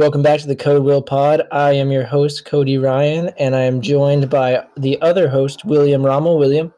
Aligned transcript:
Welcome 0.00 0.22
back 0.22 0.40
to 0.40 0.46
the 0.46 0.56
Code 0.56 0.82
Will 0.82 1.02
Pod. 1.02 1.42
I 1.52 1.72
am 1.72 1.92
your 1.92 2.06
host, 2.06 2.46
Cody 2.46 2.78
Ryan, 2.78 3.28
and 3.38 3.54
I 3.54 3.64
am 3.64 3.82
joined 3.82 4.30
by 4.30 4.64
the 4.78 4.98
other 5.02 5.28
host, 5.28 5.66
William 5.66 6.02
Rommel. 6.02 6.38
William. 6.38 6.72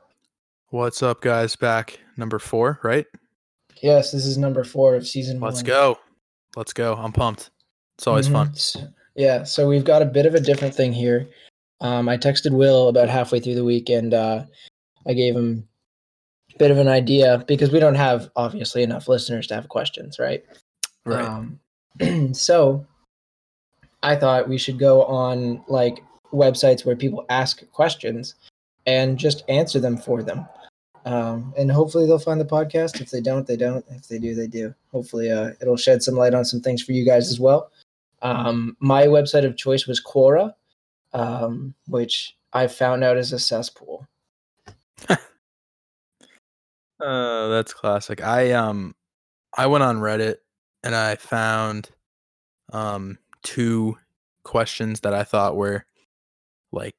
What's 0.71 1.05
up, 1.05 1.21
guys? 1.21 1.55
Back 1.55 2.01
number 2.17 2.41
four, 2.41 2.81
right? 2.83 3.07
Yes, 3.81 4.11
this 4.11 4.27
is 4.27 4.39
number 4.39 4.65
four 4.65 4.97
of 4.97 5.07
season 5.07 5.39
one. 5.39 5.53
Let's 5.53 5.63
go. 5.63 6.01
Let's 6.57 6.73
go. 6.73 6.97
I'm 6.97 7.13
pumped. 7.13 7.51
It's 7.97 8.09
always 8.09 8.29
Mhm. 8.29 8.33
fun. 8.33 8.91
Yeah, 9.15 9.45
so 9.45 9.69
we've 9.69 9.85
got 9.85 10.03
a 10.03 10.07
bit 10.07 10.27
of 10.27 10.35
a 10.35 10.41
different 10.41 10.75
thing 10.75 10.93
here. 10.93 11.29
Um, 11.81 12.09
I 12.09 12.17
texted 12.17 12.51
Will 12.51 12.89
about 12.89 13.09
halfway 13.09 13.39
through 13.39 13.55
the 13.55 13.63
week, 13.65 13.89
and 13.89 14.13
uh, 14.13 14.47
I 15.07 15.15
gave 15.15 15.37
him 15.37 15.69
a 16.53 16.59
bit 16.59 16.73
of 16.73 16.79
an 16.79 16.89
idea 16.89 17.45
because 17.47 17.71
we 17.71 17.79
don't 17.79 17.95
have 17.95 18.31
obviously 18.35 18.83
enough 18.83 19.07
listeners 19.07 19.47
to 19.47 19.55
have 19.55 19.69
questions, 19.69 20.19
right? 20.19 20.45
Right. 21.07 21.25
Um, 21.25 21.61
so 22.35 22.85
I 24.03 24.17
thought 24.17 24.49
we 24.49 24.59
should 24.59 24.79
go 24.79 25.05
on 25.05 25.63
like 25.69 26.03
websites 26.33 26.85
where 26.85 26.97
people 26.97 27.25
ask 27.29 27.69
questions 27.73 28.35
and 28.87 29.19
just 29.19 29.45
answer 29.49 29.79
them 29.79 29.97
for 29.97 30.23
them. 30.23 30.47
Um, 31.05 31.53
and 31.57 31.71
hopefully 31.71 32.07
they'll 32.07 32.19
find 32.19 32.41
the 32.41 32.45
podcast. 32.45 33.01
If 33.01 33.11
they 33.11 33.21
don't, 33.21 33.47
they 33.47 33.57
don't. 33.57 33.85
If 33.91 34.09
they 34.09 34.19
do, 34.19 34.35
they 34.35 34.47
do. 34.47 34.75
Hopefully, 34.93 35.31
uh, 35.31 35.51
it'll 35.61 35.77
shed 35.77 36.03
some 36.03 36.15
light 36.15 36.35
on 36.35 36.45
some 36.45 36.61
things 36.61 36.83
for 36.83 36.93
you 36.93 37.05
guys 37.05 37.29
as 37.29 37.41
well. 37.41 37.71
Um, 38.23 38.77
my 38.79 39.07
website 39.07 39.45
of 39.45 39.57
choice 39.57 39.87
was 39.87 40.01
Quora, 40.01 40.55
um, 41.13 41.75
which 41.89 42.37
I 42.53 42.69
found 42.69 43.03
out 43.03 43.17
is 43.17 43.33
a 43.33 43.39
cesspool. 43.39 44.07
Uh, 45.09 45.17
that's 47.49 47.75
classic. 47.75 48.23
I 48.23 48.53
um, 48.53 48.95
I 49.57 49.67
went 49.67 49.83
on 49.83 49.99
Reddit 49.99 50.37
and 50.85 50.95
I 50.95 51.17
found 51.17 51.91
um 52.73 53.19
two 53.43 53.99
questions 54.45 55.01
that 55.01 55.15
I 55.15 55.25
thought 55.25 55.57
were 55.57 55.85
like 56.73 56.95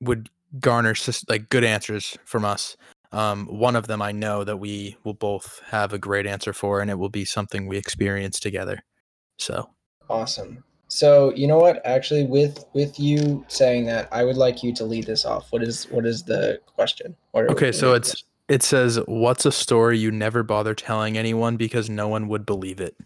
would 0.00 0.30
garner 0.60 0.94
like 1.28 1.48
good 1.48 1.64
answers 1.64 2.16
from 2.24 2.44
us. 2.44 2.76
Um, 3.12 3.46
one 3.46 3.76
of 3.76 3.86
them 3.86 4.02
I 4.02 4.12
know 4.12 4.42
that 4.44 4.56
we 4.56 4.96
will 5.04 5.14
both 5.14 5.60
have 5.66 5.92
a 5.92 5.98
great 5.98 6.26
answer 6.26 6.52
for, 6.52 6.80
and 6.80 6.90
it 6.90 6.98
will 6.98 7.08
be 7.08 7.24
something 7.24 7.66
we 7.66 7.76
experience 7.76 8.40
together. 8.40 8.82
So 9.38 9.70
Awesome. 10.10 10.64
So 10.88 11.34
you 11.34 11.46
know 11.46 11.58
what? 11.58 11.84
Actually, 11.84 12.26
with 12.26 12.64
with 12.72 13.00
you 13.00 13.44
saying 13.48 13.86
that, 13.86 14.08
I 14.12 14.24
would 14.24 14.36
like 14.36 14.62
you 14.62 14.72
to 14.74 14.84
lead 14.84 15.06
this 15.06 15.24
off. 15.24 15.50
What 15.50 15.62
is 15.62 15.84
what 15.90 16.06
is 16.06 16.22
the 16.22 16.60
question? 16.66 17.16
What 17.32 17.48
Okay, 17.50 17.66
what 17.66 17.74
so 17.74 17.94
it's 17.94 18.24
it 18.48 18.62
says, 18.62 19.00
"What's 19.06 19.46
a 19.46 19.52
story 19.52 19.98
you 19.98 20.10
never 20.10 20.42
bother 20.42 20.74
telling 20.74 21.16
anyone 21.16 21.56
because 21.56 21.88
no 21.88 22.06
one 22.08 22.28
would 22.28 22.44
believe 22.44 22.80
it?" 22.80 22.96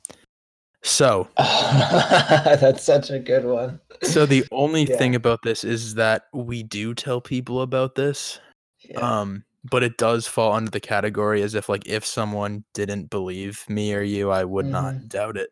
So, 0.83 1.29
That's 1.37 2.83
such 2.84 3.11
a 3.11 3.19
good 3.19 3.45
one. 3.45 3.81
so 4.03 4.27
the 4.27 4.45
only 4.53 4.87
thing 4.87 5.15
about 5.15 5.41
this 5.43 5.65
is 5.65 5.95
that 5.95 6.25
we 6.33 6.62
do 6.62 6.95
tell 6.95 7.21
people 7.21 7.62
about 7.62 7.95
this, 7.97 8.39
Yeah. 8.89 9.01
um, 9.01 9.45
but 9.71 9.83
it 9.83 9.97
does 9.99 10.27
fall 10.29 10.53
under 10.53 10.71
the 10.71 10.81
category 10.81 11.43
as 11.43 11.55
if 11.55 11.69
like 11.69 11.87
if 11.87 12.06
someone 12.06 12.65
didn't 12.75 13.11
believe 13.11 13.65
me 13.69 13.93
or 13.95 14.03
you, 14.03 14.31
I 14.31 14.45
would 14.45 14.67
Mhm. 14.67 14.71
not 14.71 15.09
doubt 15.09 15.37
it. 15.37 15.51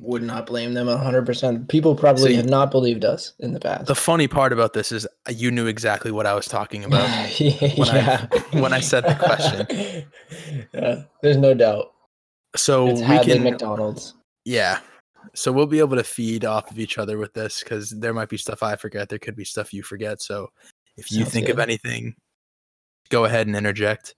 Would 0.00 0.22
not 0.22 0.46
blame 0.46 0.74
them 0.74 0.88
hundred 0.88 1.24
percent. 1.26 1.68
People 1.68 1.94
probably 1.94 2.30
See, 2.30 2.34
have 2.36 2.48
not 2.48 2.70
believed 2.72 3.04
us 3.04 3.34
in 3.38 3.52
the 3.52 3.60
past. 3.60 3.86
The 3.86 3.94
funny 3.94 4.26
part 4.26 4.52
about 4.52 4.72
this 4.72 4.90
is 4.90 5.06
uh, 5.06 5.32
you 5.32 5.50
knew 5.52 5.66
exactly 5.66 6.10
what 6.10 6.26
I 6.26 6.34
was 6.34 6.46
talking 6.46 6.82
about. 6.88 7.08
when 7.38 7.88
I- 7.90 8.28
when 8.60 8.72
I 8.72 8.80
said 8.80 9.04
the 9.04 9.14
question. 9.14 10.04
yeah, 10.74 11.02
there's 11.22 11.36
no 11.36 11.54
doubt. 11.54 11.92
So 12.56 12.88
It's 12.88 13.00
we 13.00 13.06
Hadley 13.06 13.34
can 13.34 13.42
McDonald's. 13.44 14.14
Yeah. 14.48 14.80
So 15.34 15.52
we'll 15.52 15.66
be 15.66 15.78
able 15.78 15.96
to 15.96 16.04
feed 16.04 16.46
off 16.46 16.70
of 16.70 16.78
each 16.78 16.96
other 16.96 17.18
with 17.18 17.34
this 17.34 17.62
because 17.62 17.90
there 17.90 18.14
might 18.14 18.30
be 18.30 18.38
stuff 18.38 18.62
I 18.62 18.76
forget. 18.76 19.10
There 19.10 19.18
could 19.18 19.36
be 19.36 19.44
stuff 19.44 19.74
you 19.74 19.82
forget. 19.82 20.22
So 20.22 20.48
if 20.96 21.12
you 21.12 21.20
Sounds 21.20 21.32
think 21.34 21.50
of 21.50 21.58
anything, 21.58 22.14
go 23.10 23.26
ahead 23.26 23.46
and 23.46 23.54
interject. 23.54 24.14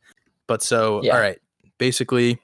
But 0.47 0.63
so, 0.63 1.03
Yeah. 1.03 1.15
all 1.15 1.21
right. 1.21 1.41
Basically, 1.79 2.39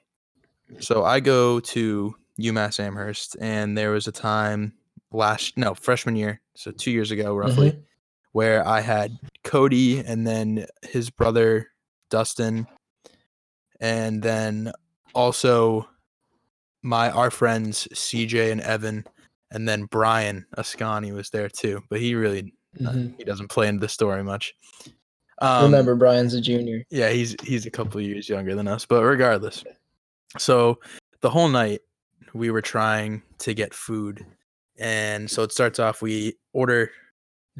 so 0.80 1.04
I 1.04 1.20
go 1.20 1.60
to 1.60 2.16
UMass 2.40 2.80
Amherst, 2.80 3.36
and 3.40 3.78
there 3.78 3.92
was 3.92 4.08
a 4.08 4.12
time 4.12 4.72
last, 5.12 5.56
no, 5.56 5.74
freshman 5.74 6.16
year, 6.16 6.40
so 6.56 6.72
two 6.72 6.90
years 6.90 7.12
ago 7.12 7.36
roughly, 7.36 7.70
Mhm. 7.70 7.82
where 8.32 8.66
I 8.66 8.80
had 8.80 9.16
Cody 9.44 10.00
and 10.00 10.26
then 10.26 10.66
his 10.82 11.08
brother 11.08 11.70
Dustin, 12.10 12.66
and 13.78 14.22
then 14.24 14.72
also 15.14 15.88
my 16.86 17.10
our 17.10 17.30
friends 17.30 17.88
CJ 17.92 18.52
and 18.52 18.60
Evan, 18.60 19.04
and 19.50 19.68
then 19.68 19.84
Brian 19.86 20.46
Ascani 20.56 21.12
was 21.12 21.30
there 21.30 21.48
too, 21.48 21.82
but 21.90 22.00
he 22.00 22.14
really 22.14 22.54
uh, 22.86 22.90
Mhm. 22.90 23.14
he 23.18 23.24
doesn't 23.24 23.48
play 23.48 23.68
into 23.68 23.80
the 23.80 23.88
story 23.88 24.22
much. 24.22 24.54
Um, 25.42 25.64
Remember, 25.64 25.94
Brian's 25.96 26.34
a 26.34 26.40
junior. 26.40 26.84
yeah, 26.90 27.10
he's 27.10 27.34
he's 27.42 27.66
a 27.66 27.70
couple 27.70 28.00
of 28.00 28.06
years 28.06 28.28
younger 28.28 28.54
than 28.54 28.68
us, 28.68 28.86
but 28.86 29.02
regardless. 29.02 29.64
So 30.38 30.78
the 31.20 31.30
whole 31.30 31.48
night 31.48 31.80
we 32.34 32.50
were 32.50 32.62
trying 32.62 33.22
to 33.38 33.52
get 33.54 33.74
food, 33.74 34.24
and 34.78 35.30
so 35.30 35.42
it 35.42 35.52
starts 35.52 35.78
off. 35.78 36.02
We 36.02 36.34
order 36.52 36.90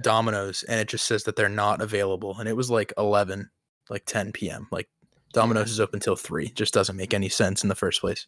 Domino's, 0.03 0.63
and 0.69 0.79
it 0.81 0.89
just 0.89 1.07
says 1.07 1.25
that 1.25 1.37
they're 1.37 1.49
not 1.49 1.81
available, 1.81 2.37
and 2.39 2.49
it 2.49 2.57
was 2.57 2.71
like 2.71 2.93
eleven, 2.99 3.51
like 3.91 4.05
ten 4.07 4.33
p.m. 4.33 4.69
Like 4.71 4.89
Domino's 5.33 5.71
is 5.71 5.81
open 5.81 6.01
till 6.01 6.17
three. 6.17 6.49
Just 6.51 6.75
doesn't 6.75 6.97
make 6.97 7.15
any 7.15 7.29
sense 7.29 7.63
in 7.63 7.69
the 7.69 7.75
first 7.75 8.01
place. 8.01 8.27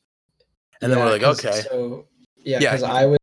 And 0.81 0.93
then 0.93 0.99
we're 0.99 1.11
like, 1.11 1.23
okay, 1.23 1.63
So 1.69 2.07
yeah, 2.37 2.59
Yeah, 2.61 2.77
because 2.77 2.83
I 2.83 3.17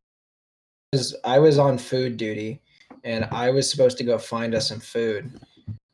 was 0.92 1.16
I 1.24 1.38
was 1.38 1.58
on 1.58 1.78
food 1.78 2.16
duty, 2.16 2.60
and 3.04 3.24
I 3.30 3.50
was 3.50 3.70
supposed 3.70 3.98
to 3.98 4.04
go 4.04 4.18
find 4.18 4.54
us 4.54 4.68
some 4.68 4.80
food, 4.80 5.30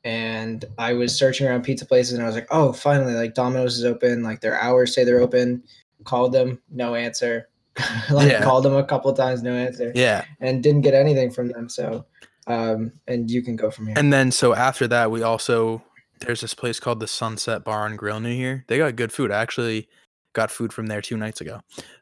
and 0.04 0.64
I 0.78 0.92
was 0.92 1.16
searching 1.16 1.46
around 1.46 1.62
pizza 1.62 1.86
places, 1.86 2.14
and 2.14 2.22
I 2.22 2.26
was 2.26 2.34
like, 2.34 2.48
oh, 2.50 2.72
finally, 2.72 3.14
like 3.14 3.34
Domino's 3.34 3.78
is 3.78 3.84
open, 3.84 4.22
like 4.22 4.40
their 4.40 4.60
hours 4.60 4.94
say 4.94 5.04
they're 5.04 5.20
open. 5.20 5.62
Called 6.04 6.32
them, 6.32 6.60
no 6.68 6.96
answer. 6.96 7.48
like 8.10 8.30
Yeah. 8.30 8.42
called 8.42 8.64
them 8.64 8.74
a 8.74 8.84
couple 8.84 9.12
times, 9.12 9.42
no 9.42 9.54
answer, 9.54 9.92
yeah. 9.94 10.24
and 10.40 10.62
didn't 10.62 10.82
get 10.82 10.94
anything 10.94 11.30
from 11.30 11.48
them. 11.48 11.68
So, 11.68 12.04
um, 12.48 12.92
and 13.06 13.30
you 13.30 13.40
can 13.40 13.56
go 13.56 13.70
from 13.70 13.86
here. 13.86 13.94
And 13.96 14.12
then 14.12 14.30
so 14.30 14.52
after 14.54 14.88
that, 14.88 15.10
we 15.10 15.22
also 15.22 15.82
there's 16.20 16.40
this 16.40 16.54
place 16.54 16.80
called 16.80 17.00
the 17.00 17.06
Sunset 17.06 17.64
Bar 17.64 17.86
and 17.86 17.98
Grill 17.98 18.20
near 18.20 18.34
here. 18.34 18.64
They 18.68 18.78
got 18.78 18.96
good 18.96 19.12
food. 19.12 19.30
I 19.30 19.40
actually 19.40 19.88
got 20.32 20.50
food 20.50 20.72
from 20.72 20.86
there 20.86 21.02
two 21.02 21.16
nights 21.16 21.40
ago. 21.40 21.60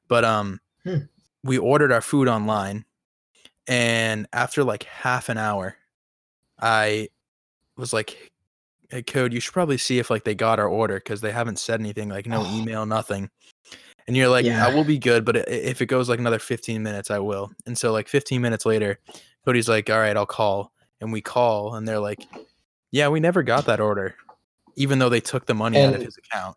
But 0.08 0.24
um 0.24 0.60
Hmm. 0.84 0.96
we 1.44 1.58
ordered 1.58 1.92
our 1.92 2.00
food 2.00 2.28
online 2.28 2.84
and 3.68 4.26
after 4.32 4.64
like 4.64 4.84
half 4.84 5.28
an 5.28 5.38
hour, 5.38 5.76
I 6.60 7.08
was 7.76 7.92
like, 7.92 8.30
Hey 8.90 9.02
code, 9.02 9.32
you 9.32 9.40
should 9.40 9.52
probably 9.52 9.78
see 9.78 9.98
if 9.98 10.10
like 10.10 10.24
they 10.24 10.34
got 10.34 10.58
our 10.58 10.68
order 10.68 10.96
because 10.96 11.20
they 11.20 11.32
haven't 11.32 11.58
said 11.58 11.80
anything, 11.80 12.08
like 12.08 12.26
no 12.26 12.42
Oh. 12.44 12.46
email, 12.46 12.86
nothing. 12.86 13.30
And 14.08 14.16
you're 14.16 14.28
like, 14.28 14.46
Yeah. 14.46 14.64
I 14.66 14.68
will 14.68 14.84
be 14.84 14.98
good, 14.98 15.24
but 15.24 15.36
if 15.48 15.80
it 15.80 15.86
goes 15.86 16.08
like 16.08 16.18
another 16.18 16.38
15 16.40 16.82
minutes, 16.82 17.10
I 17.10 17.18
will. 17.20 17.50
And 17.66 17.78
so 17.78 17.92
like 17.92 18.08
15 18.08 18.40
minutes 18.42 18.66
later, 18.66 18.98
Cody's 19.44 19.68
like, 19.68 19.88
all 19.90 19.98
right, 19.98 20.16
I'll 20.16 20.26
call. 20.26 20.72
And 21.00 21.12
we 21.12 21.20
call 21.20 21.74
and 21.76 21.86
they're 21.86 22.00
like, 22.00 22.26
yeah, 22.90 23.08
we 23.08 23.20
never 23.20 23.42
got 23.44 23.66
that 23.66 23.80
order, 23.80 24.16
even 24.76 24.98
though 24.98 25.08
they 25.08 25.20
took 25.20 25.46
the 25.46 25.54
money 25.54 25.78
out 25.84 25.94
of 25.94 26.02
his 26.02 26.16
account. 26.18 26.56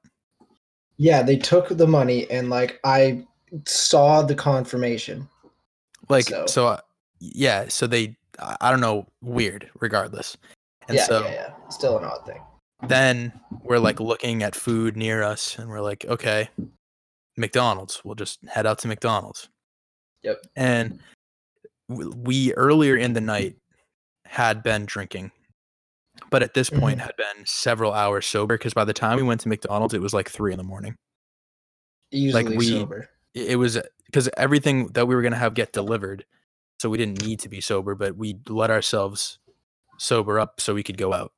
Yeah, 0.98 1.22
they 1.24 1.38
took 1.38 1.70
the 1.70 1.88
money, 1.88 2.30
and 2.30 2.50
like 2.50 2.80
I 2.84 3.26
saw 3.66 4.22
the 4.22 4.36
confirmation. 4.36 5.28
Like, 6.10 6.26
So- 6.26 6.46
so, 6.48 6.68
uh, 6.68 6.80
yeah, 7.20 7.68
so 7.70 7.88
they, 7.88 8.16
I 8.40 8.70
don't 8.72 8.82
know, 8.82 9.08
weird, 9.22 9.70
regardless. 9.80 10.36
And 10.90 10.98
yeah, 10.98 11.06
so 11.06 11.24
yeah, 11.24 11.32
yeah. 11.32 11.70
Still 11.70 11.98
an 11.98 12.04
odd 12.04 12.26
thing. 12.26 12.42
then 12.88 13.32
we're 13.64 13.80
like 13.80 14.02
looking 14.02 14.44
at 14.44 14.56
food 14.56 14.98
near 14.98 15.24
us 15.24 15.58
and 15.58 15.70
we're 15.70 15.80
like, 15.80 16.04
okay, 16.06 16.50
McDonald's, 17.38 18.04
we'll 18.04 18.16
just 18.16 18.40
head 18.48 18.66
out 18.66 18.80
to 18.80 18.90
McDonald's. 18.90 19.48
Yep. 20.24 20.42
And 20.58 21.00
we 21.88 22.54
earlier 22.56 22.98
in 22.98 23.14
the 23.14 23.22
night 23.22 23.56
had 24.26 24.62
been 24.64 24.86
drinking, 24.86 25.32
but 26.30 26.44
at 26.44 26.54
this 26.54 26.70
point 26.70 27.00
Mhm. 27.00 27.04
had 27.04 27.16
been 27.18 27.46
several 27.46 27.94
hours 27.94 28.26
sober 28.26 28.58
because 28.58 28.74
by 28.74 28.86
the 28.86 28.94
time 28.94 29.18
we 29.18 29.24
went 29.24 29.42
to 29.42 29.50
McDonald's, 29.50 29.94
it 29.94 30.02
was 30.02 30.14
like 30.14 30.30
three 30.30 30.52
in 30.52 30.58
the 30.58 30.64
morning. 30.64 30.96
Like 32.12 32.48
we- 32.48 32.68
sober. 32.70 33.10
it 33.34 33.52
it 33.52 33.56
was 33.56 33.80
because 34.06 34.30
everything 34.38 34.88
that 34.90 35.08
we 35.08 35.16
were 35.16 35.22
gonna 35.24 35.36
have 35.38 35.56
get 35.56 35.74
delivered, 35.74 36.26
so 36.80 36.90
we 36.90 36.98
didn't 37.00 37.24
need 37.26 37.40
to 37.40 37.50
be 37.50 37.60
sober, 37.62 37.96
but 37.96 38.16
we 38.16 38.40
let 38.48 38.70
ourselves 38.70 39.40
sober 39.98 40.40
up 40.40 40.62
so 40.62 40.74
we 40.76 40.84
could 40.84 40.98
go 40.98 41.14
out. 41.14 41.34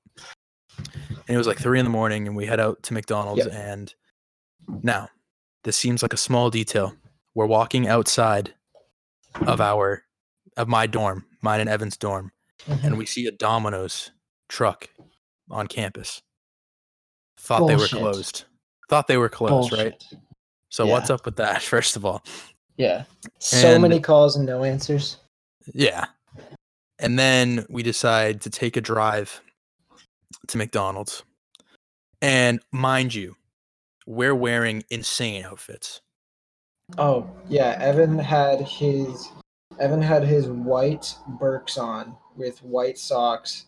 And 0.78 1.30
it 1.30 1.38
was 1.38 1.48
like 1.48 1.58
three 1.60 1.80
in 1.80 1.86
the 1.86 1.92
morning, 1.92 2.28
and 2.28 2.36
we 2.36 2.46
head 2.48 2.60
out 2.60 2.84
to 2.84 2.94
McDonald's. 2.94 3.46
Yep. 3.46 3.54
And 3.54 3.96
now, 4.84 5.10
this 5.64 5.78
seems 5.78 6.02
like 6.02 6.12
a 6.14 6.18
small 6.18 6.50
detail. 6.50 6.96
We're 7.34 7.46
walking 7.46 7.88
outside 7.88 8.54
of 9.48 9.62
our 9.62 10.04
of 10.58 10.68
my 10.68 10.88
dorm, 10.88 11.26
mine 11.42 11.62
and 11.62 11.70
Evan's 11.70 11.96
dorm, 11.98 12.32
Mm-hmm. 12.66 12.86
and 12.86 12.98
we 12.98 13.06
see 13.06 13.26
a 13.28 13.32
Domino's 13.32 14.12
truck 14.50 14.90
on 15.50 15.68
campus. 15.68 16.22
Thought 17.38 17.68
they 17.68 17.76
were 17.76 17.88
closed. 17.88 18.46
Thought 18.90 19.08
they 19.08 19.18
were 19.18 19.30
closed, 19.30 19.72
right? 19.72 19.92
Bullshit. 20.00 20.04
So 20.70 20.86
what's 20.86 21.10
up 21.10 21.26
with 21.26 21.36
that? 21.38 21.62
First 21.62 21.96
of 21.96 22.06
all, 22.06 22.24
Yeah. 22.78 23.04
So 23.40 23.74
And- 23.74 23.82
many 23.82 24.00
calls 24.00 24.36
and 24.36 24.46
no 24.46 24.64
answers. 24.64 25.18
Yeah. 25.74 26.06
And 27.00 27.18
then 27.20 27.66
we 27.70 27.84
decide 27.84 28.42
to 28.42 28.50
take 28.50 28.78
a 28.78 28.82
drive 28.82 29.42
to 30.48 30.58
McDonald's. 30.58 31.24
And 32.22 32.62
mind 32.72 33.14
you, 33.14 33.36
we're 34.08 34.36
wearing 34.36 34.84
insane 34.90 35.44
outfits. 35.44 36.02
Oh, 36.98 37.30
yeah. 37.50 37.78
Evan 37.82 38.18
had 38.20 38.62
his 38.62 39.30
Evan 39.80 40.02
had 40.02 40.24
his 40.24 40.48
white 40.48 41.16
Birks 41.40 41.78
on 41.78 42.16
with 42.36 42.60
white 42.64 42.98
socks. 42.98 43.66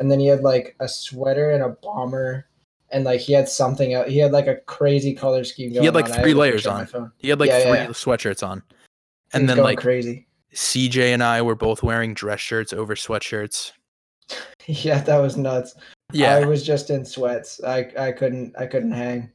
And 0.00 0.10
then 0.10 0.18
he 0.18 0.26
had 0.26 0.40
like 0.42 0.74
a 0.80 0.88
sweater 0.88 1.50
and 1.50 1.62
a 1.62 1.68
bomber. 1.68 2.46
And 2.90 3.04
like 3.04 3.20
he 3.20 3.32
had 3.32 3.48
something 3.48 3.92
else. 3.94 4.08
He 4.08 4.18
had 4.18 4.32
like 4.32 4.48
a 4.48 4.56
crazy 4.66 5.14
color 5.14 5.44
scheme 5.44 5.72
going 5.72 5.84
had, 5.84 5.94
like, 5.94 6.06
on. 6.10 6.20
Three 6.22 6.34
layers 6.34 6.66
on. 6.66 6.88
He 7.18 7.28
had 7.28 7.38
like 7.38 7.50
Yeah, 7.50 7.60
three 7.62 7.78
yeah. 7.78 7.86
sweatshirts 7.88 8.44
on. 8.44 8.62
And 9.32 9.44
was 9.46 9.54
then 9.54 9.62
like 9.64 9.78
crazy. 9.78 10.26
CJ 10.54 11.14
and 11.14 11.22
I 11.22 11.40
were 11.42 11.54
both 11.54 11.84
wearing 11.84 12.14
dress 12.14 12.40
shirts 12.40 12.72
over 12.72 12.94
sweatshirts. 12.96 13.72
Yeah, 14.66 15.00
that 15.02 15.16
was 15.18 15.36
nuts. 15.36 15.74
Yeah, 16.12 16.36
I 16.36 16.44
was 16.44 16.62
just 16.64 16.90
in 16.90 17.04
sweats. 17.04 17.60
I 17.64 17.90
I 17.98 18.12
couldn't 18.12 18.54
I 18.56 18.66
couldn't 18.66 18.92
hang. 18.92 19.30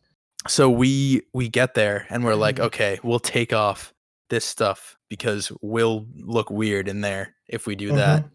so 0.47 0.69
we 0.69 1.21
we 1.33 1.49
get 1.49 1.73
there 1.73 2.05
and 2.09 2.23
we're 2.23 2.35
like, 2.35 2.57
Mhm. 2.57 2.65
okay, 2.65 2.99
we'll 3.03 3.19
take 3.19 3.51
off 3.51 3.93
this 4.29 4.45
stuff 4.45 4.95
because 5.09 5.51
we'll 5.61 6.05
look 6.15 6.49
weird 6.49 6.87
in 6.87 7.01
there 7.01 7.35
if 7.47 7.67
we 7.67 7.75
do 7.75 7.91
that. 7.93 8.23
Mhm. 8.23 8.29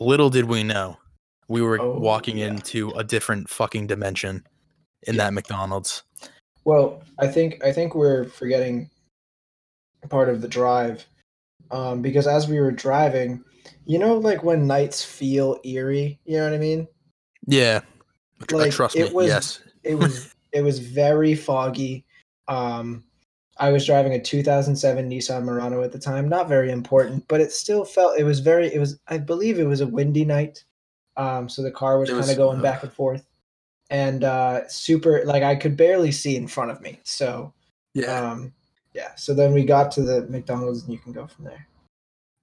Little 0.00 0.30
did 0.30 0.44
we 0.44 0.62
know, 0.62 0.96
we 1.48 1.62
were 1.62 1.80
Oh, 1.80 1.98
walking 1.98 2.38
yeah. 2.38 2.46
into 2.48 2.90
a 2.90 3.04
different 3.04 3.48
fucking 3.48 3.86
dimension 3.86 4.44
in 5.02 5.14
Yeah. 5.14 5.24
that 5.24 5.32
McDonald's. 5.34 6.02
Well, 6.64 7.02
I 7.18 7.28
think 7.28 7.62
I 7.64 7.72
think 7.72 7.94
we're 7.94 8.24
forgetting 8.24 8.90
part 10.08 10.28
of 10.28 10.40
the 10.40 10.48
drive, 10.48 11.04
um, 11.70 12.02
because 12.02 12.26
as 12.26 12.48
we 12.48 12.60
were 12.60 12.70
driving, 12.72 13.44
you 13.84 13.98
know, 13.98 14.16
like 14.16 14.42
when 14.42 14.66
nights 14.66 15.02
feel 15.04 15.58
eerie. 15.64 16.18
You 16.24 16.38
know 16.38 16.44
what 16.44 16.54
I 16.54 16.58
mean? 16.58 16.88
Yeah. 17.46 17.80
Uh, 18.52 18.56
Like, 18.56 18.72
trust 18.72 18.96
it 18.96 19.08
me. 19.08 19.14
was- 19.14 19.26
yes. 19.28 19.60
It 19.84 19.94
was 19.96 20.34
it 20.52 20.62
was 20.62 20.78
very 20.80 21.34
foggy. 21.34 22.04
Um, 22.48 23.04
I 23.58 23.70
was 23.72 23.86
driving 23.86 24.12
a 24.12 24.20
2007 24.20 25.08
Nissan 25.08 25.44
Murano 25.44 25.82
at 25.82 25.90
the 25.92 25.98
time. 25.98 26.28
Not 26.28 26.48
very 26.48 26.70
important, 26.70 27.26
but 27.28 27.40
it 27.40 27.52
still 27.52 27.84
felt 27.84 28.18
it 28.18 28.24
was 28.24 28.40
very. 28.40 28.66
It 28.74 28.78
was 28.78 28.98
I 29.08 29.18
believe 29.18 29.58
it 29.58 29.64
was 29.66 29.80
a 29.80 29.86
windy 29.86 30.24
night. 30.24 30.64
Um, 31.16 31.48
so 31.48 31.62
the 31.62 31.70
car 31.70 31.98
was 31.98 32.10
kind 32.10 32.30
of 32.30 32.36
going 32.36 32.58
ugh. 32.58 32.62
back 32.62 32.82
and 32.82 32.92
forth, 32.92 33.26
and 33.90 34.24
uh, 34.24 34.68
super 34.68 35.24
like 35.24 35.42
I 35.42 35.56
could 35.56 35.76
barely 35.76 36.12
see 36.12 36.36
in 36.36 36.46
front 36.46 36.70
of 36.70 36.80
me. 36.80 37.00
So 37.04 37.52
Yeah. 37.94 38.30
um, 38.30 38.52
yeah. 38.94 39.14
So 39.16 39.34
then 39.34 39.52
we 39.52 39.64
got 39.64 39.90
to 39.92 40.02
the 40.02 40.26
McDonald's, 40.28 40.82
and 40.84 40.92
you 40.92 40.98
can 40.98 41.12
go 41.12 41.26
from 41.26 41.44
there. 41.46 41.66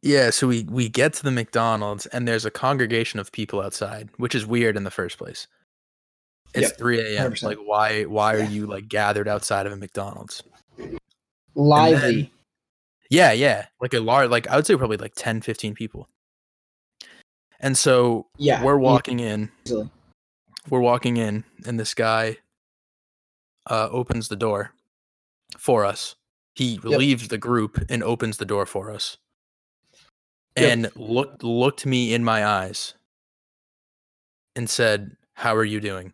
Yeah, 0.03 0.31
so 0.31 0.47
we 0.47 0.63
we 0.63 0.89
get 0.89 1.13
to 1.13 1.23
the 1.23 1.31
McDonald's 1.31 2.05
and 2.07 2.27
there's 2.27 2.45
a 2.45 2.51
congregation 2.51 3.21
of 3.21 3.31
people 3.31 3.61
outside, 3.61 4.09
which 4.17 4.35
is 4.35 4.45
weird 4.45 4.75
in 4.75 4.83
the 4.83 4.91
first 4.91 5.17
place. 5.17 5.47
It's 6.53 6.69
Yep, 6.71 6.77
3 6.77 7.15
a.m. 7.15 7.31
100%. 7.31 7.43
Like 7.43 7.57
why 7.57 8.03
why 8.03 8.33
are 8.33 8.39
Yeah. 8.39 8.49
you 8.49 8.67
like 8.67 8.89
gathered 8.89 9.29
outside 9.29 9.65
of 9.65 9.71
a 9.71 9.77
McDonald's? 9.77 10.43
Lively. 11.55 12.33
Yeah, 13.09 13.31
yeah. 13.31 13.67
Like 13.79 13.93
a 13.93 14.01
large 14.01 14.29
like 14.29 14.45
I 14.49 14.57
would 14.57 14.65
say 14.65 14.75
probably 14.75 14.97
like 14.97 15.13
10, 15.15 15.39
15 15.41 15.73
people. 15.73 16.09
And 17.63 17.77
so 17.77 18.27
yeah. 18.37 18.61
we're 18.61 18.77
walking 18.77 19.19
in. 19.19 19.49
easily. 19.65 19.89
We're 20.69 20.81
walking 20.81 21.17
in 21.17 21.43
and 21.65 21.79
this 21.79 21.93
guy 21.93 22.37
uh 23.69 23.87
opens 23.89 24.27
the 24.27 24.35
door 24.35 24.71
for 25.57 25.83
us. 25.85 26.15
He 26.55 26.77
leaves 26.77 27.29
the 27.29 27.37
group 27.37 27.83
and 27.89 28.03
opens 28.03 28.37
the 28.37 28.45
door 28.45 28.65
for 28.65 28.91
us. 28.91 29.17
Yep. 30.57 30.71
And 30.71 30.91
looked 30.95 31.41
looked 31.43 31.85
me 31.85 32.13
in 32.13 32.23
my 32.23 32.45
eyes 32.45 32.93
and 34.55 34.69
said, 34.69 35.15
"How 35.33 35.55
are 35.55 35.65
you 35.65 35.79
doing?" 35.79 36.13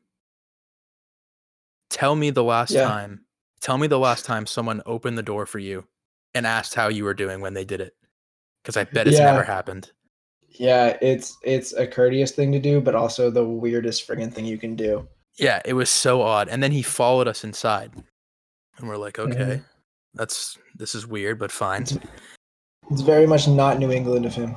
Tell 1.90 2.16
me 2.16 2.30
the 2.30 2.44
last 2.44 2.72
Yeah. 2.72 2.84
time. 2.88 3.26
Tell 3.60 3.78
me 3.78 3.88
the 3.88 4.00
last 4.00 4.24
time 4.24 4.46
someone 4.46 4.82
opened 4.86 5.18
the 5.18 5.24
door 5.24 5.46
for 5.46 5.60
you 5.60 5.88
and 6.34 6.48
asked 6.48 6.76
how 6.76 6.88
you 6.88 7.04
were 7.04 7.14
doing 7.16 7.42
when 7.42 7.54
they 7.56 7.66
did 7.66 7.82
it. 7.82 7.96
Cuz 8.64 8.78
I 8.78 8.84
bet 8.86 9.08
it's 9.08 9.18
Yeah. 9.18 9.26
never 9.32 9.44
happened. 9.44 9.92
Yeah, 10.52 10.98
it's 11.02 11.38
it's 11.44 11.74
a 11.74 11.88
courteous 11.88 12.32
thing 12.32 12.52
to 12.52 12.60
do, 12.60 12.82
but 12.82 12.96
also 12.96 13.30
the 13.30 13.46
weirdest 13.46 14.08
friggin' 14.08 14.34
thing 14.34 14.46
you 14.46 14.58
can 14.58 14.76
do. 14.76 15.08
Yeah, 15.38 15.62
it 15.64 15.74
was 15.74 15.90
so 15.90 16.22
odd. 16.22 16.50
And 16.50 16.62
then 16.62 16.72
he 16.72 16.82
followed 16.82 17.28
us 17.28 17.44
inside. 17.44 17.94
And 18.78 18.90
we're 18.90 18.98
like, 18.98 19.16
mm-hmm. 19.16 19.32
"Okay. 19.32 19.62
That's 20.14 20.58
this 20.76 20.96
is 20.96 21.08
weird, 21.08 21.40
but 21.40 21.52
fine." 21.52 21.84
It's, 21.84 21.98
it's 22.92 23.02
very 23.02 23.28
much 23.28 23.48
not 23.48 23.80
New 23.80 23.92
England 23.92 24.26
of 24.26 24.34
him. 24.34 24.56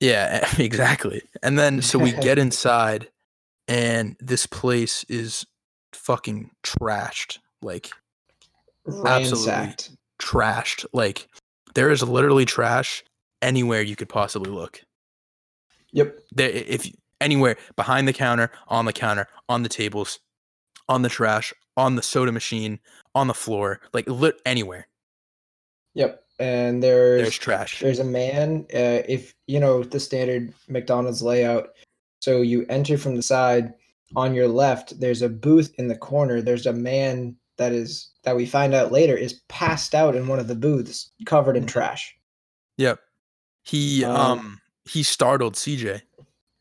Yeah, 0.00 0.48
exactly. 0.58 1.22
And 1.42 1.58
then 1.58 1.82
so 1.82 1.98
we 1.98 2.12
get 2.20 2.38
inside 2.38 3.08
and 3.68 4.16
this 4.18 4.46
place 4.46 5.04
is 5.04 5.46
fucking 5.92 6.50
trashed. 6.64 7.38
Like 7.62 7.90
Absolutely. 8.86 9.74
Trashed. 10.20 10.86
Like 10.92 11.28
there 11.74 11.90
is 11.90 12.02
literally 12.02 12.44
trash 12.44 13.04
anywhere 13.42 13.82
you 13.82 13.96
could 13.96 14.08
possibly 14.08 14.50
look. 14.50 14.82
Yep. 15.92 16.18
There 16.32 16.50
if 16.50 16.90
anywhere 17.20 17.56
behind 17.76 18.06
the 18.06 18.12
counter, 18.12 18.50
on 18.68 18.84
the 18.84 18.92
counter, 18.92 19.26
on 19.48 19.62
the 19.62 19.68
tables, 19.68 20.20
on 20.88 21.02
the 21.02 21.08
trash, 21.08 21.52
on 21.76 21.96
the 21.96 22.02
soda 22.02 22.32
machine, 22.32 22.78
on 23.14 23.26
the 23.26 23.34
floor, 23.34 23.80
like 23.92 24.08
lit 24.08 24.40
anywhere. 24.46 24.86
Yep. 25.94 26.22
And 26.38 26.82
there's 26.82 27.22
There's 27.22 27.38
trash. 27.38 27.80
there's 27.80 27.98
a 27.98 28.04
man. 28.04 28.64
Uh, 28.72 29.02
if 29.08 29.34
you 29.48 29.58
know 29.58 29.82
the 29.82 29.98
standard 29.98 30.54
McDonald's 30.68 31.22
layout, 31.22 31.70
so 32.20 32.42
you 32.42 32.64
enter 32.68 32.96
from 32.98 33.16
the 33.16 33.22
side. 33.22 33.74
On 34.16 34.32
your 34.32 34.48
left, 34.48 34.98
there's 35.00 35.20
a 35.20 35.28
booth 35.28 35.74
in 35.76 35.88
the 35.88 35.96
corner. 35.96 36.40
There's 36.40 36.64
a 36.64 36.72
man 36.72 37.36
that 37.58 37.72
is 37.72 38.10
that 38.22 38.36
we 38.36 38.46
find 38.46 38.72
out 38.72 38.90
later 38.90 39.14
is 39.16 39.40
passed 39.48 39.94
out 39.94 40.14
in 40.14 40.28
one 40.28 40.38
of 40.38 40.48
the 40.48 40.54
booths, 40.54 41.10
covered 41.26 41.56
in 41.58 41.66
trash. 41.66 42.16
Yep. 42.78 43.00
He 43.64 44.04
um, 44.04 44.16
Um, 44.16 44.60
he 44.88 45.02
startled 45.02 45.54
CJ 45.54 46.02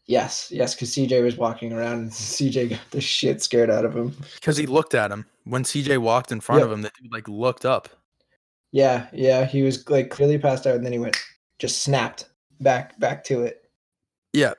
Yes, 0.07 0.49
yes, 0.53 0.73
because 0.73 0.91
CJ 0.95 1.21
was 1.21 1.35
walking 1.35 1.73
around 1.73 1.99
and 1.99 2.11
CJ 2.11 2.69
got 2.71 2.79
the 2.91 3.01
shit 3.01 3.41
scared 3.41 3.69
out 3.69 3.83
of 3.85 3.95
him. 3.95 4.15
because 4.35 4.55
he 4.57 4.65
looked 4.65 4.95
at 4.95 5.11
him. 5.11 5.25
When 5.43 5.63
CJ 5.63 5.97
walked 5.99 6.31
in 6.31 6.39
front 6.39 6.63
of 6.63 6.71
him, 6.71 6.81
the 6.81 6.91
dude 7.01 7.11
like 7.11 7.27
looked 7.27 7.65
up. 7.65 7.89
Yeah, 8.71 9.07
yeah, 9.13 9.45
he 9.45 9.63
was 9.63 9.87
like 9.89 10.09
clearly 10.09 10.37
passed 10.37 10.65
out, 10.65 10.75
and 10.75 10.85
then 10.85 10.93
he 10.93 10.99
went 10.99 11.17
just 11.59 11.83
snapped 11.83 12.29
back 12.61 12.97
back 12.99 13.23
to 13.25 13.43
it. 13.43 13.69
Yeah. 14.33 14.53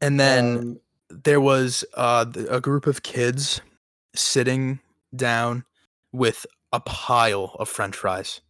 And 0.00 0.18
then 0.18 0.56
Um, 0.58 0.80
there 1.08 1.40
was 1.40 1.84
uh, 1.94 2.26
a 2.48 2.60
group 2.60 2.86
of 2.86 3.02
kids 3.02 3.60
sitting 4.14 4.80
down 5.14 5.64
with 6.12 6.46
a 6.72 6.80
pile 6.80 7.56
of 7.58 7.68
French 7.68 7.96
fries, 7.96 8.40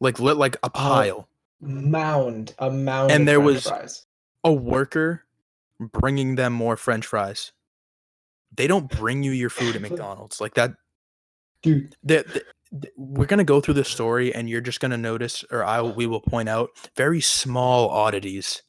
like 0.00 0.18
lit 0.20 0.36
like 0.36 0.56
a 0.62 0.70
pile. 0.70 1.28
Mound, 1.60 2.54
a 2.58 2.70
mound, 2.70 3.10
And 3.12 3.22
of 3.22 3.26
there 3.26 3.36
French 3.40 3.54
was- 3.54 3.66
fries. 3.68 4.06
A 4.44 4.52
worker 4.52 5.24
bringing 5.78 6.34
them 6.36 6.52
more 6.54 6.76
French 6.76 7.06
fries. 7.06 7.52
They 8.56 8.66
don't 8.66 8.88
bring 8.90 9.22
you 9.22 9.32
your 9.32 9.50
food 9.50 9.76
at 9.76 9.82
McDonald's 9.90 10.40
like 10.40 10.54
that. 10.54 10.72
dude. 11.62 11.94
the, 12.02 12.24
the- 12.32 12.44
the- 12.72 12.90
we're 12.96 13.26
gonna 13.26 13.44
go 13.44 13.60
through 13.60 13.74
the 13.74 13.84
story, 13.84 14.32
and 14.34 14.48
you're 14.48 14.60
just 14.60 14.80
gonna 14.80 14.96
notice, 14.96 15.44
or 15.50 15.64
I 15.64 15.82
we 15.82 16.06
will 16.06 16.20
point 16.20 16.48
out 16.48 16.70
very 16.96 17.20
small 17.20 17.88
oddities 17.90 18.62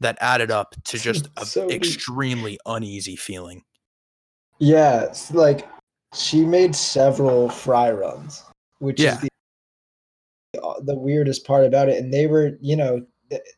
that 0.00 0.16
added 0.20 0.50
up 0.50 0.74
to 0.84 0.96
just 0.98 1.28
an 1.36 1.44
So 1.44 1.66
deep. 1.68 1.82
extremely 1.82 2.58
uneasy 2.66 3.16
feeling. 3.16 3.64
Yeah, 4.60 5.12
like 5.32 5.68
she 6.14 6.44
made 6.44 6.74
several 6.74 7.48
fry 7.48 7.90
runs, 7.90 8.44
which 8.78 9.00
Yeah. 9.00 9.14
is 9.14 9.20
the 9.22 9.28
the 10.52 10.94
weirdest 10.94 11.46
part 11.46 11.64
about 11.64 11.88
it. 11.88 12.02
And 12.02 12.12
they 12.12 12.26
were, 12.26 12.56
you 12.60 12.76
know, 12.76 13.04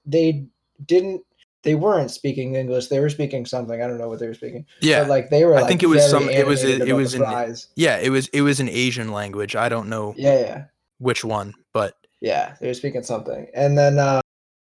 they 0.07 0.45
didn't, 0.87 1.23
they 1.63 1.75
weren't 1.75 2.11
speaking 2.11 2.55
English. 2.55 2.87
They 2.89 3.01
were 3.01 3.11
speaking 3.11 3.45
something. 3.47 3.83
I 3.83 3.87
don't 3.87 3.99
know 3.99 4.09
what 4.09 4.19
they 4.19 4.27
were 4.27 4.35
speaking. 4.35 4.65
Yeah, 4.81 5.01
but 5.03 5.11
like 5.11 5.31
they 5.31 5.45
were. 5.45 5.57
I 5.57 5.61
like, 5.61 5.69
think 5.69 5.83
it 5.83 5.87
was 5.89 6.09
some- 6.09 6.29
it 6.29 6.47
was- 6.47 6.63
animated 6.65 6.89
it 6.89 6.93
was 6.95 7.15
fries. 7.15 7.69
yeah. 7.77 7.99
It 7.99 8.11
was 8.11 8.29
it 8.29 8.41
was 8.43 8.61
an 8.61 8.69
Asian 8.69 9.13
language. 9.13 9.55
I 9.57 9.69
don't 9.69 9.89
know 9.89 10.15
Yeah, 10.17 10.41
yeah. 10.41 10.65
which 10.99 11.23
one, 11.25 11.55
but 11.75 11.95
Yeah, 12.21 12.55
they 12.61 12.69
were 12.69 12.75
speaking 12.75 13.03
something. 13.03 13.47
And 13.55 13.77
then 13.77 13.99
uh, 13.99 14.21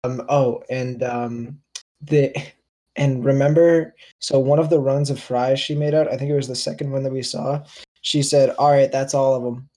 um 0.03 0.23
oh, 0.29 0.61
and 0.69 1.01
um 1.03 1.59
the 2.01 2.35
and 2.97 3.23
remember 3.23 3.95
so 4.19 4.37
one 4.37 4.59
of 4.59 4.69
the 4.69 4.79
runs 4.79 5.09
of 5.09 5.19
fries 5.21 5.59
she 5.61 5.75
made 5.75 5.93
out, 5.93 6.09
I 6.11 6.17
think 6.17 6.29
it 6.29 6.35
was 6.35 6.49
the 6.49 6.55
second 6.55 6.91
one 6.91 7.03
that 7.03 7.13
we 7.13 7.23
saw. 7.23 7.63
She 8.01 8.21
said, 8.21 8.49
"All 8.59 8.71
right, 8.71 8.91
that's 8.91 9.13
all 9.13 9.35
of 9.35 9.43
them." 9.43 9.69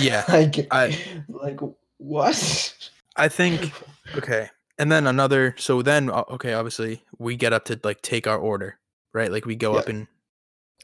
Yeah, 0.00 0.24
like 0.28 0.66
I- 0.70 0.98
like 1.28 1.60
what? 1.98 2.74
I 3.16 3.28
think 3.28 3.72
okay. 4.16 4.50
And 4.78 4.92
then 4.92 5.06
another. 5.06 5.54
So 5.58 5.80
then 5.82 6.10
uh, 6.10 6.24
okay, 6.30 6.52
obviously 6.52 7.02
we 7.18 7.36
get 7.36 7.52
up 7.52 7.64
to 7.66 7.80
like 7.82 8.02
take 8.02 8.26
our 8.26 8.38
order, 8.38 8.78
right? 9.14 9.32
Like 9.32 9.46
we 9.46 9.56
go 9.56 9.74
Yeah. 9.74 9.80
up 9.80 9.88
and 9.88 10.06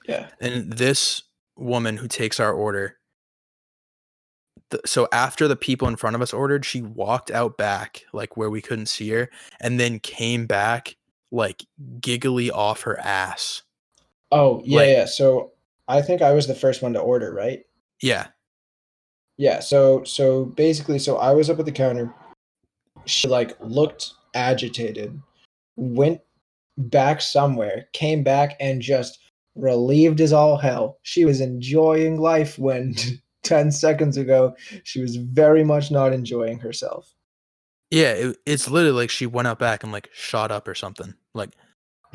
Yeah. 0.09 0.29
and 0.41 0.73
this 0.73 1.23
woman 1.57 1.99
who 1.99 2.09
takes 2.09 2.41
our 2.41 2.53
order 2.53 2.97
so 4.87 5.07
after 5.13 5.47
the 5.49 5.57
people 5.57 5.87
in 5.87 5.97
front 5.97 6.17
of 6.17 6.23
us 6.23 6.33
ordered, 6.33 6.65
she 6.65 6.81
walked 6.81 7.31
out 7.31 7.59
back, 7.59 8.05
like 8.15 8.39
where 8.39 8.49
we 8.49 8.63
couldn't 8.63 8.87
see 8.87 9.11
her, 9.11 9.29
and 9.61 9.79
then 9.79 9.99
came 9.99 10.47
back 10.47 10.97
like 11.31 11.67
giggly 12.01 12.51
off 12.51 12.83
her 12.83 12.99
ass. 13.01 13.63
Oh 14.31 14.63
yeah, 14.65 14.77
Like- 14.79 14.89
yeah. 14.89 15.05
So 15.05 15.53
I 15.89 16.01
think 16.01 16.23
I 16.23 16.33
was 16.33 16.47
the 16.47 16.55
first 16.55 16.81
one 16.81 16.95
to 16.95 17.01
order, 17.01 17.35
right? 17.35 17.65
Yeah. 18.01 18.29
Yeah. 19.37 19.61
So 19.61 20.05
so 20.05 20.47
basically, 20.47 20.99
so 20.99 21.17
I 21.17 21.33
was 21.33 21.51
up 21.51 21.59
at 21.59 21.65
the 21.65 21.73
counter. 21.73 22.15
She 23.07 23.29
like 23.29 23.57
looked 23.61 24.13
agitated, 24.35 25.21
went 25.77 26.21
back 26.79 27.21
somewhere, 27.21 27.89
came 27.93 28.23
back, 28.23 28.57
and 28.61 28.81
just 28.81 29.19
relieved 29.55 30.21
as 30.21 30.33
all 30.33 30.57
hell. 30.57 30.99
She 31.03 31.25
was 31.25 31.41
enjoying 31.41 32.21
life 32.21 32.59
when 32.59 32.95
ten 33.43 33.73
seconds 33.73 34.17
ago 34.17 34.55
she 34.85 35.01
was 35.01 35.17
very 35.17 35.65
much 35.65 35.91
not 35.91 36.13
enjoying 36.13 36.59
herself. 36.59 37.13
Yeah, 37.91 38.13
it, 38.13 38.37
it's 38.47 38.71
literally 38.71 38.97
like 38.97 39.11
she 39.11 39.27
went 39.27 39.49
out 39.49 39.59
back 39.59 39.83
and 39.83 39.93
like 39.93 40.09
shot 40.15 40.51
up 40.51 40.67
or 40.67 40.75
something. 40.75 41.15
Like 41.35 41.51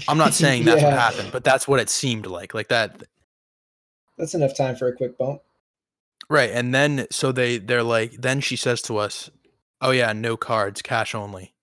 I'm 0.07 0.17
not 0.17 0.33
saying 0.33 0.65
that's 0.65 0.81
what 0.81 0.93
happened, 0.93 1.29
but 1.31 1.43
that's 1.43 1.67
what 1.67 1.79
it 1.79 1.89
seemed 1.89 2.25
like. 2.25 2.53
Like 2.53 2.69
that 2.69 3.03
That's 4.17 4.33
enough 4.33 4.55
time 4.55 4.75
for 4.75 4.87
a 4.87 4.95
quick 4.95 5.17
bump. 5.17 5.41
Right. 6.29 6.49
And 6.51 6.73
then 6.73 7.07
so 7.11 7.31
they 7.31 7.57
they're 7.57 7.83
like 7.83 8.13
then 8.13 8.39
she 8.41 8.55
says 8.55 8.81
to 8.83 8.97
us, 8.97 9.29
"Oh 9.81 9.91
yeah, 9.91 10.13
no 10.13 10.37
cards, 10.37 10.81
cash 10.81 11.13
only." 11.15 11.53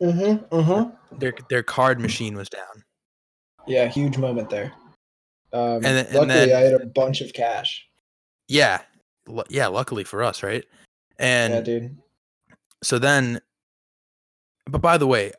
Mm-hmm. 0.00 0.54
Mm-hmm. 0.54 1.18
Their 1.18 1.34
their 1.48 1.62
card 1.62 2.00
machine 2.00 2.36
was 2.36 2.48
down. 2.48 2.84
Yeah, 3.66 3.86
huge 3.88 4.18
moment 4.18 4.50
there. 4.50 4.72
Um, 5.52 5.74
And 5.76 5.84
then- 5.84 6.06
and 6.06 6.14
luckily, 6.14 6.46
then- 6.46 6.56
I 6.56 6.60
had 6.60 6.80
a 6.80 6.86
bunch 6.86 7.20
of 7.20 7.32
cash. 7.32 7.86
Yeah. 8.48 8.82
Lu- 9.28 9.44
Yeah, 9.48 9.68
luckily 9.68 10.02
for 10.02 10.22
us, 10.22 10.42
right? 10.42 10.64
And 11.18 11.54
yeah, 11.54 11.60
dude. 11.60 11.96
so 12.82 12.98
then 12.98 13.40
but 14.66 14.80
by 14.80 14.96
the 14.96 15.06
way 15.06 15.32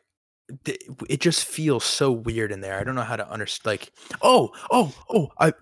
it 1.08 1.20
just 1.20 1.44
feels 1.46 1.82
so 1.84 2.12
weird 2.12 2.52
in 2.52 2.60
there 2.60 2.78
i 2.78 2.84
don't 2.84 2.94
know 2.94 3.02
how 3.02 3.16
to 3.16 3.28
understand 3.30 3.66
like 3.66 3.90
oh 4.22 4.50
oh 4.70 4.94
oh 5.10 5.28
i 5.40 5.52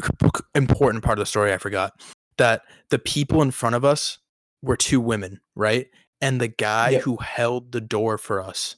important 0.57 1.03
part 1.05 1.19
of 1.19 1.23
the 1.23 1.27
story 1.27 1.53
i 1.53 1.59
forgot 1.59 1.93
that 2.39 2.62
the 2.91 2.99
people 2.99 3.43
in 3.43 3.51
front 3.51 3.75
of 3.75 3.85
us 3.85 4.19
were 4.62 4.77
two 4.77 5.01
women 5.01 5.41
right 5.55 5.89
and 6.21 6.41
the 6.41 6.49
guy 6.49 6.91
Yep. 6.91 7.03
who 7.03 7.17
held 7.17 7.73
the 7.73 7.81
door 7.81 8.17
for 8.19 8.41
us 8.41 8.77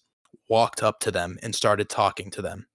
walked 0.48 0.82
up 0.82 1.00
to 1.00 1.10
them 1.10 1.38
and 1.42 1.54
started 1.54 1.88
talking 1.88 2.30
to 2.30 2.42
them 2.42 2.66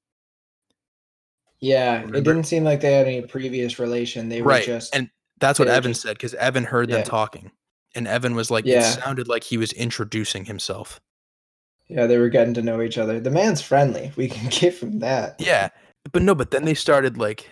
Yeah, 1.59 1.95
Remember? 1.97 2.17
it 2.17 2.23
didn't 2.23 2.43
seem 2.45 2.63
like 2.63 2.81
they 2.81 2.93
had 2.93 3.07
any 3.07 3.21
previous 3.21 3.79
relation. 3.79 4.29
They 4.29 4.41
were 4.41 4.49
right 4.49 4.65
just 4.65 4.95
and 4.95 5.09
that's 5.39 5.59
what 5.59 5.67
evan 5.67 5.91
just- 5.91 6.01
said 6.03 6.15
because 6.17 6.33
evan 6.35 6.63
heard 6.65 6.89
them 6.89 7.03
talking 7.03 7.51
and 7.95 8.07
evan 8.07 8.35
was 8.35 8.49
like 8.51 8.65
it 8.65 8.69
Yeah. 8.71 8.81
sounded 8.91 9.27
like 9.27 9.43
he 9.43 9.57
was 9.57 9.71
introducing 9.73 10.45
himself 10.45 10.99
yeah, 11.91 12.05
they 12.05 12.19
were 12.19 12.29
getting 12.29 12.53
to 12.53 12.61
know 12.61 12.83
each 12.83 12.99
other. 12.99 13.19
The 13.19 13.31
man's 13.31 13.63
friendly. 13.63 14.11
We 14.15 14.27
can 14.27 14.47
give 14.51 14.79
him 14.79 14.99
that. 14.99 15.37
Yeah, 15.41 15.69
but 16.11 16.21
no, 16.21 16.35
but 16.35 16.51
then 16.51 16.63
they 16.65 16.75
started 16.75 17.17
like 17.17 17.49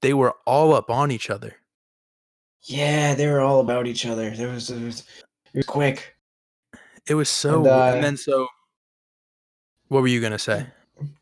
they 0.00 0.14
were 0.14 0.34
all 0.46 0.72
up 0.72 0.88
on 0.90 1.10
each 1.10 1.28
other. 1.28 1.56
Yeah, 2.62 3.14
they 3.14 3.26
were 3.28 3.40
all 3.40 3.60
about 3.60 3.86
each 3.86 4.04
other. 4.06 4.30
There 4.30 4.48
was, 4.48 4.70
it 4.70 4.82
was, 4.82 5.00
it 5.52 5.58
was 5.58 5.66
quick. 5.66 6.14
It 7.06 7.14
was 7.14 7.28
so, 7.28 7.58
And, 7.58 7.66
and, 7.66 7.98
uh, 7.98 8.00
then 8.00 8.16
so. 8.16 8.48
What 9.88 10.02
were 10.02 10.08
you 10.08 10.20
gonna 10.20 10.38
say? 10.38 10.66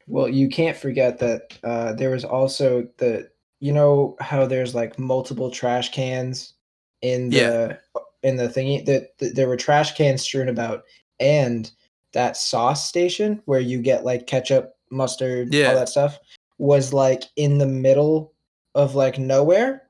Well, 0.08 0.28
you 0.28 0.48
can't 0.48 0.76
forget 0.76 1.18
that 1.18 1.56
uh, 1.62 1.92
there 1.92 2.10
was 2.10 2.24
also 2.24 2.88
the, 2.98 3.30
you 3.60 3.72
know 3.72 4.16
how 4.20 4.46
there's 4.46 4.74
like 4.74 4.98
multiple 4.98 5.50
trash 5.50 5.92
cans 5.92 6.54
in 7.02 7.30
the 7.30 7.36
Yeah. 7.36 7.76
in 8.22 8.36
the 8.36 8.48
thingy 8.48 8.84
that 8.86 9.16
that 9.18 9.36
there 9.36 9.46
were 9.46 9.56
trash 9.56 9.94
cans 9.94 10.22
strewn 10.22 10.48
about, 10.48 10.82
and 11.20 11.70
that 12.12 12.36
sauce 12.36 12.88
station 12.88 13.40
where 13.44 13.60
you 13.60 13.80
get 13.80 14.04
like 14.04 14.26
ketchup, 14.26 14.76
mustard, 14.90 15.54
Yeah. 15.54 15.68
all 15.68 15.74
that 15.76 15.88
stuff 15.88 16.18
was 16.58 16.92
like 16.92 17.24
in 17.36 17.58
the 17.58 17.66
middle 17.66 18.32
of 18.74 18.94
like 18.96 19.18
nowhere. 19.18 19.82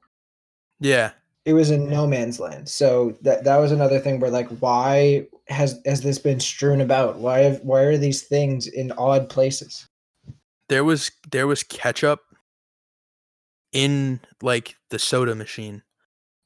Yeah, 0.81 1.13
It 1.47 1.55
was 1.55 1.71
in 1.71 1.89
no 1.89 2.07
man's 2.07 2.39
land. 2.39 2.69
So 2.69 3.17
that 3.23 3.45
that 3.45 3.57
was 3.57 3.73
another 3.73 3.99
thing 3.99 4.21
where 4.21 4.31
like 4.31 4.49
why 4.59 5.27
has 5.49 5.81
has 5.87 6.03
this 6.03 6.19
been 6.19 6.41
strewn 6.41 6.83
about? 6.83 7.17
Why 7.17 7.39
have, 7.39 7.61
why 7.63 7.83
are 7.83 7.97
these 7.97 8.23
things 8.23 8.67
in 8.67 8.93
odd 8.93 9.31
places? 9.31 9.89
there 10.69 10.85
was 10.85 11.11
there 11.31 11.47
was 11.47 11.63
ketchup 11.63 12.21
in 13.73 14.21
like 14.43 14.77
the 14.91 14.99
soda 14.99 15.35
machine, 15.35 15.83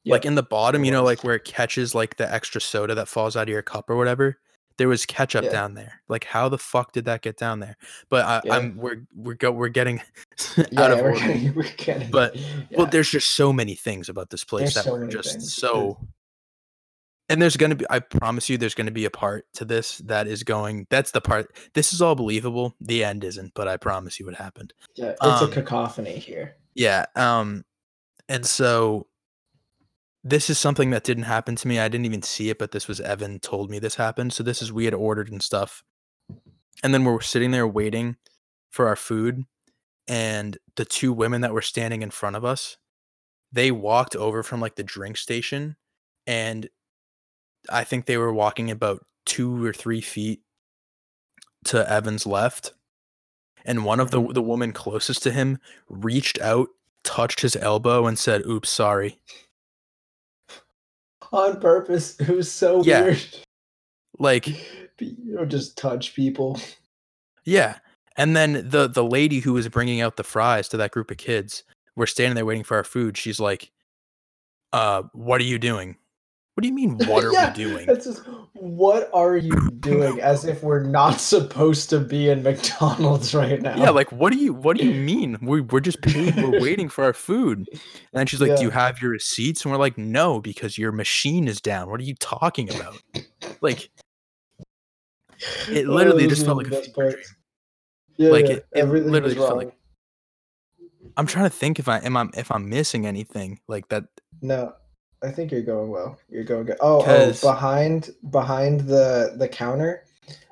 like 0.05 0.25
in 0.25 0.35
the 0.35 0.43
bottom. 0.43 0.83
You 0.83 0.91
know, 0.91 1.03
like 1.03 1.23
where 1.23 1.35
it 1.35 1.45
catches 1.45 1.95
like 1.95 2.17
the 2.17 2.31
extra 2.31 2.61
soda 2.61 2.95
that 2.95 3.07
falls 3.07 3.35
out 3.35 3.43
of 3.43 3.49
your 3.49 3.61
cup 3.61 3.89
or 3.89 3.95
whatever. 3.95 4.37
There 4.81 4.87
was 4.87 5.05
ketchup 5.05 5.43
Yeah. 5.43 5.51
down 5.51 5.75
there. 5.75 6.01
Like, 6.09 6.23
how 6.23 6.49
the 6.49 6.57
fuck 6.57 6.91
did 6.91 7.05
that 7.05 7.21
get 7.21 7.37
down 7.37 7.59
there? 7.59 7.77
But 8.09 8.25
I, 8.25 8.41
Yeah. 8.43 8.55
I'm 8.55 8.75
we're 8.77 9.03
we're 9.15 9.35
go 9.35 9.51
we're 9.51 9.67
getting 9.69 10.01
yeah, 10.71 10.81
out 10.81 10.89
of 10.89 11.01
we're 11.01 11.11
order. 11.11 11.19
getting, 11.27 11.53
we're 11.55 11.69
getting, 11.77 12.09
But- 12.09 12.35
yeah. 12.35 12.45
Well, 12.71 12.87
there's 12.87 13.11
just 13.11 13.29
so 13.35 13.53
many 13.53 13.75
things 13.75 14.09
about 14.09 14.31
this 14.31 14.43
place 14.43 14.73
There's 14.73 14.73
that 14.73 14.83
so 14.85 14.97
were 14.97 15.07
just 15.07 15.33
things. 15.33 15.53
so. 15.53 15.99
And 17.29 17.39
there's 17.39 17.57
gonna 17.57 17.75
be, 17.75 17.85
I 17.91 17.99
promise 17.99 18.49
you, 18.49 18.57
there's 18.57 18.73
gonna 18.73 18.89
be 18.89 19.05
a 19.05 19.11
part 19.11 19.45
to 19.53 19.65
this 19.65 19.99
that 19.99 20.25
is 20.25 20.41
going. 20.41 20.87
That's 20.89 21.11
the 21.11 21.21
part. 21.21 21.55
This 21.75 21.93
is 21.93 22.01
all 22.01 22.15
believable. 22.15 22.73
The 22.81 23.03
end 23.03 23.23
isn't, 23.23 23.53
but 23.53 23.67
I 23.67 23.77
promise 23.77 24.19
you 24.19 24.25
what 24.25 24.33
happened. 24.33 24.73
yeah, 24.95 25.11
it's 25.11 25.21
um, 25.43 25.51
a 25.51 25.53
cacophony 25.53 26.17
here. 26.17 26.55
Yeah. 26.73 27.05
Um, 27.15 27.65
and 28.27 28.43
so 28.47 29.05
this 30.23 30.49
is 30.49 30.59
something 30.59 30.91
that 30.91 31.03
didn't 31.03 31.23
happen 31.23 31.55
to 31.55 31.67
me. 31.67 31.79
I 31.79 31.87
didn't 31.87 32.05
even 32.05 32.21
see 32.21 32.49
it, 32.49 32.59
but 32.59 32.71
this 32.71 32.87
was 32.87 32.99
Evan 32.99 33.39
told 33.39 33.69
me 33.69 33.79
this 33.79 33.95
happened. 33.95 34.33
So 34.33 34.43
this 34.43 34.61
is 34.61 34.71
we 34.71 34.85
had 34.85 34.93
ordered 34.93 35.31
and 35.31 35.41
stuff, 35.41 35.83
and 36.83 36.93
then 36.93 37.03
we're 37.03 37.21
sitting 37.21 37.51
there 37.51 37.67
waiting 37.67 38.17
for 38.69 38.87
our 38.87 38.95
food, 38.95 39.45
and 40.07 40.57
the 40.75 40.85
two 40.85 41.11
women 41.11 41.41
that 41.41 41.53
were 41.53 41.61
standing 41.61 42.01
in 42.01 42.11
front 42.11 42.35
of 42.35 42.45
us, 42.45 42.77
they 43.51 43.71
walked 43.71 44.15
over 44.15 44.43
from 44.43 44.61
like 44.61 44.75
the 44.75 44.83
drink 44.83 45.17
station, 45.17 45.75
and 46.27 46.69
I 47.69 47.83
think 47.83 48.05
they 48.05 48.17
were 48.17 48.33
walking 48.33 48.71
about 48.71 49.05
two 49.25 49.63
or 49.63 49.73
three 49.73 50.01
feet 50.01 50.41
to 51.65 51.89
Evan's 51.89 52.25
left. 52.25 52.73
And 53.65 53.85
one 53.85 53.99
of 53.99 54.11
the 54.11 54.21
the 54.33 54.41
woman 54.41 54.71
closest 54.71 55.23
to 55.23 55.31
him 55.31 55.59
reached 55.89 56.39
out, 56.41 56.69
touched 57.03 57.41
his 57.41 57.55
elbow, 57.55 58.07
and 58.07 58.17
said, 58.17 58.45
"Oops, 58.45 58.69
sorry." 58.69 59.19
On 61.31 61.59
purpose. 61.59 62.15
It 62.19 62.29
was 62.29 62.51
so 62.51 62.83
Yeah. 62.83 63.01
weird. 63.03 63.23
Like, 64.19 64.47
You 64.99 65.35
don't 65.37 65.49
just 65.49 65.77
touch 65.77 66.13
people. 66.15 66.59
yeah. 67.43 67.77
And 68.17 68.35
then 68.35 68.69
the 68.69 68.87
the 68.87 69.03
lady 69.03 69.39
who 69.39 69.53
was 69.53 69.67
bringing 69.69 70.01
out 70.01 70.17
the 70.17 70.23
fries 70.23 70.67
to 70.69 70.77
that 70.77 70.91
group 70.91 71.09
of 71.09 71.17
kids, 71.17 71.63
we're 71.95 72.05
standing 72.05 72.35
there 72.35 72.45
waiting 72.45 72.63
for 72.63 72.75
our 72.77 72.83
food. 72.83 73.17
She's 73.17 73.39
like, 73.39 73.71
"Uh, 74.73 75.03
what 75.13 75.39
are 75.41 75.45
you 75.45 75.57
doing?" 75.57 75.95
What 76.55 76.63
do 76.63 76.67
you 76.67 76.73
mean? 76.73 76.97
What 77.07 77.23
are 77.23 77.31
Yeah, 77.33 77.49
we 77.49 77.55
doing? 77.55 77.85
It's 77.89 78.05
just, 78.05 78.23
what 78.53 79.09
are 79.13 79.37
you 79.37 79.51
doing? 79.79 80.19
As 80.19 80.43
if 80.45 80.61
we're 80.63 80.83
not 80.83 81.21
supposed 81.21 81.89
to 81.91 81.99
be 81.99 82.29
in 82.29 82.43
McDonald's 82.43 83.33
right 83.33 83.61
now. 83.61 83.75
Yeah, 83.77 83.89
like 83.91 84.11
what 84.11 84.33
do 84.33 84.37
you 84.39 84.53
what 84.53 84.77
do 84.77 84.85
you 84.85 84.93
mean? 85.05 85.37
We 85.41 85.61
we're 85.61 85.79
just 85.79 86.01
paid. 86.01 86.35
We're 86.35 86.59
waiting 86.61 86.89
for 86.89 87.03
our 87.05 87.13
food. 87.13 87.59
And 87.71 87.79
then 88.13 88.27
she's 88.27 88.41
like, 88.41 88.57
"Do 88.57 88.63
you 88.63 88.69
have 88.69 89.01
your 89.01 89.11
receipts?" 89.11 89.63
And 89.63 89.71
we're 89.71 89.77
like, 89.79 89.97
"No, 89.97 90.41
because 90.41 90.77
your 90.77 90.91
machine 90.91 91.47
is 91.47 91.61
down." 91.61 91.89
What 91.89 91.99
are 92.01 92.03
you 92.03 92.15
talking 92.15 92.69
about? 92.75 93.01
Like, 93.61 93.89
it 95.69 95.87
literally 95.87 96.27
just 96.27 96.45
felt 96.45 96.57
like 96.57 96.67
a 96.67 96.81
fever 96.81 97.11
dream. 97.11 97.23
Yeah, 98.17 98.29
Like, 98.29 98.45
yeah, 98.45 98.51
it- 98.55 98.65
it 98.73 98.79
everything 98.79 99.09
literally 99.11 99.35
felt 99.35 99.57
like- 99.57 99.73
I'm 101.17 101.25
trying 101.25 101.45
to 101.45 101.49
think 101.49 101.79
if 101.79 101.87
I 101.89 101.97
am 101.99 102.15
I 102.15 102.27
if 102.35 102.51
I'm 102.51 102.69
missing 102.69 103.05
anything 103.07 103.59
like 103.67 103.87
that. 103.89 104.03
No, 104.41 104.73
I 105.23 105.31
think 105.31 105.51
you're 105.51 105.61
going 105.61 105.89
well. 105.89 106.19
You're 106.29 106.43
going 106.43 106.65
good. 106.65 106.77
Oh, 106.81 107.03
oh, 107.05 107.33
behind 107.41 108.11
behind 108.29 108.81
the 108.81 109.35
the 109.37 109.47
counter, 109.47 110.03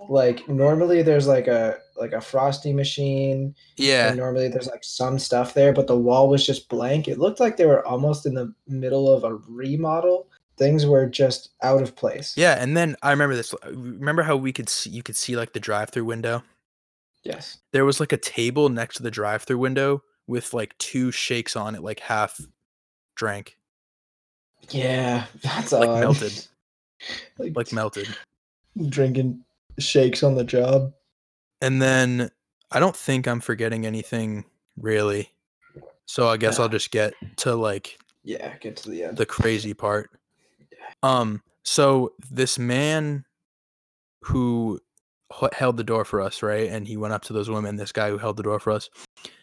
like 0.10 0.48
normally 0.48 1.02
there's 1.02 1.28
like 1.28 1.48
a 1.48 1.78
like 1.98 2.14
a 2.14 2.22
frosty 2.22 2.72
machine, 2.72 3.56
Yeah, 3.78 4.10
and 4.10 4.18
normally 4.18 4.48
there's 4.48 4.68
like 4.68 4.84
some 4.84 5.20
stuff 5.20 5.54
there, 5.54 5.74
but 5.74 5.88
the 5.88 5.98
wall 5.98 6.30
was 6.30 6.46
just 6.46 6.70
blank. 6.70 7.08
It 7.08 7.20
looked 7.20 7.40
like 7.40 7.58
they 7.58 7.66
were 7.66 7.86
almost 7.86 8.26
in 8.26 8.34
the 8.34 8.54
middle 8.68 9.12
of 9.12 9.24
a 9.24 9.36
remodel. 9.36 10.28
Things 10.58 10.86
were 10.86 11.06
just 11.08 11.50
out 11.62 11.82
of 11.82 11.96
place. 11.96 12.34
yeah. 12.36 12.62
And 12.62 12.76
then 12.76 12.96
I 13.02 13.12
remember 13.12 13.36
this. 13.36 13.54
Remember 13.66 14.24
how 14.24 14.36
we 14.36 14.52
could 14.54 14.70
see 14.70 14.90
you 14.90 15.04
could 15.04 15.16
see 15.16 15.36
like 15.36 15.54
the 15.54 15.60
drive-through 15.60 16.06
window. 16.06 16.44
Yes. 17.24 17.58
There 17.72 17.86
was 17.86 18.00
like 18.00 18.12
a 18.14 18.18
table 18.18 18.70
next 18.70 18.96
to 18.98 19.04
the 19.04 19.12
drive-through 19.12 19.58
window 19.58 20.04
with 20.28 20.54
like 20.54 20.78
two 20.78 21.12
shakes 21.12 21.56
on 21.56 21.76
it, 21.76 21.82
like 21.82 22.00
half 22.02 22.40
drank, 23.16 23.58
Yeah, 24.72 25.26
that's 25.42 25.72
like 25.72 25.88
odd. 25.90 26.00
melted, 26.02 26.46
like, 27.38 27.56
like 27.56 27.74
melted. 27.74 28.08
drinking 28.90 29.44
shakes 29.80 30.24
on 30.24 30.36
the 30.36 30.44
job. 30.44 30.94
And 31.62 31.82
then 31.82 32.30
I 32.72 32.80
don't 32.80 32.96
think 32.96 33.28
I'm 33.28 33.40
forgetting 33.42 33.86
anything 33.86 34.46
really. 34.78 35.30
So 36.06 36.28
I 36.28 36.38
guess 36.38 36.60
I'll 36.60 36.70
just 36.70 36.92
get 36.92 37.14
to 37.38 37.56
like 37.56 37.98
Yeah, 38.24 38.56
get 38.58 38.78
to 38.78 38.90
the 38.90 39.04
end. 39.04 39.18
the 39.18 39.26
crazy 39.26 39.74
part. 39.74 40.10
Um, 41.04 41.42
so 41.64 42.14
this 42.32 42.58
man 42.58 43.26
who 44.24 44.80
held 45.54 45.78
the 45.78 45.84
door 45.84 46.04
for 46.06 46.20
us, 46.22 46.42
right? 46.42 46.70
And 46.70 46.88
he 46.88 46.98
went 46.98 47.14
up 47.14 47.22
to 47.24 47.34
those 47.34 47.50
women, 47.50 47.76
this 47.76 47.92
guy 47.92 48.10
who 48.10 48.18
held 48.18 48.38
the 48.38 48.44
door 48.44 48.60
for 48.60 48.72
us. 48.72 48.90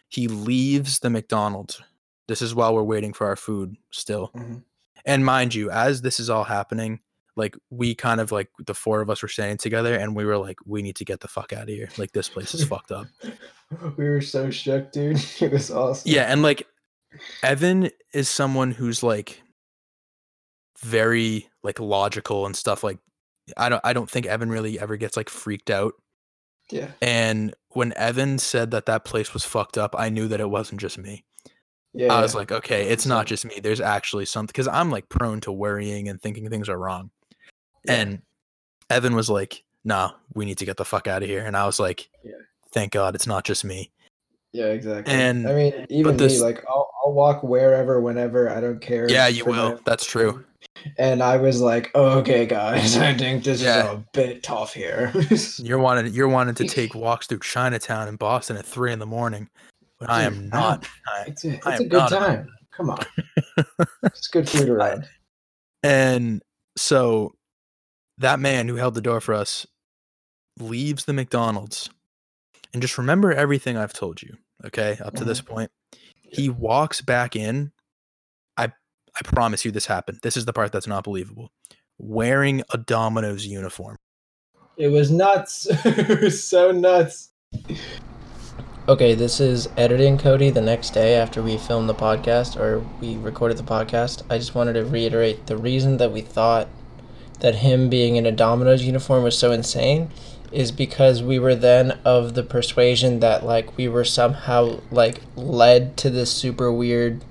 He 0.08 0.26
leaves 0.28 0.98
the 0.98 1.10
McDonald's. 1.10 1.80
This 2.28 2.42
is 2.42 2.54
while 2.54 2.74
we're 2.74 2.82
waiting 2.82 3.12
for 3.12 3.26
our 3.26 3.36
food 3.36 3.76
still. 3.92 4.30
Mhm. 4.34 4.64
And 5.06 5.24
mind 5.24 5.54
you, 5.54 5.70
as 5.70 6.02
this 6.02 6.20
is 6.20 6.28
all 6.28 6.44
happening, 6.44 7.00
like 7.36 7.56
we 7.70 7.94
kind 7.94 8.20
of 8.20 8.32
like 8.32 8.50
the 8.66 8.74
four 8.74 9.00
of 9.00 9.08
us 9.08 9.22
were 9.22 9.28
standing 9.28 9.58
together 9.58 9.94
and 9.94 10.16
we 10.16 10.24
were 10.24 10.38
like, 10.38 10.58
we 10.66 10.82
need 10.82 10.96
to 10.96 11.04
get 11.04 11.20
the 11.20 11.28
fuck 11.28 11.52
out 11.52 11.64
of 11.64 11.68
here. 11.68 11.88
Like 11.96 12.12
this 12.12 12.28
place 12.28 12.54
is 12.54 12.64
fucked 12.64 12.92
up. 12.92 13.06
We 13.96 14.08
were 14.08 14.20
so 14.20 14.48
shook, 14.48 14.92
dude. 14.92 15.20
It 15.40 15.50
was 15.50 15.72
awesome. 15.72 16.08
Yeah, 16.08 16.30
and 16.30 16.40
like 16.40 16.68
Evan 17.42 17.90
is 18.14 18.28
someone 18.28 18.70
who's 18.70 19.02
like 19.02 19.42
very 20.80 21.48
like 21.64 21.80
logical 21.80 22.46
and 22.46 22.54
stuff 22.54 22.84
like 22.84 22.98
I 23.56 23.68
don't 23.68 23.80
I 23.82 23.92
don't 23.92 24.08
think 24.08 24.26
Evan 24.26 24.50
really 24.50 24.78
ever 24.78 24.96
gets 24.96 25.16
like 25.16 25.28
freaked 25.28 25.68
out. 25.68 25.94
Yeah. 26.70 26.92
And 27.02 27.54
when 27.70 27.92
Evan 27.96 28.38
said 28.38 28.70
that 28.70 28.86
that 28.86 29.04
place 29.04 29.34
was 29.34 29.44
fucked 29.44 29.76
up, 29.76 29.96
I 29.98 30.08
knew 30.08 30.28
that 30.28 30.40
it 30.40 30.48
wasn't 30.48 30.80
just 30.80 30.98
me. 30.98 31.24
Yeah. 31.96 32.12
I 32.12 32.20
was 32.20 32.34
like, 32.34 32.52
okay, 32.52 32.88
it's 32.88 33.06
not 33.06 33.26
just 33.26 33.44
me. 33.44 33.60
There's 33.60 33.80
actually 33.80 34.26
something 34.26 34.52
because 34.52 34.68
I'm 34.68 34.90
like 34.90 35.08
prone 35.08 35.40
to 35.42 35.52
worrying 35.52 36.08
and 36.08 36.20
thinking 36.20 36.48
things 36.50 36.68
are 36.68 36.78
wrong. 36.78 37.10
Yeah. 37.84 37.94
And 37.94 38.22
Evan 38.90 39.14
was 39.14 39.30
like, 39.30 39.64
"Nah, 39.84 40.12
we 40.34 40.44
need 40.44 40.58
to 40.58 40.64
get 40.64 40.76
the 40.76 40.84
fuck 40.84 41.06
out 41.06 41.22
of 41.22 41.28
here." 41.28 41.44
And 41.44 41.56
I 41.56 41.66
was 41.66 41.80
like, 41.80 42.08
Yeah. 42.24 42.32
"Thank 42.72 42.92
God 42.92 43.14
it's 43.14 43.26
not 43.26 43.44
just 43.44 43.64
me." 43.64 43.90
Yeah, 44.52 44.66
exactly. 44.66 45.12
And- 45.12 45.48
I 45.48 45.54
mean, 45.54 45.86
even 45.90 46.16
this- 46.16 46.38
me, 46.38 46.44
like 46.44 46.64
I'll, 46.68 46.90
I'll 47.04 47.12
walk 47.12 47.42
wherever, 47.42 48.00
whenever. 48.00 48.48
I 48.50 48.60
don't 48.60 48.80
care. 48.80 49.08
Yeah, 49.10 49.26
you 49.28 49.44
will. 49.44 49.80
That's 49.84 50.04
true. 50.06 50.44
And 50.98 51.22
I 51.22 51.36
was 51.36 51.60
like, 51.60 51.90
oh, 51.94 52.18
okay, 52.20 52.46
guys, 52.46 52.96
I 53.08 53.12
think 53.14 53.44
this 53.44 53.60
Yeah. 53.62 53.80
is 53.80 53.86
a 53.94 54.04
bit 54.12 54.42
tough 54.42 54.72
here. 54.74 55.12
You're 55.58 55.78
wanting 55.78 56.12
you're 56.12 56.28
wanting 56.28 56.54
to 56.56 56.64
take 56.68 56.94
walks 56.94 57.26
through 57.26 57.40
Chinatown 57.40 58.08
in 58.08 58.16
Boston 58.16 58.56
at 58.56 58.64
three 58.66 58.92
in 58.92 58.98
the 58.98 59.06
morning. 59.06 59.48
But 59.98 60.10
I 60.10 60.24
am 60.24 60.48
not. 60.48 60.86
I- 61.06 61.24
it's 61.28 61.44
a, 61.44 61.54
it's 61.54 61.80
a 61.80 61.84
good 61.84 61.92
not 61.92 62.12
a- 62.12 62.16
time. 62.16 62.48
Come 62.72 62.90
on, 62.90 62.98
it's 64.02 64.28
good 64.28 64.48
food 64.48 64.68
around. 64.68 65.08
And 65.82 66.42
so 66.76 67.32
that 68.18 68.38
man 68.38 68.68
who 68.68 68.76
held 68.76 68.94
the 68.94 69.00
door 69.00 69.20
for 69.20 69.34
us 69.34 69.66
leaves 70.58 71.04
the 71.04 71.12
McDonald's. 71.12 71.88
And 72.72 72.82
just 72.82 72.98
remember 72.98 73.32
everything 73.32 73.76
I've 73.76 73.92
told 73.92 74.22
you, 74.22 74.36
okay? 74.64 74.98
Up 75.02 75.14
to 75.14 75.24
this 75.24 75.40
mm-hmm. 75.40 75.54
point. 75.54 75.70
He 76.22 76.48
walks 76.48 77.00
back 77.00 77.36
in. 77.36 77.72
I 78.56 78.66
I 78.66 79.22
promise 79.24 79.64
you 79.64 79.70
this 79.70 79.86
happened. 79.86 80.18
This 80.22 80.36
is 80.36 80.44
the 80.44 80.52
part 80.52 80.72
that's 80.72 80.86
not 80.86 81.04
believable. 81.04 81.50
Wearing 81.98 82.62
a 82.70 82.78
Domino's 82.78 83.46
uniform. 83.46 83.96
It 84.76 84.88
was 84.88 85.10
nuts. 85.10 85.66
it 85.84 86.20
was 86.20 86.42
so 86.42 86.70
nuts. 86.70 87.30
Okay, 88.88 89.14
this 89.14 89.40
is 89.40 89.68
editing 89.76 90.16
Cody 90.16 90.48
the 90.50 90.60
next 90.60 90.90
day 90.90 91.16
after 91.16 91.42
we 91.42 91.58
filmed 91.58 91.88
the 91.88 91.94
podcast 91.94 92.56
or 92.56 92.86
we 93.00 93.16
recorded 93.16 93.56
the 93.56 93.64
podcast. 93.64 94.22
I 94.30 94.38
just 94.38 94.54
wanted 94.54 94.74
to 94.74 94.84
reiterate 94.84 95.48
the 95.48 95.56
reason 95.56 95.96
that 95.96 96.12
we 96.12 96.20
thought 96.20 96.68
that 97.40 97.56
him 97.56 97.88
being 97.90 98.14
in 98.14 98.26
a 98.26 98.30
Domino's 98.30 98.84
uniform 98.84 99.24
was 99.24 99.36
so 99.36 99.50
insane 99.50 100.08
is 100.52 100.70
because 100.70 101.20
we 101.20 101.36
were 101.36 101.56
then 101.56 101.98
of 102.04 102.34
the 102.34 102.44
persuasion 102.44 103.18
that 103.18 103.44
like 103.44 103.76
we 103.76 103.88
were 103.88 104.04
somehow 104.04 104.78
like 104.92 105.20
led 105.34 105.96
to 105.96 106.08
this 106.08 106.30
super 106.30 106.70
weird 106.70 107.24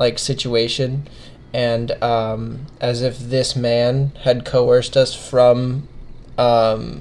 like 0.00 0.18
situation 0.18 1.08
and 1.54 1.92
um 2.02 2.66
as 2.80 3.00
if 3.00 3.16
this 3.16 3.54
man 3.54 4.10
had 4.22 4.44
coerced 4.44 4.96
us 4.96 5.14
from 5.14 5.86
um 6.36 7.00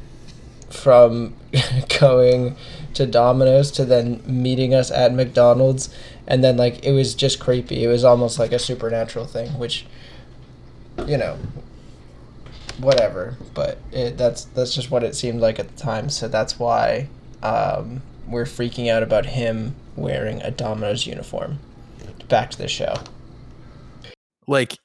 from 0.70 1.36
going 2.00 2.56
to 2.94 3.06
Domino's 3.06 3.72
to 3.72 3.86
then 3.86 4.22
meeting 4.26 4.74
us 4.74 4.92
at 4.92 5.14
McDonald's 5.14 5.90
and 6.30 6.44
then 6.44 6.56
like 6.56 6.86
it 6.86 6.92
was 6.92 7.16
just 7.16 7.40
creepy. 7.40 7.84
It 7.84 7.88
was 7.88 8.06
almost 8.06 8.40
like 8.40 8.52
a 8.52 8.60
supernatural 8.60 9.26
thing, 9.26 9.58
which 9.58 9.86
you 11.08 11.18
know 11.18 11.38
whatever, 12.78 13.36
but 13.54 13.80
it, 13.92 14.18
that's 14.18 14.46
that's 14.46 14.76
just 14.76 14.92
what 14.92 15.04
it 15.04 15.16
seemed 15.16 15.42
like 15.42 15.60
at 15.60 15.68
the 15.68 15.82
time. 15.82 16.10
So 16.10 16.28
that's 16.28 16.60
why 16.60 17.10
um, 17.42 18.04
we're 18.28 18.46
freaking 18.46 18.90
out 18.90 19.02
about 19.02 19.26
him 19.26 19.76
wearing 19.96 20.42
a 20.44 20.52
Domino's 20.52 21.08
uniform. 21.08 21.60
Back 22.28 22.52
to 22.52 22.58
the 22.60 22.68
show. 22.68 22.94
Like 24.48 24.78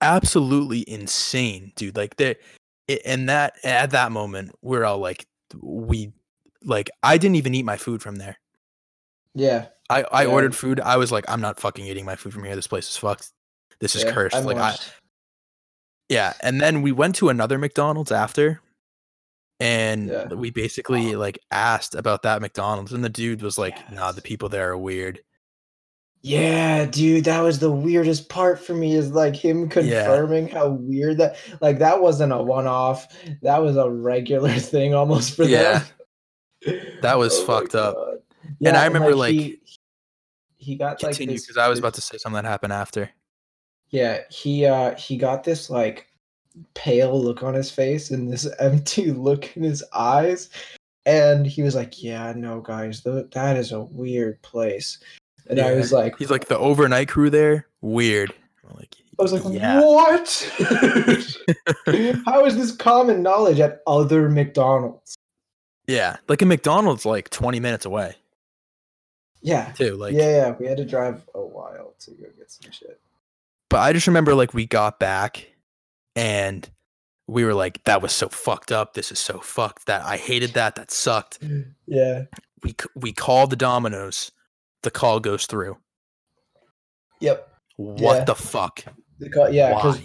absolutely 0.00 0.84
insane, 0.88 1.72
dude. 1.76 1.96
Like 1.96 2.16
there 2.16 2.36
and 3.04 3.28
that 3.28 3.54
at 3.64 3.90
that 3.90 4.12
moment 4.12 4.52
we're 4.62 4.84
all 4.84 4.98
like 4.98 5.26
we 5.60 6.12
like 6.62 6.90
I 7.02 7.18
didn't 7.18 7.36
even 7.36 7.54
eat 7.54 7.64
my 7.64 7.76
food 7.76 8.02
from 8.02 8.16
there. 8.16 8.38
Yeah, 9.34 9.66
I, 9.88 10.02
I 10.10 10.22
Yeah. 10.24 10.28
ordered 10.28 10.54
food. 10.56 10.80
I 10.80 10.96
was 10.96 11.12
like, 11.12 11.24
I'm 11.28 11.40
not 11.40 11.60
fucking 11.60 11.86
eating 11.86 12.04
my 12.04 12.16
food 12.16 12.32
from 12.32 12.44
here. 12.44 12.56
This 12.56 12.66
place 12.66 12.88
is 12.88 12.96
fucked. 12.96 13.30
This 13.80 13.94
is 13.94 14.04
yeah, 14.04 14.12
cursed. 14.12 14.36
I 14.36 14.40
like 14.40 14.56
I 14.56 14.76
yeah. 16.08 16.34
And 16.42 16.60
then 16.60 16.82
we 16.82 16.92
went 16.92 17.14
to 17.16 17.28
another 17.28 17.56
McDonald's 17.58 18.10
after, 18.12 18.60
and 19.60 20.08
Yeah. 20.08 20.26
we 20.26 20.50
basically 20.50 21.14
like 21.16 21.38
asked 21.50 21.94
about 21.94 22.22
that 22.22 22.42
McDonald's, 22.42 22.92
and 22.92 23.04
the 23.04 23.08
dude 23.08 23.42
was 23.42 23.56
like, 23.58 23.90
Nah, 23.92 24.12
the 24.12 24.22
people 24.22 24.48
there 24.48 24.70
are 24.70 24.78
weird. 24.78 25.20
Yeah, 26.22 26.84
dude, 26.84 27.24
that 27.24 27.40
was 27.40 27.60
the 27.60 27.70
weirdest 27.70 28.28
part 28.28 28.58
for 28.62 28.74
me 28.74 28.94
is 28.94 29.12
like 29.12 29.34
him 29.34 29.68
confirming 29.70 30.48
how 30.48 30.68
weird 30.68 31.16
that 31.18 31.36
like 31.62 31.78
that 31.78 32.02
wasn't 32.02 32.32
a 32.32 32.42
one 32.42 32.66
off. 32.66 33.08
That 33.42 33.62
was 33.62 33.76
a 33.76 33.88
regular 33.90 34.52
thing 34.58 34.94
almost 34.94 35.34
for 35.34 35.44
Yeah. 35.44 35.82
them. 36.66 36.80
That 37.00 37.18
was 37.18 37.38
Oh 37.40 37.46
fucked 37.46 37.74
up. 37.74 37.94
God. 37.94 38.18
And 38.66 38.76
I 38.76 38.84
remember, 38.84 39.14
like- 39.14 39.32
he, 39.32 39.60
he 40.58 40.76
got 40.76 41.02
like 41.02 41.12
Continue 41.12 41.36
this, 41.36 41.46
because 41.46 41.56
I 41.56 41.68
was 41.68 41.78
about 41.78 41.94
to 41.94 42.02
say 42.02 42.18
something 42.18 42.42
that 42.42 42.48
happened 42.48 42.74
after. 42.74 43.08
Yeah, 43.88 44.18
he 44.30 44.66
uh 44.66 44.94
he 44.96 45.16
got 45.16 45.42
this 45.42 45.70
like 45.70 46.06
pale 46.74 47.18
look 47.18 47.42
on 47.42 47.54
his 47.54 47.70
face 47.70 48.10
and 48.10 48.30
this 48.30 48.46
empty 48.60 49.10
look 49.12 49.56
in 49.56 49.62
his 49.62 49.82
eyes 49.94 50.50
and 51.06 51.46
he 51.46 51.62
was 51.62 51.74
like, 51.74 52.02
"Yeah, 52.02 52.34
no 52.36 52.60
guys, 52.60 53.00
th- 53.02 53.30
that 53.32 53.56
is 53.56 53.72
a 53.72 53.80
weird 53.84 54.40
place." 54.42 54.98
And 55.48 55.60
I 55.60 55.72
was 55.74 55.92
like, 55.92 56.16
He's 56.18 56.30
like 56.30 56.46
the 56.48 56.58
overnight 56.58 57.08
crew 57.08 57.30
there, 57.30 57.66
weird. 57.80 58.32
Like, 58.72 58.94
I 59.18 59.22
was 59.22 59.32
like, 59.32 59.42
yeah. 59.52 59.80
"What? 59.80 60.50
How 62.24 62.44
is 62.46 62.56
this 62.56 62.72
common 62.72 63.22
knowledge 63.22 63.60
at 63.60 63.80
other 63.86 64.28
McDonald's?" 64.28 65.16
Yeah, 65.86 66.16
like 66.28 66.40
a 66.42 66.46
McDonald's, 66.46 67.04
like 67.04 67.30
20 67.30 67.58
minutes 67.58 67.84
away 67.84 68.14
Yeah. 69.42 69.72
too. 69.72 69.96
Like, 69.96 70.14
yeah, 70.14 70.30
yeah, 70.30 70.54
we 70.58 70.66
had 70.66 70.76
to 70.76 70.84
drive 70.84 71.26
a 71.34 71.40
while 71.44 71.94
to 72.00 72.10
go 72.12 72.26
get 72.38 72.50
some 72.50 72.70
shit. 72.70 73.00
but 73.68 73.78
I 73.80 73.92
just 73.92 74.06
remember 74.06 74.34
like 74.36 74.54
we 74.54 74.66
got 74.66 75.00
back 75.00 75.48
and 76.14 76.68
we 77.26 77.44
were 77.44 77.54
like, 77.54 77.82
that 77.84 78.02
was 78.02 78.12
so 78.12 78.28
fucked 78.28 78.70
up. 78.72 78.94
This 78.94 79.10
is 79.10 79.18
so 79.18 79.40
fucked. 79.40 79.86
That 79.86 80.02
I 80.04 80.16
hated 80.16 80.54
that. 80.54 80.76
That 80.76 80.90
sucked. 80.92 81.38
Yeah. 81.86 82.24
We 82.62 82.74
we 82.94 83.12
call 83.12 83.46
the 83.48 83.56
Domino's. 83.56 84.30
The 84.82 84.90
call 84.90 85.20
goes 85.20 85.46
through. 85.46 85.76
Yep. 87.20 87.48
What 87.76 88.00
Yeah. 88.18 88.24
the 88.24 88.34
fuck? 88.34 88.84
The 89.18 89.28
call, 89.30 89.50
yeah, 89.50 89.74
because 89.74 90.00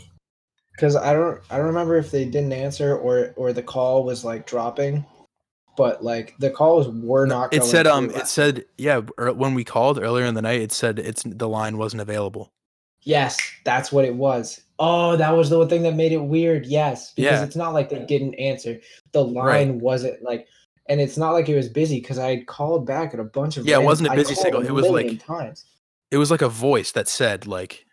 because 0.76 0.96
I 0.96 1.14
don't 1.14 1.42
I 1.50 1.58
don't 1.58 1.68
remember 1.68 1.96
if 1.98 2.12
they 2.12 2.26
didn't 2.26 2.52
answer 2.54 2.98
or 2.98 3.34
or 3.38 3.54
the 3.54 3.64
call 3.64 4.04
was 4.04 4.26
like 4.26 4.46
dropping, 4.46 5.06
but 5.78 6.04
like 6.04 6.36
the 6.40 6.50
calls 6.50 6.90
were 6.90 7.26
not. 7.26 7.54
It 7.54 7.64
said 7.64 7.88
um. 7.88 8.10
It 8.12 8.28
said 8.28 8.66
yeah. 8.78 9.00
When 9.18 9.54
we 9.54 9.64
called 9.64 10.00
earlier 10.02 10.26
in 10.26 10.34
the 10.36 10.42
night, 10.42 10.62
it 10.62 10.72
said 10.74 11.00
it's 11.00 11.24
the 11.26 11.48
line 11.48 11.78
wasn't 11.78 12.02
available. 12.02 12.52
yes, 13.08 13.38
that's 13.64 13.92
what 13.92 14.04
it 14.04 14.16
was. 14.16 14.62
Oh, 14.80 15.16
that 15.16 15.30
was 15.30 15.50
the 15.52 15.60
one 15.60 15.70
thing 15.70 15.84
that 15.84 15.94
made 15.96 16.12
it 16.12 16.18
weird. 16.18 16.66
Yes, 16.66 17.14
because 17.16 17.40
Yeah. 17.40 17.46
it's 17.46 17.56
not 17.56 17.74
like 17.74 17.90
they 17.90 18.00
didn't 18.04 18.34
answer. 18.36 18.80
The 19.14 19.24
Right. 19.26 19.68
line 19.68 19.80
wasn't 19.80 20.22
like, 20.24 20.48
and 20.88 21.02
it's 21.02 21.18
not 21.18 21.32
like 21.32 21.50
it 21.50 21.56
was 21.56 21.70
busy 21.70 22.00
because 22.00 22.18
I 22.20 22.30
had 22.30 22.48
called 22.48 22.86
back 22.86 23.14
at 23.14 23.20
a 23.20 23.24
bunch 23.24 23.58
of 23.58 23.66
Yeah, 23.66 23.76
it 23.76 23.78
random- 23.78 23.86
wasn't 23.88 24.10
a 24.10 24.12
I 24.12 24.16
busy 24.16 24.36
signal, 24.36 24.62
it 24.66 24.72
was, 24.72 24.88
like- 24.88 25.26
times. 25.26 25.66
It 26.12 26.18
was 26.18 26.30
like 26.32 26.42
a 26.42 26.50
voice 26.50 26.92
that 26.92 27.08
said 27.08 27.48
like, 27.48 27.86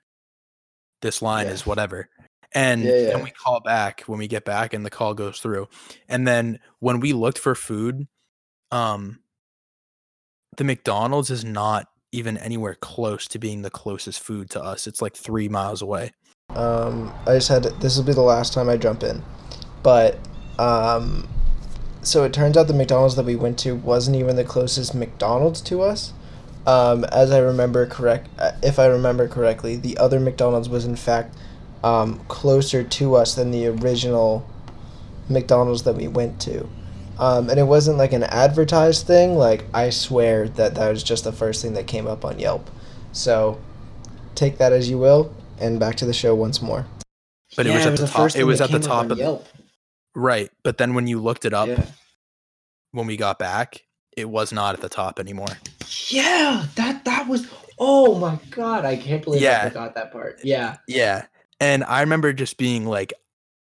this 1.01 1.23
line 1.23 1.47
Yeah. 1.47 1.53
is 1.53 1.67
whatever. 1.67 2.09
And 2.55 2.83
Yeah, 2.83 2.91
yeah. 2.97 3.07
then 3.15 3.25
we 3.25 3.31
call 3.31 3.61
back 3.61 4.03
when 4.03 4.19
we 4.19 4.29
get 4.29 4.45
back, 4.45 4.75
and 4.75 4.85
the 4.85 4.91
call 4.91 5.15
goes 5.15 5.41
through. 5.41 5.69
And 6.09 6.29
then 6.29 6.61
when 6.81 7.01
we 7.01 7.15
looked 7.15 7.39
for 7.39 7.55
food, 7.55 8.07
um, 8.71 9.21
the 10.59 10.65
McDonald's 10.65 11.31
is 11.31 11.45
not 11.47 11.87
even 12.13 12.37
anywhere 12.37 12.75
close 12.75 13.27
to 13.29 13.39
being 13.39 13.63
the 13.63 13.71
closest 13.71 14.21
food 14.21 14.51
to 14.51 14.63
us. 14.63 14.87
It's 14.87 15.01
like 15.01 15.17
three 15.17 15.49
miles 15.49 15.81
away. 15.81 16.13
Um, 16.51 17.11
I 17.27 17.37
just 17.37 17.49
had 17.49 17.63
this 17.81 17.97
will 17.97 18.05
be 18.05 18.13
the 18.13 18.21
last 18.21 18.53
time 18.53 18.69
I 18.69 18.77
jump 18.77 19.03
in, 19.03 19.23
but 19.83 20.19
um, 20.59 21.27
so 22.03 22.25
it 22.25 22.33
turns 22.33 22.57
out 22.57 22.67
the 22.67 22.75
McDonald's 22.75 23.17
that 23.17 23.25
we 23.25 23.37
went 23.37 23.59
to 23.61 23.75
wasn't 23.75 24.17
even 24.17 24.37
the 24.37 24.45
closest 24.45 24.95
McDonald's 24.95 25.61
to 25.63 25.83
us. 25.83 26.13
Um, 26.67 27.05
as 27.05 27.31
I 27.31 27.39
remember 27.39 27.87
correct, 27.87 28.29
uh, 28.39 28.53
if 28.63 28.79
I 28.79 28.87
remember 28.87 29.27
correctly, 29.29 29.77
the 29.77 29.97
other 29.99 30.21
McDonald's 30.21 30.69
was 30.69 30.85
in 30.85 30.97
fact 30.97 31.37
um, 31.83 32.21
closer 32.29 32.83
to 32.85 33.15
us 33.15 33.35
than 33.35 33.51
the 33.51 33.67
original 33.67 34.49
McDonald's 35.29 35.83
that 35.85 35.97
we 35.97 36.09
went 36.09 36.41
to. 36.43 36.69
Um, 37.19 37.51
and 37.51 37.59
it 37.59 37.65
wasn't 37.65 37.99
like 37.99 38.13
an 38.13 38.25
advertised 38.25 39.07
thing. 39.07 39.37
Like 39.37 39.65
I 39.75 39.91
swear 39.91 40.49
that 40.51 40.75
that 40.75 40.89
was 40.89 41.03
just 41.03 41.25
the 41.25 41.33
first 41.33 41.63
thing 41.63 41.75
that 41.75 41.87
came 41.87 42.07
up 42.07 42.25
on 42.25 42.39
Yelp. 42.39 42.71
So 43.13 43.61
take 44.35 44.59
that 44.59 44.73
as 44.73 44.89
you 44.89 44.99
will, 44.99 45.35
and 45.61 45.79
back 45.79 45.97
to 45.97 46.05
the 46.05 46.15
show 46.15 46.35
once 46.35 46.63
more. 46.63 46.87
But 47.57 47.67
it 47.67 47.75
was 47.75 47.87
at 47.87 47.97
the 47.97 48.07
top. 48.07 48.35
It 48.35 48.45
was 48.45 48.61
at 48.61 48.71
the 48.71 48.79
top 48.79 49.11
of 49.11 49.19
Yelp. 49.19 49.47
Right. 50.15 50.51
But 50.63 50.79
then 50.79 50.95
when 50.95 51.07
you 51.07 51.21
looked 51.21 51.45
it 51.45 51.55
up 51.55 51.69
Yeah. 51.69 51.85
when 52.93 53.07
we 53.07 53.17
got 53.17 53.39
back, 53.39 53.85
it 54.17 54.29
was 54.29 54.53
not 54.53 54.75
at 54.75 54.81
the 54.81 54.89
top 54.89 55.19
anymore. 55.19 55.49
yeah, 56.09 56.67
that 56.77 57.05
that 57.05 57.29
was. 57.29 57.47
Oh 57.79 58.15
my 58.19 58.39
god, 58.51 58.85
I 58.85 58.97
can't 58.97 59.23
believe 59.23 59.43
Yeah. 59.43 59.63
I 59.65 59.69
forgot 59.69 59.95
that 59.95 60.13
part. 60.13 60.41
Yeah, 60.45 60.77
Yeah. 60.87 61.27
And 61.61 61.85
I 61.85 62.01
remember 62.01 62.33
just 62.33 62.57
being 62.57 62.87
like, 62.87 63.13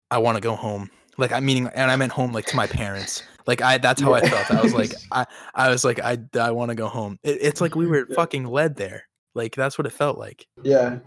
I 0.09 0.17
want 0.19 0.35
to 0.37 0.41
go 0.41 0.55
home. 0.55 0.89
Like 1.17 1.31
I 1.33 1.39
meaning 1.41 1.67
and 1.75 1.91
I 1.91 1.95
meant 1.97 2.11
home 2.13 2.31
like 2.31 2.45
to 2.47 2.55
my 2.55 2.65
parents. 2.65 3.23
Like 3.45 3.61
I 3.61 3.77
that's 3.77 4.01
how 4.01 4.13
I 4.13 4.21
felt. 4.21 4.49
I 4.51 4.61
was 4.61 4.73
like 4.73 4.91
I 5.11 5.25
I 5.53 5.69
was 5.69 5.83
like 5.83 5.99
I 5.99 6.17
I 6.39 6.51
want 6.51 6.69
to 6.69 6.75
go 6.75 6.87
home. 6.87 7.19
It, 7.23 7.37
it's 7.41 7.59
like 7.61 7.75
we 7.75 7.85
were 7.87 8.05
Yeah. 8.09 8.15
fucking 8.15 8.45
led 8.45 8.75
there. 8.77 9.03
Like 9.35 9.53
that's 9.55 9.77
what 9.77 9.85
it 9.85 9.91
felt 9.91 10.17
like. 10.17 10.47
yeah, 10.63 10.99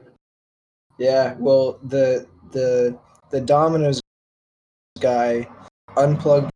yeah. 0.99 1.35
Well, 1.39 1.79
the 1.83 2.27
the 2.53 2.97
the 3.31 3.41
Domino's 3.41 4.02
guy 5.03 5.49
unplugged 5.97 6.51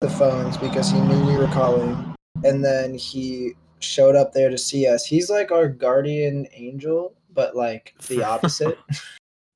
the 0.00 0.10
phones 0.10 0.56
because 0.56 0.90
he 0.90 0.98
knew 1.00 1.26
we 1.26 1.36
were 1.36 1.46
calling, 1.48 2.14
and 2.42 2.64
then 2.64 2.94
he 2.94 3.52
showed 3.78 4.16
up 4.16 4.32
there 4.32 4.50
to 4.50 4.58
see 4.58 4.86
us. 4.86 5.04
He's 5.04 5.30
like 5.30 5.52
our 5.52 5.68
guardian 5.68 6.48
angel, 6.52 7.14
but 7.32 7.54
like 7.54 7.94
the 8.08 8.24
opposite. 8.24 8.78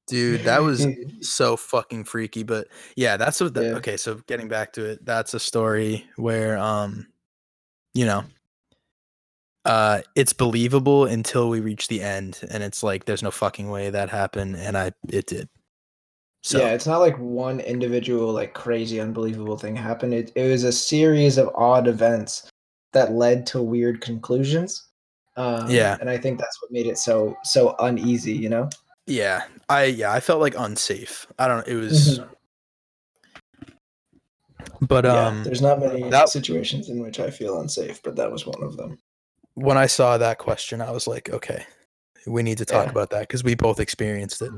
Dude, 0.07 0.43
that 0.43 0.63
was 0.63 0.87
so 1.23 1.57
fucking 1.57 2.05
freaky. 2.05 2.43
But 2.43 2.69
yeah, 2.95 3.17
that's 3.17 3.41
what. 3.41 3.55
The, 3.55 3.65
Yeah. 3.65 3.77
Okay, 3.77 3.97
so 3.97 4.21
getting 4.27 4.49
back 4.49 4.75
to 4.75 4.85
it, 4.85 5.05
that's 5.05 5.33
a 5.33 5.41
story 5.41 6.05
where, 6.17 6.59
um, 6.59 7.07
you 7.95 8.05
know, 8.05 8.25
uh, 9.65 10.03
it's 10.15 10.35
believable 10.35 11.07
until 11.07 11.49
we 11.49 11.61
reach 11.61 11.89
the 11.89 12.03
end, 12.03 12.41
and 12.51 12.63
it's 12.63 12.83
like 12.83 13.07
there's 13.07 13.23
no 13.23 13.31
fucking 13.31 13.71
way 13.71 13.89
that 13.89 14.11
happened, 14.11 14.57
and 14.57 14.77
I 14.77 14.93
it 15.09 15.27
did. 15.27 15.49
So 16.47 16.59
yeah, 16.59 16.73
it's 16.75 16.87
not 16.87 16.99
like 16.99 17.17
one 17.19 17.61
individual 17.61 18.31
like 18.31 18.53
crazy 18.53 19.01
unbelievable 19.01 19.57
thing 19.57 19.75
happened. 19.75 20.13
It 20.13 20.31
it 20.35 20.47
was 20.51 20.63
a 20.63 20.73
series 20.73 21.39
of 21.39 21.49
odd 21.55 21.89
events 21.89 22.51
that 22.93 23.13
led 23.13 23.47
to 23.47 23.63
weird 23.63 24.03
conclusions. 24.03 24.87
Um, 25.39 25.71
Yeah. 25.71 25.97
and 26.03 26.11
I 26.11 26.19
think 26.19 26.39
that's 26.39 26.61
what 26.61 26.71
made 26.71 26.87
it 26.87 26.99
so 26.99 27.35
so 27.45 27.75
uneasy. 27.79 28.35
You 28.35 28.51
know. 28.51 28.69
yeah, 29.07 29.45
I 29.71 29.85
yeah 29.85 30.13
I 30.13 30.21
felt 30.21 30.41
like 30.43 30.55
unsafe. 30.59 31.27
I 31.39 31.49
don't. 31.49 31.67
It 31.67 31.77
was, 31.77 32.21
but 34.83 35.05
Yeah, 35.07 35.27
um, 35.29 35.45
there's 35.45 35.63
not 35.63 35.81
many 35.81 36.11
that- 36.11 36.29
situations 36.29 36.91
in 36.91 36.99
which 37.03 37.21
I 37.21 37.31
feel 37.31 37.59
unsafe, 37.61 38.03
but 38.03 38.17
that 38.17 38.31
was 38.31 38.47
one 38.47 38.63
of 38.63 38.77
them. 38.77 38.99
when 39.55 39.79
I 39.79 39.87
saw 39.87 40.19
that 40.19 40.37
question, 40.39 40.83
I 40.83 40.91
was 40.91 41.07
like, 41.07 41.31
okay, 41.31 41.65
we 42.27 42.43
need 42.43 42.59
to 42.59 42.65
talk 42.67 42.85
Yeah. 42.87 42.91
about 42.91 43.11
that 43.11 43.21
because 43.21 43.43
we 43.45 43.55
both 43.55 43.81
experienced 43.81 44.43
it. 44.43 44.53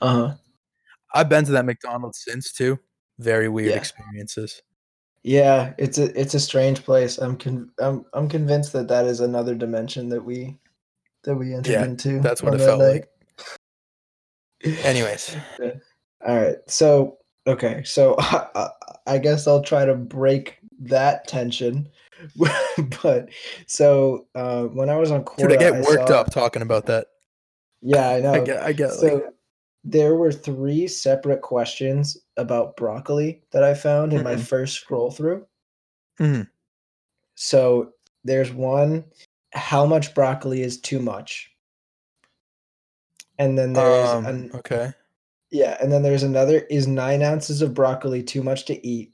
Uh 0.00 0.08
huh. 0.08 0.34
I've 1.14 1.28
been 1.28 1.44
to 1.44 1.52
that 1.52 1.64
McDonald's 1.64 2.22
since 2.24 2.52
too. 2.52 2.78
Very 3.18 3.48
weird 3.48 3.70
Yeah. 3.70 3.76
experiences. 3.76 4.62
Yeah, 5.24 5.74
it's 5.78 5.98
a 5.98 6.18
it's 6.20 6.34
a 6.34 6.40
strange 6.40 6.82
place. 6.84 7.18
I'm 7.18 7.36
con- 7.36 7.70
I'm 7.78 8.04
I'm 8.12 8.28
convinced 8.28 8.72
that 8.72 8.88
that 8.88 9.04
is 9.06 9.20
another 9.20 9.54
dimension 9.54 10.08
that 10.08 10.24
we 10.24 10.58
that 11.24 11.36
we 11.36 11.54
entered 11.54 11.70
Yeah, 11.72 11.84
into. 11.84 12.18
that's 12.20 12.42
what 12.42 12.54
it 12.54 12.58
that 12.58 12.64
felt 12.66 12.80
night. 12.80 13.04
like. 14.64 14.84
Anyways, 14.84 15.36
All 16.26 16.36
right. 16.36 16.56
So, 16.66 17.18
okay. 17.46 17.82
So 17.84 18.16
I, 18.18 18.68
I 19.06 19.18
guess 19.18 19.46
I'll 19.46 19.62
try 19.62 19.84
to 19.84 19.94
break 19.94 20.58
that 20.80 21.26
tension. 21.28 21.88
but 23.02 23.28
so 23.66 24.26
uh, 24.34 24.64
when 24.64 24.88
I 24.88 24.96
was 24.96 25.10
on 25.10 25.24
Quora, 25.24 25.48
dude, 25.48 25.52
I 25.52 25.56
get 25.56 25.84
worked 25.84 26.08
saw- 26.08 26.20
up 26.20 26.30
talking 26.30 26.62
about 26.62 26.86
that. 26.86 27.08
Yeah, 27.80 28.08
I 28.08 28.20
know. 28.20 28.32
I 28.34 28.40
get, 28.44 28.62
I 28.62 28.72
get 28.72 28.92
so 28.92 29.14
like, 29.14 29.24
there 29.84 30.14
were 30.14 30.32
three 30.32 30.86
separate 30.86 31.42
questions 31.42 32.16
about 32.36 32.76
broccoli 32.76 33.42
that 33.50 33.64
I 33.64 33.74
found 33.74 34.12
in 34.12 34.22
my 34.22 34.34
Mhm. 34.34 34.46
first 34.46 34.74
scroll 34.76 35.10
through. 35.10 35.46
Mhm. 36.18 36.48
So 37.34 37.94
there's 38.24 38.52
one, 38.52 39.04
how 39.52 39.84
much 39.84 40.14
broccoli 40.14 40.62
is 40.62 40.80
too 40.80 41.00
much? 41.00 41.50
And 43.38 43.58
then 43.58 43.72
there's 43.72 44.08
um, 44.08 44.26
an, 44.26 44.50
okay. 44.54 44.92
yeah, 45.50 45.76
and 45.80 45.90
then 45.90 46.02
there's 46.02 46.22
another, 46.22 46.60
is 46.70 46.86
nine 46.86 47.22
ounces 47.22 47.60
of 47.60 47.74
broccoli 47.74 48.22
too 48.22 48.42
much 48.42 48.64
to 48.66 48.86
eat? 48.86 49.12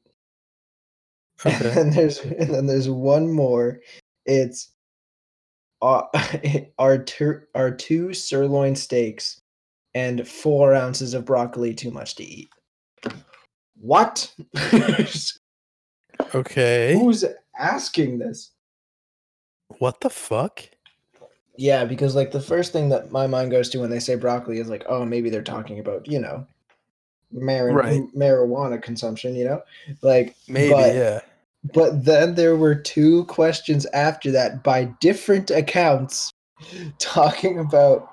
And 1.44 1.54
Okay. 1.54 1.70
then 1.74 1.90
there's 1.90 2.18
and 2.18 2.52
then 2.52 2.66
there's 2.66 2.88
one 2.88 3.32
more. 3.32 3.80
It's 4.26 4.72
uh, 5.80 6.02
are 6.78 6.98
two 6.98 7.42
are 7.54 7.70
two 7.70 8.12
sirloin 8.12 8.74
steaks 8.74 9.40
and 9.98 10.26
four 10.28 10.74
ounces 10.74 11.12
of 11.14 11.24
broccoli 11.24 11.74
too 11.74 11.90
much 11.90 12.14
to 12.16 12.24
eat. 12.24 12.50
What? 13.80 14.32
Okay. 16.34 16.98
Who's 16.98 17.24
asking 17.58 18.18
this? 18.18 18.50
What 19.78 20.00
the 20.00 20.10
fuck? 20.10 20.68
Yeah, 21.56 21.84
because 21.84 22.16
like 22.16 22.32
the 22.32 22.40
first 22.40 22.72
thing 22.72 22.88
that 22.88 23.12
my 23.12 23.28
mind 23.28 23.52
goes 23.52 23.68
to 23.70 23.78
when 23.78 23.90
they 23.90 24.00
say 24.00 24.16
broccoli 24.16 24.58
is 24.58 24.68
like, 24.68 24.84
oh, 24.88 25.04
maybe 25.04 25.30
they're 25.30 25.42
talking 25.42 25.78
about 25.78 26.08
you 26.08 26.18
know, 26.18 26.44
mar- 27.30 27.72
Right. 27.72 28.02
marijuana 28.16 28.82
consumption. 28.82 29.36
You 29.36 29.44
know, 29.44 29.62
like 30.02 30.34
Maybe, 30.48 30.72
but- 30.72 30.94
yeah. 30.94 31.20
But 31.72 32.04
then 32.04 32.34
there 32.34 32.56
were 32.56 32.74
two 32.74 33.24
questions 33.26 33.86
after 33.86 34.30
that 34.32 34.62
by 34.64 34.86
different 35.00 35.50
accounts 35.50 36.32
talking 36.98 37.58
about 37.60 38.08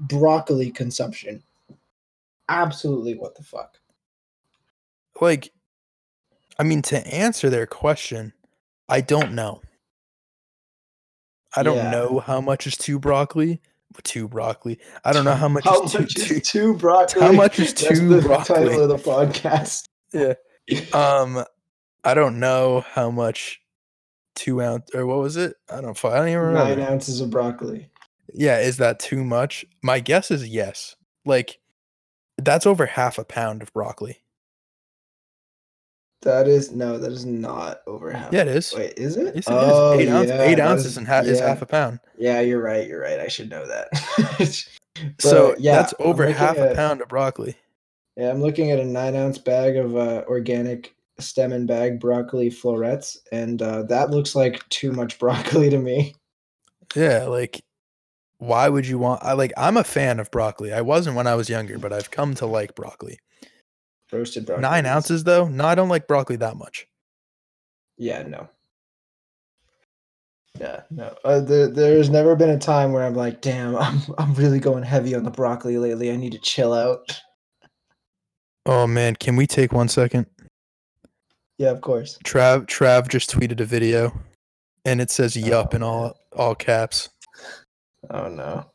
broccoli 0.00 0.70
consumption. 0.70 1.42
Absolutely, 2.48 3.14
what 3.14 3.34
the 3.36 3.42
fuck? 3.42 3.78
Like, 5.20 5.52
I 6.58 6.62
mean, 6.64 6.82
to 6.82 7.06
answer 7.06 7.48
their 7.50 7.66
question, 7.66 8.32
I 8.88 9.00
don't 9.00 9.32
know. 9.32 9.62
I 11.56 11.62
don't 11.62 11.76
Yeah. 11.76 11.90
know 11.90 12.18
how 12.20 12.40
much 12.40 12.66
is 12.66 12.76
two 12.76 12.98
broccoli. 12.98 13.60
Two 14.04 14.26
broccoli. 14.26 14.78
I 15.04 15.12
don't 15.12 15.26
know 15.26 15.34
how 15.34 15.48
much 15.48 15.64
How 15.64 15.82
is 15.84 15.92
much 15.94 16.14
two. 16.14 16.34
is 16.36 16.48
two- 16.48 16.74
broccoli? 16.78 17.20
how 17.22 17.32
much 17.32 17.58
is 17.58 17.74
That's 17.74 17.98
two 18.00 18.08
the 18.08 18.22
broccoli? 18.22 18.68
title 18.68 18.82
of 18.82 18.88
the 18.88 18.96
podcast. 19.10 19.88
Yeah. 20.14 20.34
Um, 20.92 21.42
I 22.04 22.12
don't 22.14 22.38
know 22.38 22.84
how 22.92 23.10
much 23.10 23.60
two 24.34 24.60
ounce 24.62 24.90
or 24.94 25.06
what 25.06 25.18
was 25.18 25.36
it? 25.38 25.56
I 25.70 25.80
don't. 25.80 26.02
I 26.04 26.16
don't 26.18 26.28
even 26.28 26.38
remember. 26.40 26.76
Nine 26.76 26.86
ounces 26.92 27.20
of 27.22 27.30
broccoli. 27.30 27.88
Yeah, 28.32 28.60
is 28.60 28.76
that 28.78 28.98
too 28.98 29.24
much? 29.24 29.64
My 29.82 30.00
guess 30.00 30.30
is 30.30 30.48
yes. 30.48 30.96
Like, 31.24 31.58
that's 32.38 32.66
over 32.66 32.86
half 32.86 33.18
a 33.18 33.24
pound 33.24 33.62
of 33.62 33.72
broccoli. 33.72 34.18
That 36.22 36.46
is 36.46 36.70
no, 36.70 36.98
that 36.98 37.10
is 37.10 37.26
not 37.26 37.80
over 37.86 38.12
half. 38.12 38.32
Yeah, 38.32 38.42
it 38.42 38.48
is. 38.48 38.72
Wait, 38.76 38.94
is 38.96 39.16
it? 39.16 39.34
Yes, 39.34 39.34
it 39.34 39.38
is. 39.38 39.44
Oh, 39.48 39.98
Eight, 39.98 40.08
ounce, 40.08 40.28
yeah, 40.28 40.42
eight 40.42 40.60
ounces 40.60 40.86
is- 40.86 40.96
and 40.96 41.06
ha- 41.06 41.18
is 41.20 41.40
half 41.40 41.62
a 41.62 41.66
pound. 41.66 41.98
Yeah, 42.16 42.40
you're 42.40 42.62
right. 42.62 42.86
You're 42.86 43.00
right. 43.00 43.18
I 43.18 43.26
should 43.26 43.50
know 43.50 43.66
that. 43.66 43.88
so 45.18 45.56
yeah, 45.58 45.74
that's 45.74 45.94
over 45.98 46.30
half 46.30 46.56
a 46.58 46.74
pound 46.76 47.00
of 47.00 47.08
broccoli. 47.08 47.56
Yeah, 48.16 48.30
I'm 48.30 48.40
looking 48.40 48.70
at 48.70 48.78
a 48.78 48.84
nine 48.84 49.16
ounce 49.16 49.38
bag 49.38 49.76
of 49.76 49.96
uh, 49.96 50.22
organic 50.28 50.94
stem 51.18 51.50
and 51.52 51.66
bag 51.66 51.98
broccoli 51.98 52.50
florets, 52.50 53.18
and 53.32 53.60
uh, 53.60 53.82
that 53.84 54.10
looks 54.10 54.36
like 54.36 54.66
too 54.68 54.92
much 54.92 55.18
broccoli 55.18 55.70
to 55.70 55.78
me. 55.78 56.14
Yeah, 56.94 57.24
like 57.24 57.62
why 58.42 58.68
would 58.68 58.88
you 58.88 58.98
want 58.98 59.22
I 59.22 59.34
like 59.34 59.52
I'm 59.56 59.76
a 59.76 59.84
fan 59.84 60.18
of 60.18 60.30
broccoli. 60.32 60.72
I 60.72 60.80
wasn't 60.80 61.14
when 61.14 61.28
I 61.28 61.36
was 61.36 61.48
younger, 61.48 61.78
but 61.78 61.92
I've 61.92 62.10
come 62.10 62.34
to 62.34 62.46
like 62.46 62.74
broccoli. 62.74 63.20
Roasted 64.10 64.46
broccoli. 64.46 64.62
Nine 64.62 64.84
ounces 64.84 65.22
though? 65.22 65.46
No, 65.46 65.64
I 65.64 65.76
don't 65.76 65.88
like 65.88 66.08
broccoli 66.08 66.36
that 66.36 66.56
much. 66.56 66.88
Yeah, 67.96 68.24
no. 68.24 68.48
Yeah, 70.58 70.82
no. 70.90 71.14
Uh, 71.24 71.40
there, 71.40 71.68
there's 71.68 72.10
never 72.10 72.34
been 72.34 72.50
a 72.50 72.58
time 72.58 72.92
where 72.92 73.04
I'm 73.04 73.14
like, 73.14 73.40
damn, 73.40 73.76
I'm, 73.76 74.00
I'm 74.18 74.34
really 74.34 74.58
going 74.58 74.82
heavy 74.82 75.14
on 75.14 75.22
the 75.22 75.30
broccoli 75.30 75.78
lately. 75.78 76.10
I 76.10 76.16
need 76.16 76.32
to 76.32 76.38
chill 76.40 76.72
out. 76.72 77.20
Oh 78.66 78.88
man, 78.88 79.14
can 79.14 79.36
we 79.36 79.46
take 79.46 79.72
one 79.72 79.88
second? 79.88 80.26
Yeah, 81.58 81.70
of 81.70 81.80
course. 81.80 82.18
Trav 82.24 82.66
Trav 82.66 83.06
just 83.08 83.30
tweeted 83.30 83.60
a 83.60 83.64
video 83.64 84.12
and 84.84 85.00
it 85.00 85.12
says 85.12 85.36
yup 85.36 85.74
Oh, 85.74 85.76
in 85.76 85.82
all 85.84 86.16
all 86.36 86.54
caps. 86.56 87.08
Oh 88.14 88.28
no. 88.28 88.66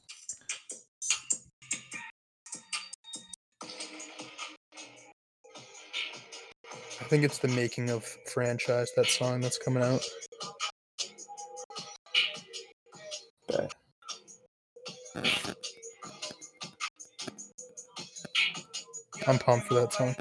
I 7.00 7.04
think 7.10 7.24
it's 7.24 7.38
the 7.38 7.48
making 7.50 7.92
of 7.92 8.04
franchise, 8.34 8.92
that 8.98 9.06
song 9.06 9.42
that's 9.42 9.60
coming 9.60 9.84
out. 9.84 10.04
I'm 19.28 19.38
pumped 19.38 19.68
for 19.68 19.74
that 19.76 19.94
song. 19.94 20.16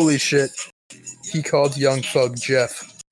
Holy 0.00 0.16
shit. 0.16 0.50
He 1.30 1.42
called 1.42 1.76
Young 1.76 2.00
Thug 2.00 2.34
Jeff. 2.34 3.02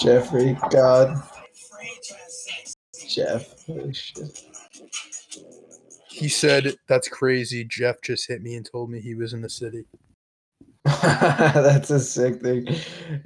Jeffrey, 0.00 0.56
God. 0.70 1.22
Jeff. 3.06 3.66
Holy 3.66 3.92
shit. 3.92 4.42
He 6.08 6.28
said, 6.28 6.76
That's 6.88 7.08
crazy. 7.08 7.62
Jeff 7.62 8.00
just 8.00 8.26
hit 8.26 8.40
me 8.40 8.54
and 8.54 8.64
told 8.64 8.88
me 8.88 9.00
he 9.00 9.14
was 9.14 9.34
in 9.34 9.42
the 9.42 9.50
city. 9.50 9.84
That's 10.84 11.90
a 11.90 12.00
sick 12.00 12.40
thing. 12.40 12.68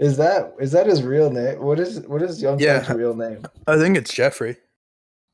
Is 0.00 0.16
that 0.16 0.54
is 0.58 0.72
that 0.72 0.88
his 0.88 1.04
real 1.04 1.30
name? 1.30 1.62
What 1.62 1.78
is 1.78 2.00
what 2.00 2.20
is 2.20 2.42
Young 2.42 2.58
Yeah. 2.58 2.80
Thug's 2.80 2.96
real 2.96 3.14
name? 3.14 3.46
I 3.68 3.78
think 3.78 3.96
it's 3.96 4.12
Jeffrey. 4.12 4.56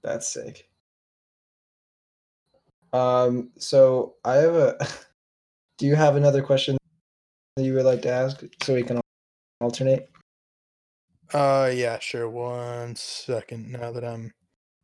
That's 0.03 0.29
sick. 0.29 0.69
Um, 2.93 3.53
so 3.57 4.17
I 4.23 4.35
have 4.35 4.55
a. 4.55 4.77
Do 5.79 5.87
you 5.87 5.95
have 5.95 6.17
another 6.17 6.43
question 6.43 6.77
that 7.57 7.63
you 7.63 7.75
would 7.75 7.85
like 7.85 8.03
to 8.03 8.11
ask 8.11 8.43
so 8.63 8.75
we 8.75 8.83
can 8.83 9.01
alternate? 9.61 10.11
Uh, 11.33 11.71
yeah, 11.75 11.99
sure. 11.99 12.29
One 12.29 12.97
second. 12.97 13.71
Now 13.73 13.93
that 13.93 14.05
I'm. 14.05 14.33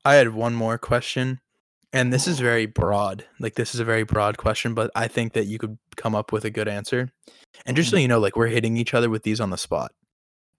I 0.04 0.14
had 0.14 0.34
one 0.34 0.54
more 0.54 0.76
question, 0.78 1.40
and 1.92 2.12
this 2.12 2.26
is 2.28 2.38
very 2.38 2.66
broad. 2.66 3.24
Like, 3.40 3.54
this 3.54 3.74
is 3.74 3.80
a 3.80 3.84
very 3.84 4.02
broad 4.04 4.36
question, 4.36 4.74
but 4.74 4.90
I 4.94 5.08
think 5.08 5.32
that 5.32 5.46
you 5.46 5.58
could 5.58 5.78
come 5.96 6.14
up 6.14 6.30
with 6.30 6.44
a 6.44 6.50
good 6.50 6.68
answer. 6.68 7.10
And 7.64 7.76
just 7.76 7.90
so 7.90 7.96
you 7.96 8.08
know, 8.08 8.18
like, 8.18 8.36
we're 8.36 8.48
hitting 8.48 8.76
each 8.76 8.92
other 8.94 9.08
with 9.08 9.22
these 9.22 9.40
on 9.40 9.50
the 9.50 9.56
spot. 9.56 9.92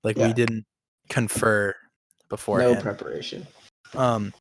Like, 0.04 0.18
Yeah. 0.18 0.28
we 0.28 0.34
didn't 0.34 0.66
confer 1.10 1.76
before. 2.30 2.60
No 2.60 2.76
preparation. 2.76 3.46
um, 3.94 4.34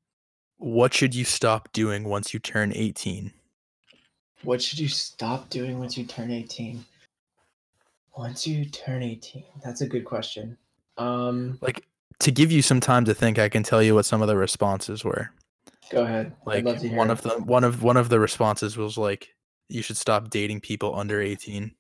what 0.57 0.95
should 0.95 1.15
you 1.15 1.25
stop 1.25 1.71
doing 1.73 2.05
once 2.05 2.33
you 2.33 2.41
turn 2.41 2.73
18? 2.75 3.33
What 4.45 4.61
should 4.63 4.79
you 4.79 4.89
stop 4.89 5.49
doing 5.51 5.79
once 5.79 5.97
you 5.97 6.05
turn 6.05 6.31
18? 6.31 6.85
Once 8.17 8.47
you 8.47 8.65
turn 8.67 9.03
18, 9.03 9.45
that's 9.65 9.81
a 9.81 9.87
good 9.89 10.05
question. 10.05 10.57
Um, 10.99 11.59
Like, 11.61 11.85
to 12.21 12.31
give 12.31 12.53
you 12.53 12.63
some 12.63 12.79
time 12.81 13.05
to 13.07 13.15
think, 13.15 13.39
I 13.39 13.49
can 13.49 13.63
tell 13.63 13.83
you 13.83 13.95
what 13.95 14.05
some 14.05 14.23
of 14.23 14.29
the 14.29 14.37
responses 14.37 15.03
were. 15.05 15.31
go 15.91 16.03
ahead. 16.05 16.33
Like 16.47 16.59
I'd 16.59 16.65
love 16.65 16.79
to 16.81 16.89
hear 16.89 16.97
one 16.97 17.11
it. 17.11 17.15
of 17.15 17.23
the 17.23 17.31
one 17.43 17.65
of 17.65 17.83
one 17.83 17.97
of 17.97 18.09
the 18.09 18.21
responses 18.21 18.77
was 18.77 18.97
like, 18.97 19.35
"You 19.69 19.83
should 19.83 19.97
stop 19.97 20.31
dating 20.31 20.61
people 20.61 20.95
under 20.97 21.21
18." 21.21 21.75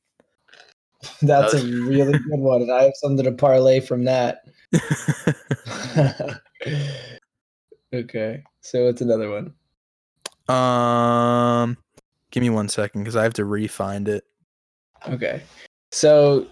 That's 1.23 1.55
a 1.55 1.57
was- 1.59 1.65
really 1.65 2.13
good 2.19 2.41
one, 2.41 2.63
and 2.63 2.73
I 2.73 2.83
have 2.85 2.93
something 2.97 3.25
to 3.25 3.33
parlay 3.33 3.79
from 3.81 4.05
that. 4.05 4.43
okay, 7.95 8.43
so 8.61 8.87
what's 8.87 9.01
another 9.01 9.31
one? 9.31 9.55
um, 10.49 11.77
give 12.35 12.43
me 12.43 12.51
one 12.51 12.69
second 12.69 13.03
because 13.03 13.15
I 13.15 13.23
have 13.23 13.35
to 13.35 13.45
re-find 13.45 14.09
it. 14.09 14.25
Okay, 15.09 15.41
so 15.93 16.49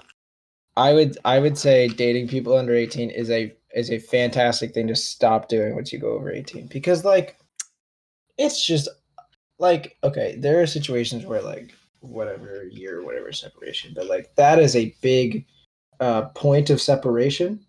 I 0.77 0.95
would 0.95 1.19
I 1.25 1.41
would 1.41 1.59
say 1.59 1.89
dating 1.89 2.29
people 2.29 2.57
under 2.57 2.75
eighteen 2.75 3.11
is 3.11 3.31
a 3.31 3.53
is 3.75 3.91
a 3.91 3.99
fantastic 3.99 4.73
thing 4.73 4.87
to 4.87 4.95
stop 4.95 5.49
doing 5.49 5.75
once 5.75 5.93
you 5.93 5.99
go 5.99 6.13
over 6.13 6.31
eighteen 6.31 6.69
because 6.69 7.05
like 7.05 7.37
it's 8.39 8.65
just 8.65 8.89
like 9.59 9.97
okay 10.05 10.37
there 10.39 10.61
are 10.63 10.67
situations 10.67 11.27
where 11.27 11.43
like 11.43 11.73
whatever 12.01 12.65
year 12.71 13.03
whatever 13.05 13.33
separation 13.33 13.93
but 13.95 14.07
like 14.07 14.35
that 14.37 14.59
is 14.59 14.77
a 14.77 14.95
big 15.03 15.45
uh, 16.01 16.23
point 16.35 16.69
of 16.71 16.81
separation 16.81 17.61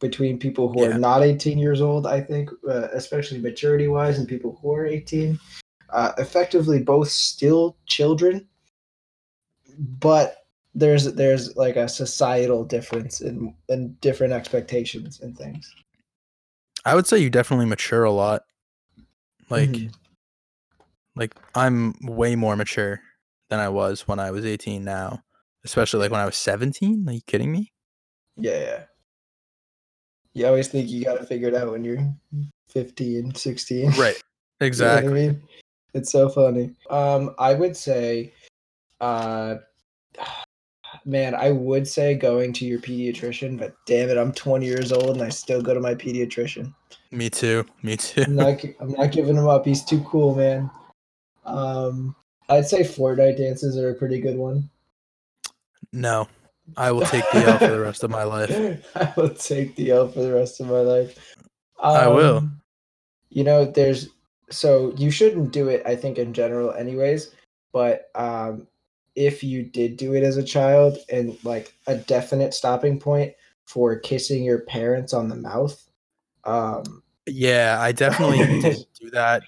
between 0.00 0.38
people 0.38 0.72
who 0.72 0.82
Yeah. 0.82 0.90
are 0.90 0.98
not 0.98 1.22
18 1.22 1.58
years 1.58 1.80
old 1.80 2.06
i 2.06 2.20
think 2.20 2.50
uh, 2.68 2.88
especially 2.92 3.40
maturity 3.40 3.88
wise 3.88 4.18
and 4.18 4.28
people 4.28 4.58
who 4.62 4.72
are 4.72 4.86
18 4.86 5.38
uh, 5.92 6.12
effectively 6.18 6.82
both 6.82 7.08
still 7.08 7.76
children 7.86 8.46
but 9.78 10.46
there's 10.74 11.04
there's 11.14 11.56
like 11.56 11.76
a 11.76 11.88
societal 11.88 12.64
difference 12.64 13.20
in 13.20 13.54
in 13.68 13.92
different 14.00 14.32
expectations 14.32 15.20
and 15.20 15.36
things 15.36 15.74
I 16.84 16.94
would 16.96 17.06
say 17.06 17.18
you 17.18 17.30
definitely 17.30 17.66
mature 17.66 18.02
a 18.02 18.10
lot. 18.10 18.42
Like, 19.48 19.68
Mhm. 19.70 19.94
like 21.14 21.36
I'm 21.54 21.94
way 22.02 22.34
more 22.34 22.56
mature 22.56 23.00
than 23.50 23.60
I 23.60 23.68
was 23.68 24.08
when 24.08 24.18
I 24.18 24.32
was 24.32 24.44
18 24.44 24.82
now. 24.82 25.22
Especially 25.64 26.00
like 26.00 26.10
when 26.10 26.20
I 26.20 26.26
was 26.26 26.36
17. 26.36 27.08
Are 27.08 27.12
you 27.12 27.20
kidding 27.26 27.52
me? 27.52 27.72
yeah 28.36 28.58
yeah 28.58 28.84
you 30.34 30.46
always 30.46 30.68
think 30.68 30.88
you 30.88 31.04
got 31.04 31.18
to 31.18 31.24
figure 31.26 31.48
it 31.48 31.54
out 31.54 31.70
when 31.70 31.84
you're 31.84 32.02
15 32.70 33.34
16 33.34 33.90
Right. 33.92 34.16
You 34.60 34.68
know 34.68 34.68
what 34.68 34.68
Exactly. 34.68 35.24
I 35.24 35.28
mean? 35.28 35.42
It's 35.94 36.10
so 36.10 36.28
funny. 36.28 36.74
Um, 36.90 37.34
I 37.38 37.54
would 37.54 37.76
say, 37.76 38.32
uh, 39.00 39.56
man, 41.04 41.34
I 41.34 41.50
would 41.50 41.86
say 41.86 42.14
going 42.14 42.52
to 42.54 42.64
your 42.64 42.78
pediatrician, 42.78 43.58
but 43.58 43.74
damn 43.86 44.08
it, 44.08 44.18
I'm 44.18 44.32
20 44.32 44.66
years 44.66 44.92
old 44.92 45.16
and 45.16 45.22
I 45.22 45.28
still 45.28 45.62
go 45.62 45.74
to 45.74 45.80
my 45.80 45.94
pediatrician. 45.94 46.72
Me 47.10 47.28
too. 47.28 47.64
Me 47.82 47.96
too. 47.96 48.22
I'm 48.22 48.36
not, 48.36 48.64
I'm 48.80 48.92
not 48.92 49.12
giving 49.12 49.36
him 49.36 49.48
up. 49.48 49.64
He's 49.64 49.84
too 49.84 50.00
cool, 50.04 50.34
man. 50.34 50.70
Um, 51.44 52.14
I'd 52.48 52.66
say 52.66 52.82
Fortnite 52.82 53.38
dances 53.38 53.76
are 53.76 53.90
a 53.90 53.94
pretty 53.94 54.20
good 54.20 54.36
one. 54.36 54.68
No. 55.92 56.28
I 56.76 56.92
will 56.92 57.02
take 57.02 57.24
the 57.32 57.44
L 57.44 57.58
for 57.58 57.66
the 57.66 57.80
rest 57.80 58.04
of 58.04 58.10
my 58.10 58.24
life. 58.24 58.50
I 58.96 59.12
will 59.16 59.30
take 59.30 59.74
the 59.76 59.90
L 59.90 60.08
for 60.08 60.20
the 60.20 60.32
rest 60.32 60.60
of 60.60 60.68
my 60.68 60.80
life. 60.80 61.18
I 61.82 62.06
will. 62.06 62.38
Um, 62.38 62.60
You 63.30 63.44
know, 63.44 63.64
there's 63.64 64.08
so 64.52 64.92
you 64.96 65.10
shouldn't 65.10 65.52
do 65.52 65.68
it. 65.68 65.82
I 65.86 65.96
think 65.96 66.18
in 66.18 66.32
general, 66.34 66.72
anyways. 66.72 67.34
But 67.72 68.10
um, 68.14 68.66
if 69.16 69.42
you 69.42 69.62
did 69.62 69.96
do 69.96 70.14
it 70.14 70.22
as 70.22 70.36
a 70.36 70.42
child, 70.42 70.98
and 71.10 71.36
like 71.44 71.74
a 71.86 71.96
definite 71.96 72.54
stopping 72.54 72.98
point 73.00 73.34
for 73.66 73.98
kissing 73.98 74.44
your 74.44 74.60
parents 74.60 75.12
on 75.12 75.28
the 75.28 75.36
mouth, 75.36 75.82
um, 76.44 77.02
Yeah, 77.26 77.78
I 77.80 77.92
definitely 77.92 78.38
didn't 78.60 78.86
do 79.00 79.10
that 79.10 79.42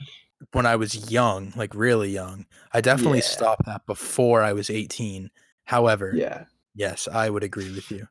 when 0.52 0.66
I 0.66 0.76
was 0.76 1.10
young, 1.10 1.52
like 1.56 1.74
really 1.74 2.10
young. 2.10 2.46
I 2.72 2.80
definitely 2.80 3.18
Yeah. 3.18 3.24
stopped 3.24 3.66
that 3.66 3.86
before 3.86 4.42
I 4.42 4.52
was 4.52 4.70
18. 4.70 5.30
However, 5.64 6.14
yeah, 6.14 6.44
yes, 6.74 7.08
I 7.08 7.30
would 7.30 7.42
agree 7.44 7.70
with 7.72 7.90
you. 7.90 8.06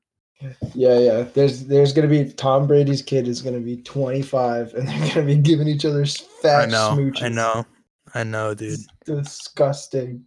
Yeah, 0.74 1.00
yeah. 1.00 1.22
There's 1.34 1.66
there's 1.66 1.94
gonna 1.94 2.08
be 2.08 2.26
Tom 2.34 2.68
Brady's 2.68 3.02
kid 3.02 3.28
is 3.28 3.42
gonna 3.42 3.60
be 3.60 3.78
25, 3.78 4.74
and 4.74 4.88
they're 4.88 5.14
gonna 5.14 5.26
be 5.26 5.38
giving 5.38 5.68
each 5.68 5.86
other 5.86 6.06
fat 6.06 6.64
I 6.64 6.66
know. 6.68 6.90
smooches. 6.98 7.24
I 7.24 7.30
know. 7.30 7.66
I 8.14 8.24
know, 8.24 8.54
dude. 8.54 8.74
It's 8.74 8.88
disgusting. 9.06 10.26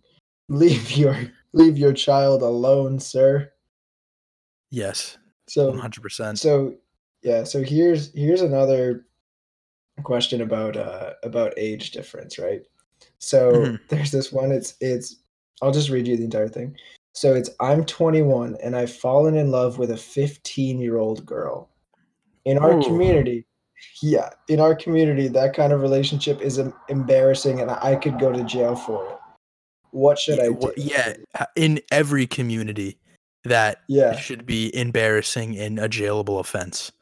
Leave 0.48 0.92
your 0.92 1.16
leave 1.52 1.76
your 1.78 1.92
child 1.92 2.42
alone, 2.42 2.98
sir. 3.00 3.52
Yes, 4.70 5.16
So 5.46 5.72
100%. 5.72 6.38
so 6.38 6.74
yeah, 7.22 7.44
so 7.44 7.62
here's 7.62 8.12
here's 8.14 8.42
another 8.42 9.06
question 10.02 10.42
about 10.42 10.76
uh 10.76 11.14
about 11.22 11.54
age 11.56 11.92
difference, 11.92 12.38
right? 12.38 12.62
So 13.18 13.52
Mhm. 13.52 13.80
there's 13.88 14.10
this 14.10 14.32
one, 14.32 14.52
it's 14.52 14.74
it's 14.80 15.16
I'll 15.62 15.72
just 15.72 15.88
read 15.90 16.06
you 16.06 16.16
the 16.16 16.24
entire 16.24 16.48
thing. 16.48 16.76
So 17.16 17.34
it's 17.34 17.48
I'm 17.60 17.86
21 17.86 18.58
and 18.62 18.76
I've 18.76 18.92
fallen 18.92 19.36
in 19.38 19.50
love 19.50 19.78
with 19.78 19.90
a 19.90 19.96
15 19.96 20.78
year 20.78 20.98
old 20.98 21.24
girl. 21.24 21.70
In 22.44 22.58
our 22.58 22.76
Ooh. 22.76 22.82
community, 22.82 23.46
yeah, 24.02 24.28
in 24.48 24.60
our 24.60 24.74
community, 24.74 25.26
that 25.28 25.56
kind 25.56 25.72
of 25.72 25.80
relationship 25.80 26.42
is 26.42 26.60
embarrassing 26.90 27.60
and 27.60 27.70
I 27.70 27.96
could 27.96 28.18
go 28.18 28.32
to 28.32 28.44
jail 28.44 28.76
for 28.76 29.08
it. 29.08 29.18
What 29.92 30.18
should 30.18 30.40
I 30.40 30.48
do? 30.48 30.72
yeah, 30.76 31.14
uh, 31.34 31.46
in 31.56 31.80
every 31.90 32.26
community, 32.26 32.98
that 33.44 33.82
Yeah. 33.88 34.16
should 34.16 34.44
be 34.44 34.74
embarrassing 34.76 35.58
and 35.58 35.78
a 35.78 35.88
jailable 35.88 36.38
offense. 36.38 36.92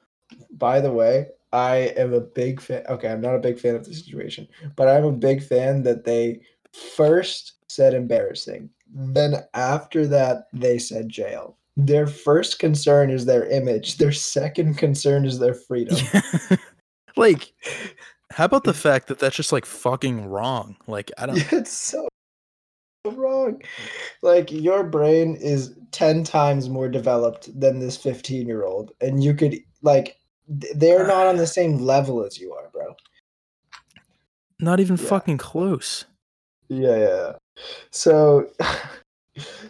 By 0.53 0.81
the 0.81 0.93
way, 0.93 1.27
I 1.53 1.93
am 1.97 2.15
a 2.15 2.21
big 2.21 2.61
fan. 2.61 2.85
Okay, 2.89 3.09
I'm 3.09 3.21
not 3.21 3.35
a 3.35 3.41
big 3.41 3.59
fan 3.59 3.75
of 3.75 3.85
the 3.85 3.93
situation, 3.93 4.47
but 4.77 4.87
I'm 4.87 5.05
a 5.05 5.13
big 5.13 5.43
fan 5.43 5.83
that 5.83 6.05
they 6.05 6.43
first 6.73 7.55
said 7.69 7.95
embarrassing. 7.95 8.71
Then 8.95 9.43
after 9.55 10.07
that, 10.07 10.47
they 10.53 10.79
said 10.79 11.09
jail. 11.09 11.59
Their 11.77 12.07
first 12.07 12.61
concern 12.61 13.11
is 13.11 13.27
their 13.27 13.47
image. 13.51 13.97
Their 13.99 14.13
second 14.13 14.79
concern 14.79 15.25
is 15.25 15.41
their 15.41 15.55
freedom. 15.55 15.97
like, 17.17 17.53
how 18.31 18.45
about 18.45 18.63
the 18.65 18.73
fact 18.75 19.09
that 19.09 19.19
that's 19.19 19.35
just 19.35 19.51
like 19.53 19.67
fucking 19.67 20.27
wrong? 20.27 20.77
Like, 20.87 21.11
I 21.19 21.27
don't. 21.27 21.53
it's 21.53 21.73
so 21.73 22.07
wrong. 23.05 23.61
Like 24.23 24.53
your 24.53 24.85
brain 24.85 25.37
is 25.37 25.75
10 25.91 26.23
times 26.25 26.69
more 26.69 26.89
developed 26.89 27.49
than 27.59 27.81
this 27.81 27.97
15 27.97 28.47
year 28.47 28.65
old. 28.65 28.93
And 29.01 29.23
you 29.23 29.35
could 29.35 29.59
like 29.83 30.17
they're 30.49 31.07
not 31.07 31.27
on 31.27 31.37
the 31.37 31.47
same 31.59 31.79
level 31.79 32.25
as 32.25 32.39
you 32.39 32.55
are, 32.55 32.69
bro. 32.73 32.95
Not 34.61 34.79
even 34.81 34.97
Yeah. 34.97 35.07
fucking 35.09 35.39
close. 35.39 36.05
Yeah, 36.69 36.97
yeah. 36.97 37.33
So 37.91 38.49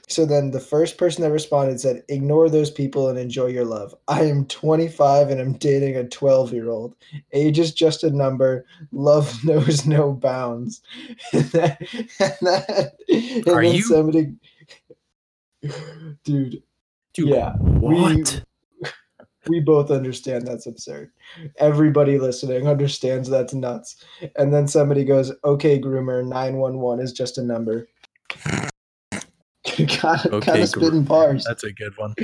So 0.09 0.27
then 0.27 0.51
the 0.51 0.61
first 0.61 0.99
person 0.99 1.23
that 1.23 1.31
responded 1.31 1.81
said, 1.81 2.03
Ignore 2.09 2.51
those 2.51 2.71
people 2.71 3.09
and 3.09 3.19
enjoy 3.19 3.47
your 3.47 3.65
love. 3.65 3.95
I 4.09 4.25
am 4.25 4.45
25 4.47 5.31
and 5.31 5.41
I'm 5.41 5.55
dating 5.55 5.97
a 5.97 6.07
12 6.07 6.53
year 6.53 6.69
old. 6.69 6.95
Age 7.33 7.59
is 7.59 7.73
just 7.73 8.05
a 8.05 8.11
number. 8.11 8.67
Love 8.93 9.43
knows 9.45 9.87
no 9.87 10.13
bounds. 10.13 10.83
and 11.33 11.45
then, 11.51 11.77
and 13.09 13.49
Are 13.49 13.63
you- 13.63 13.83
somebody. 13.83 14.35
Dude, 16.25 16.63
Dude, 17.15 17.29
yeah. 17.29 17.55
what? 17.57 18.43
We 19.49 19.61
both 19.61 19.91
understand 19.91 20.47
that's 20.47 20.67
absurd. 20.67 21.11
Everybody 21.59 22.19
listening 22.19 22.69
understands 22.69 23.29
that's 23.29 23.55
nuts. 23.55 24.05
And 24.37 24.53
then 24.53 24.69
somebody 24.69 25.05
goes, 25.05 25.33
Okay, 25.45 25.81
groomer, 25.81 26.27
911 26.27 27.05
is 27.05 27.13
just 27.13 27.39
a 27.39 27.43
number. 27.43 27.89
kind 29.65 30.25
of, 30.25 30.33
Okay, 30.33 30.63
of 30.63 30.69
spitting 30.69 31.05
bars. 31.05 31.45
That's 31.45 31.65
a 31.65 31.73
good 31.73 31.97
one. 31.97 32.15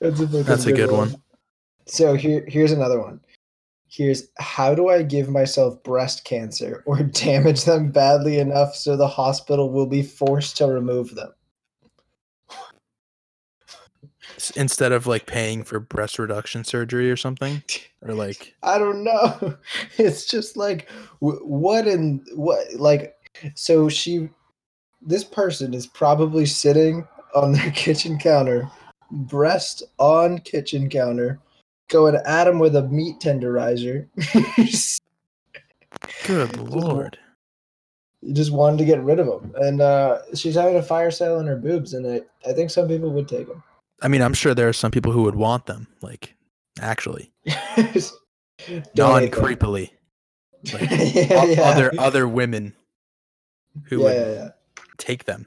That's 0.00 0.20
a, 0.20 0.26
That's 0.26 0.66
a 0.66 0.72
good 0.72 0.90
one. 0.90 1.14
So 1.86 2.14
here, 2.14 2.44
here's 2.48 2.72
another 2.72 3.00
one. 3.00 3.20
Here's 3.90 4.28
how 4.38 4.74
do 4.74 4.88
I 4.90 5.02
give 5.02 5.30
myself 5.30 5.82
breast 5.82 6.24
cancer 6.24 6.82
or 6.86 7.02
damage 7.02 7.64
them 7.64 7.90
badly 7.90 8.38
enough 8.38 8.74
so 8.74 8.96
the 8.96 9.08
hospital 9.08 9.72
will 9.72 9.86
be 9.86 10.02
forced 10.02 10.56
to 10.58 10.66
remove 10.66 11.14
them? 11.14 11.32
Instead 14.56 14.92
of 14.92 15.06
like 15.06 15.26
paying 15.26 15.64
for 15.64 15.80
breast 15.80 16.18
reduction 16.18 16.64
surgery 16.64 17.10
or 17.10 17.16
something, 17.16 17.62
or 18.02 18.14
like 18.14 18.54
I 18.62 18.78
don't 18.78 19.04
know. 19.04 19.56
It's 19.98 20.26
just 20.26 20.56
like 20.56 20.88
what 21.20 21.86
in 21.86 22.24
what 22.34 22.74
like 22.74 23.16
so 23.54 23.88
she 23.88 24.28
this 25.02 25.24
person 25.24 25.74
is 25.74 25.86
probably 25.86 26.46
sitting 26.46 27.06
on 27.34 27.52
their 27.52 27.70
kitchen 27.74 28.18
counter, 28.18 28.70
breast 29.10 29.82
on 29.98 30.38
kitchen 30.38 30.88
counter, 30.88 31.40
going 31.88 32.16
at 32.26 32.46
him 32.46 32.58
with 32.58 32.76
a 32.76 32.82
meat 32.82 33.20
tenderizer. 33.20 34.06
good 36.26 36.56
lord. 36.58 37.18
just 38.32 38.52
wanted 38.52 38.78
to 38.78 38.84
get 38.84 39.02
rid 39.02 39.18
of 39.18 39.26
them, 39.26 39.52
and 39.56 39.80
uh, 39.80 40.18
she's 40.34 40.54
having 40.54 40.76
a 40.76 40.82
fire 40.82 41.10
sale 41.10 41.36
on 41.38 41.46
her 41.46 41.56
boobs, 41.56 41.94
and 41.94 42.06
I, 42.06 42.48
I 42.48 42.52
think 42.52 42.70
some 42.70 42.88
people 42.88 43.10
would 43.10 43.28
take 43.28 43.48
them. 43.48 43.62
I 44.02 44.08
mean, 44.08 44.22
I'm 44.22 44.34
sure 44.34 44.54
there 44.54 44.68
are 44.68 44.74
some 44.74 44.90
people 44.90 45.12
who 45.12 45.22
would 45.22 45.34
want 45.34 45.66
them, 45.66 45.88
like 46.02 46.34
actually, 46.80 47.32
non 47.46 49.28
creepily. 49.28 49.90
Like 50.72 50.90
yeah, 50.90 51.44
yeah. 51.44 51.62
other 51.62 51.92
other 51.98 52.28
women 52.28 52.74
who 53.84 54.02
yeah, 54.02 54.42
would 54.42 54.52
take 54.98 55.24
them. 55.24 55.46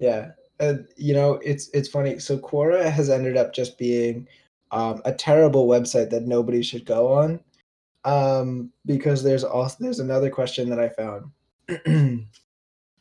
Yeah, 0.00 0.32
and 0.58 0.86
you 0.96 1.14
know 1.14 1.34
it's 1.44 1.68
it's 1.70 1.88
funny. 1.88 2.18
So 2.18 2.38
Quora 2.38 2.90
has 2.90 3.10
ended 3.10 3.36
up 3.36 3.52
just 3.52 3.78
being 3.78 4.28
um, 4.70 5.02
a 5.04 5.12
terrible 5.12 5.66
website 5.66 6.10
that 6.10 6.26
nobody 6.26 6.62
should 6.62 6.84
go 6.84 7.12
on, 7.12 7.40
um, 8.04 8.72
because 8.86 9.22
there's 9.22 9.44
also 9.44 9.76
there's 9.80 10.00
another 10.00 10.30
question 10.30 10.68
that 10.70 10.80
I 10.80 10.88
found 10.88 11.30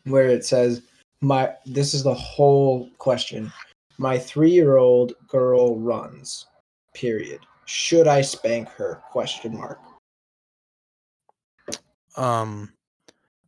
where 0.06 0.28
it 0.28 0.46
says 0.46 0.82
my 1.22 1.54
this 1.66 1.94
is 1.94 2.04
the 2.04 2.14
whole 2.14 2.90
question. 2.98 3.52
My 3.98 4.18
three 4.18 4.52
year 4.52 4.78
old 4.78 5.14
girl 5.28 5.80
runs. 5.80 6.48
Period. 6.94 7.40
Should 7.66 8.08
I 8.08 8.22
spank 8.22 8.70
her? 8.70 9.02
Question 9.12 9.58
mark. 9.58 9.80
Um, 12.16 12.74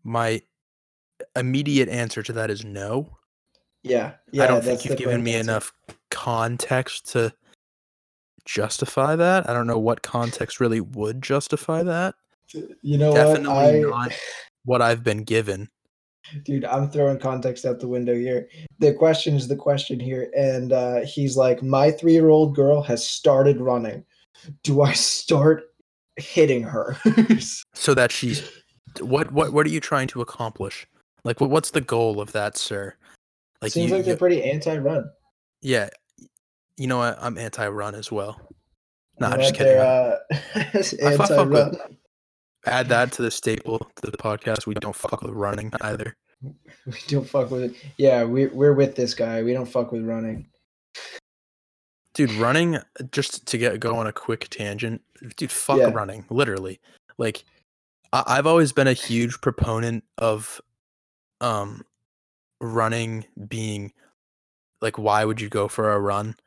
my 0.03 0.41
immediate 1.35 1.89
answer 1.89 2.23
to 2.23 2.33
that 2.33 2.49
is 2.49 2.63
no. 2.63 3.17
Yeah, 3.83 4.13
yeah. 4.31 4.43
I 4.43 4.47
don't 4.47 4.63
think 4.63 4.85
you've 4.85 4.97
given 4.97 5.23
me 5.23 5.35
answer. 5.35 5.51
enough 5.51 5.73
context 6.09 7.11
to 7.11 7.31
justify 8.45 9.15
that. 9.15 9.47
I 9.47 9.53
don't 9.53 9.67
know 9.67 9.77
what 9.77 10.01
context 10.01 10.59
really 10.59 10.81
would 10.81 11.21
justify 11.21 11.83
that. 11.83 12.15
You 12.81 12.97
know 12.97 13.13
Definitely 13.13 13.85
what? 13.85 13.93
I, 13.93 14.05
not 14.05 14.11
what 14.63 14.81
I've 14.81 15.03
been 15.03 15.23
given. 15.23 15.69
Dude 16.43 16.65
i'm 16.65 16.89
throwing 16.89 17.19
context 17.19 17.65
out 17.65 17.79
the 17.79 17.87
window 17.87 18.15
here 18.15 18.47
the 18.79 18.93
question 18.93 19.35
is 19.35 19.47
the 19.47 19.55
question 19.55 19.99
here 19.99 20.31
and 20.35 20.73
uh, 20.73 21.01
he's 21.01 21.37
like 21.37 21.61
my 21.61 21.91
three-year-old 21.91 22.55
girl 22.55 22.81
has 22.81 23.07
started 23.07 23.59
running 23.61 24.03
do 24.63 24.81
i 24.81 24.91
start 24.93 25.63
hitting 26.17 26.63
her 26.63 26.97
So 27.73 27.93
that 27.93 28.11
she's 28.11 28.49
what 29.01 29.31
what 29.31 29.51
what 29.53 29.65
are 29.65 29.69
you 29.69 29.81
trying 29.81 30.07
to 30.07 30.21
accomplish? 30.21 30.87
Like 31.25 31.41
what 31.41 31.49
what's 31.49 31.71
the 31.71 31.81
goal 31.81 32.21
of 32.21 32.31
that, 32.31 32.57
sir? 32.57 32.95
Like 33.61 33.73
seems 33.73 33.89
you, 33.89 33.97
like 33.97 34.05
they're 34.05 34.13
you- 34.13 34.17
pretty 34.17 34.43
anti-run 34.43 35.09
yeah. 35.61 35.89
You 36.77 36.87
know 36.87 36.97
what? 36.99 37.17
I'm 37.19 37.37
anti-run 37.37 37.95
as 37.95 38.11
well. 38.11 38.39
No, 39.19 39.27
I'm 39.27 39.39
just 39.39 39.55
kidding. 39.55 39.77
Uh, 39.77 40.17
I 40.31 41.17
fuck- 41.17 41.29
with- 41.29 41.31
anti-run 41.31 41.97
Add 42.65 42.89
that 42.89 43.11
to 43.13 43.21
the 43.21 43.31
staple 43.31 43.79
to 44.01 44.11
the 44.11 44.17
podcast. 44.17 44.65
We 44.65 44.73
don't 44.75 44.95
fuck 44.95 45.21
with 45.21 45.31
running 45.33 45.71
either. 45.81 46.15
we 46.85 46.97
don't 47.07 47.27
fuck 47.27 47.49
with 47.49 47.63
it 47.63 47.75
yeah 47.97 48.23
we, 48.23 48.47
we're 48.47 48.73
with 48.73 48.93
this 48.93 49.13
guy 49.13 49.41
we 49.41 49.53
don't 49.53 49.65
fuck 49.65 49.91
with 49.93 50.03
running 50.03 50.45
Dude, 52.15 52.31
running 52.33 52.77
just 53.11 53.45
to 53.47 53.57
get 53.57 53.81
go 53.81 53.95
on 53.97 54.07
a 54.07 54.13
quick 54.13 54.47
tangent. 54.49 55.01
Dude, 55.35 55.51
fuck 55.51 55.79
Yeah. 55.79 55.91
running, 55.91 56.25
literally. 56.29 56.79
Like, 57.17 57.43
I, 58.13 58.23
I've 58.25 58.47
always 58.47 58.71
been 58.71 58.87
a 58.87 58.93
huge 58.93 59.41
proponent 59.41 60.01
of, 60.17 60.61
um, 61.41 61.83
running 62.61 63.25
being, 63.49 63.91
like, 64.81 64.97
why 64.97 65.25
would 65.25 65.41
you 65.41 65.49
go 65.49 65.67
for 65.67 65.91
a 65.91 65.99
run? 65.99 66.37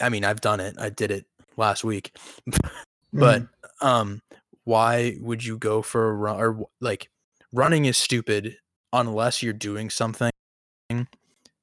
I 0.00 0.08
mean, 0.08 0.24
I've 0.24 0.40
done 0.40 0.58
it. 0.58 0.74
I 0.76 0.88
did 0.90 1.12
it 1.12 1.24
last 1.56 1.84
week, 1.84 2.16
but 3.12 3.42
Mm, 3.42 3.48
um, 3.80 4.22
why 4.64 5.16
would 5.20 5.44
you 5.44 5.58
go 5.58 5.82
for 5.82 6.08
a 6.08 6.12
run? 6.14 6.36
Or 6.40 6.66
like, 6.80 7.08
running 7.52 7.84
is 7.84 7.96
stupid 7.96 8.56
unless 8.92 9.42
you're 9.42 9.52
doing 9.52 9.90
something 9.90 10.30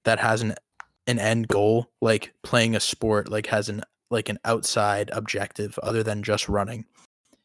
that 0.05 0.19
has 0.19 0.41
an 0.41 0.55
an 1.07 1.19
end 1.19 1.47
goal 1.47 1.89
like 2.01 2.33
playing 2.43 2.75
a 2.75 2.79
sport 2.79 3.29
like 3.29 3.47
has 3.47 3.69
an 3.69 3.83
like 4.12 4.29
an 4.29 4.39
outside 4.45 5.09
objective 5.13 5.77
other 5.83 6.03
than 6.03 6.23
just 6.23 6.47
running. 6.49 6.85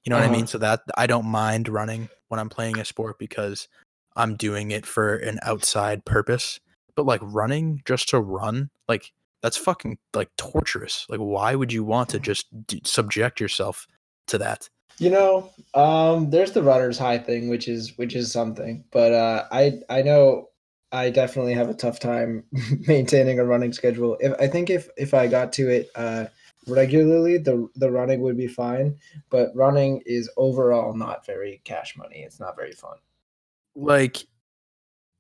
You 0.05 0.11
know 0.11 0.17
what 0.17 0.23
i 0.23 0.27
Uh-huh. 0.27 0.37
mean? 0.37 0.47
So 0.47 0.59
that 0.59 0.81
i 0.97 1.07
don't 1.07 1.27
mind 1.27 1.69
running 1.69 2.09
when 2.29 2.41
i'm 2.41 2.49
playing 2.49 2.79
a 2.79 2.85
sport 2.85 3.19
because 3.19 3.69
i'm 4.17 4.37
doing 4.37 4.71
it 4.71 4.87
for 4.87 5.17
an 5.17 5.39
outside 5.43 6.05
purpose. 6.05 6.61
But 6.95 7.07
like 7.07 7.21
running 7.23 7.83
just 7.85 8.09
to 8.11 8.21
run 8.21 8.71
like 8.89 9.13
that's 9.43 9.57
fucking 9.59 9.99
like 10.15 10.31
torturous. 10.37 11.07
Like 11.11 11.21
why 11.21 11.55
would 11.55 11.73
you 11.73 11.85
want 11.85 12.09
to 12.11 12.19
just 12.19 12.47
d- 12.67 12.81
subject 12.85 13.41
yourself 13.41 13.87
to 14.29 14.39
that 14.39 14.69
You 14.99 15.11
know, 15.11 15.51
um, 15.75 16.31
there's 16.31 16.53
the 16.53 16.63
runner's 16.63 16.99
high 16.99 17.19
thing, 17.19 17.49
which 17.49 17.69
is 17.69 17.99
which 17.99 18.15
is 18.15 18.33
something, 18.33 18.85
but 18.93 19.13
uh, 19.13 19.47
I 19.53 19.81
I 19.91 20.03
know 20.03 20.51
I 20.93 21.11
definitely 21.11 21.55
have 21.55 21.69
a 21.69 21.75
tough 21.75 22.01
time 22.01 22.45
maintaining 22.89 23.39
a 23.41 23.45
running 23.45 23.73
schedule. 23.73 24.17
If 24.21 24.35
I 24.41 24.47
think 24.49 24.71
if 24.71 24.89
if 24.97 25.15
I 25.15 25.27
got 25.27 25.53
to 25.55 25.69
it 25.69 25.91
uh, 25.97 26.27
regularly, 26.69 27.39
the 27.39 27.69
the 27.77 27.91
running 27.91 28.21
would 28.23 28.37
be 28.37 28.47
fine. 28.47 28.97
But 29.31 29.51
running 29.55 30.03
is 30.07 30.31
overall 30.37 30.95
not 30.95 31.27
very 31.27 31.61
cash 31.65 31.97
money. 31.97 32.21
It's 32.21 32.41
not 32.41 32.57
very 32.57 32.73
fun. 32.73 32.97
like 33.75 34.27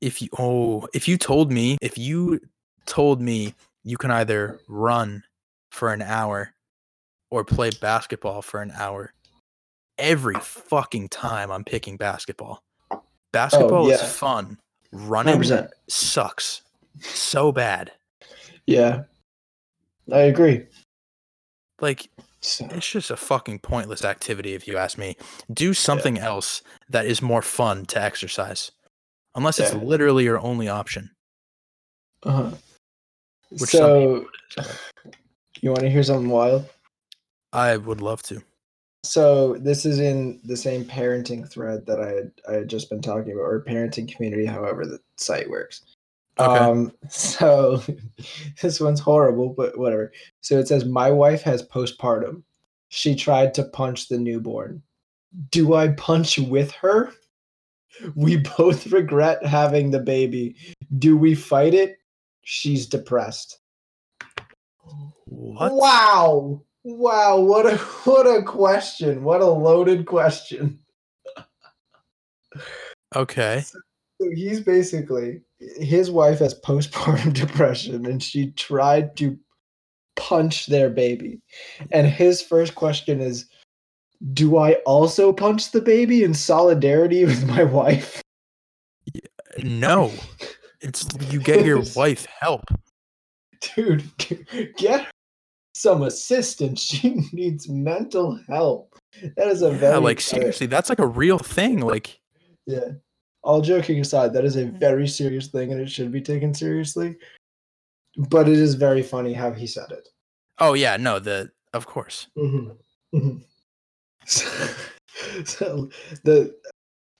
if 0.00 0.22
you 0.22 0.28
oh 0.38 0.86
if 0.94 1.08
you 1.08 1.16
told 1.16 1.52
me 1.52 1.78
if 1.80 1.98
you 1.98 2.40
told 2.86 3.20
me 3.20 3.54
you 3.82 3.96
can 3.96 4.10
either 4.10 4.60
run 4.68 5.24
for 5.70 5.92
an 5.92 6.02
hour 6.02 6.54
or 7.30 7.44
play 7.44 7.70
basketball 7.80 8.42
for 8.42 8.62
an 8.62 8.72
hour 8.76 9.12
every 9.98 10.34
fucking 10.40 11.08
time 11.08 11.50
i'm 11.50 11.64
picking 11.64 11.96
basketball 11.96 12.62
basketball 13.32 13.88
is 13.90 14.00
yeah. 14.00 14.06
fun 14.06 14.58
running 14.92 15.36
100%. 15.40 15.68
sucks 15.88 16.62
so 17.00 17.50
bad 17.52 17.90
Yeah, 18.66 19.02
I 20.12 20.20
agree. 20.20 20.66
like 21.80 22.08
So, 22.40 22.66
it's 22.70 22.88
just 22.88 23.10
a 23.10 23.16
fucking 23.16 23.58
pointless 23.60 24.04
activity 24.04 24.54
if 24.54 24.68
you 24.68 24.76
ask 24.78 24.96
me 24.98 25.16
do 25.52 25.74
something 25.74 26.18
else 26.18 26.62
that 26.88 27.06
is 27.06 27.20
more 27.22 27.42
fun 27.42 27.84
to 27.86 28.00
exercise 28.00 28.70
unless 29.34 29.58
it's 29.58 29.74
literally 29.74 30.24
your 30.24 30.38
only 30.40 30.68
option 30.68 31.10
uh-huh. 32.22 32.50
Which 33.50 33.70
so 33.70 34.26
you 35.60 35.70
want 35.70 35.80
to 35.80 35.90
hear 35.90 36.02
something 36.02 36.30
wild? 36.30 36.66
i 37.52 37.76
would 37.76 38.00
love 38.00 38.22
to 38.24 38.42
So 39.04 39.54
this 39.54 39.84
is 39.84 39.98
in 39.98 40.40
the 40.44 40.56
same 40.56 40.84
parenting 40.84 41.48
thread 41.48 41.86
that 41.86 42.00
I 42.00 42.08
had 42.08 42.32
I 42.48 42.52
had 42.60 42.68
just 42.68 42.90
been 42.90 43.02
talking 43.02 43.32
about, 43.32 43.42
or 43.42 43.64
parenting 43.66 44.12
community, 44.12 44.46
however 44.46 44.86
the 44.86 44.98
site 45.16 45.48
works. 45.48 45.82
Okay. 46.38 46.58
Um, 46.58 46.92
so 47.08 47.82
this 48.62 48.80
one's 48.80 49.00
horrible, 49.00 49.54
but 49.56 49.78
whatever. 49.78 50.12
So 50.40 50.58
it 50.58 50.68
says 50.68 50.84
my 50.84 51.10
wife 51.10 51.42
has 51.42 51.62
postpartum. 51.62 52.42
She 52.88 53.14
tried 53.14 53.54
to 53.54 53.64
punch 53.64 54.08
the 54.08 54.18
newborn. 54.18 54.82
Do 55.50 55.74
I 55.74 55.88
punch 55.88 56.38
with 56.38 56.70
her? 56.72 57.12
We 58.14 58.38
both 58.56 58.86
regret 58.88 59.44
having 59.44 59.90
the 59.90 60.00
baby. 60.00 60.56
Do 60.98 61.16
we 61.16 61.34
fight 61.34 61.74
it? 61.74 61.98
she's 62.44 62.86
depressed. 62.86 63.58
What? 65.24 65.72
Wow. 65.72 66.62
Wow, 66.84 67.40
what 67.40 67.66
a 67.66 67.76
what 68.04 68.26
a 68.26 68.42
question. 68.42 69.24
What 69.24 69.40
a 69.40 69.46
loaded 69.46 70.06
question. 70.06 70.78
Okay. 73.16 73.64
So 74.20 74.30
he's 74.34 74.60
basically 74.60 75.42
his 75.58 76.10
wife 76.10 76.38
has 76.40 76.60
postpartum 76.60 77.32
depression 77.32 78.06
and 78.06 78.22
she 78.22 78.50
tried 78.52 79.16
to 79.16 79.38
punch 80.16 80.66
their 80.66 80.90
baby. 80.90 81.40
And 81.90 82.06
his 82.06 82.42
first 82.42 82.74
question 82.74 83.20
is 83.20 83.46
Do 84.32 84.58
I 84.58 84.74
also 84.86 85.32
punch 85.32 85.70
the 85.70 85.80
baby 85.80 86.22
in 86.22 86.34
solidarity 86.34 87.24
with 87.24 87.46
my 87.46 87.64
wife? 87.64 88.22
No. 89.62 90.12
It's 90.80 91.08
you 91.30 91.40
get 91.40 91.64
your 91.64 91.82
wife 91.96 92.26
help. 92.40 92.64
Dude, 93.74 94.04
get 94.76 95.04
her 95.04 95.10
some 95.74 96.02
assistance. 96.02 96.82
She 96.94 97.20
needs 97.32 97.68
mental 97.68 98.38
help. 98.48 98.96
That 99.36 99.48
is 99.48 99.62
a 99.62 99.70
Yeah, 99.70 99.76
very 99.78 99.98
like 99.98 100.20
seriously, 100.20 100.66
that's 100.66 100.88
like 100.88 100.98
a 100.98 101.06
real 101.06 101.38
thing. 101.38 101.80
Like 101.80 102.20
Yeah. 102.66 102.92
All 103.42 103.60
joking 103.60 104.00
aside, 104.00 104.32
that 104.32 104.44
is 104.44 104.56
a 104.56 104.66
very 104.66 105.06
serious 105.06 105.48
thing 105.48 105.72
and 105.72 105.80
it 105.80 105.90
should 105.90 106.10
be 106.10 106.22
taken 106.22 106.54
seriously. 106.54 107.16
But 108.16 108.48
it 108.48 108.58
is 108.58 108.74
very 108.74 109.02
funny 109.02 109.34
how 109.34 109.52
he 109.52 109.66
said 109.66 109.90
it. 109.90 110.08
oh 110.58 110.74
yeah, 110.74 110.96
no, 110.96 111.18
the 111.18 111.50
of 111.74 111.86
course. 111.86 112.28
Mm-hmm. 112.38 113.38
So, 114.26 114.68
so 115.44 115.90
the 116.22 116.54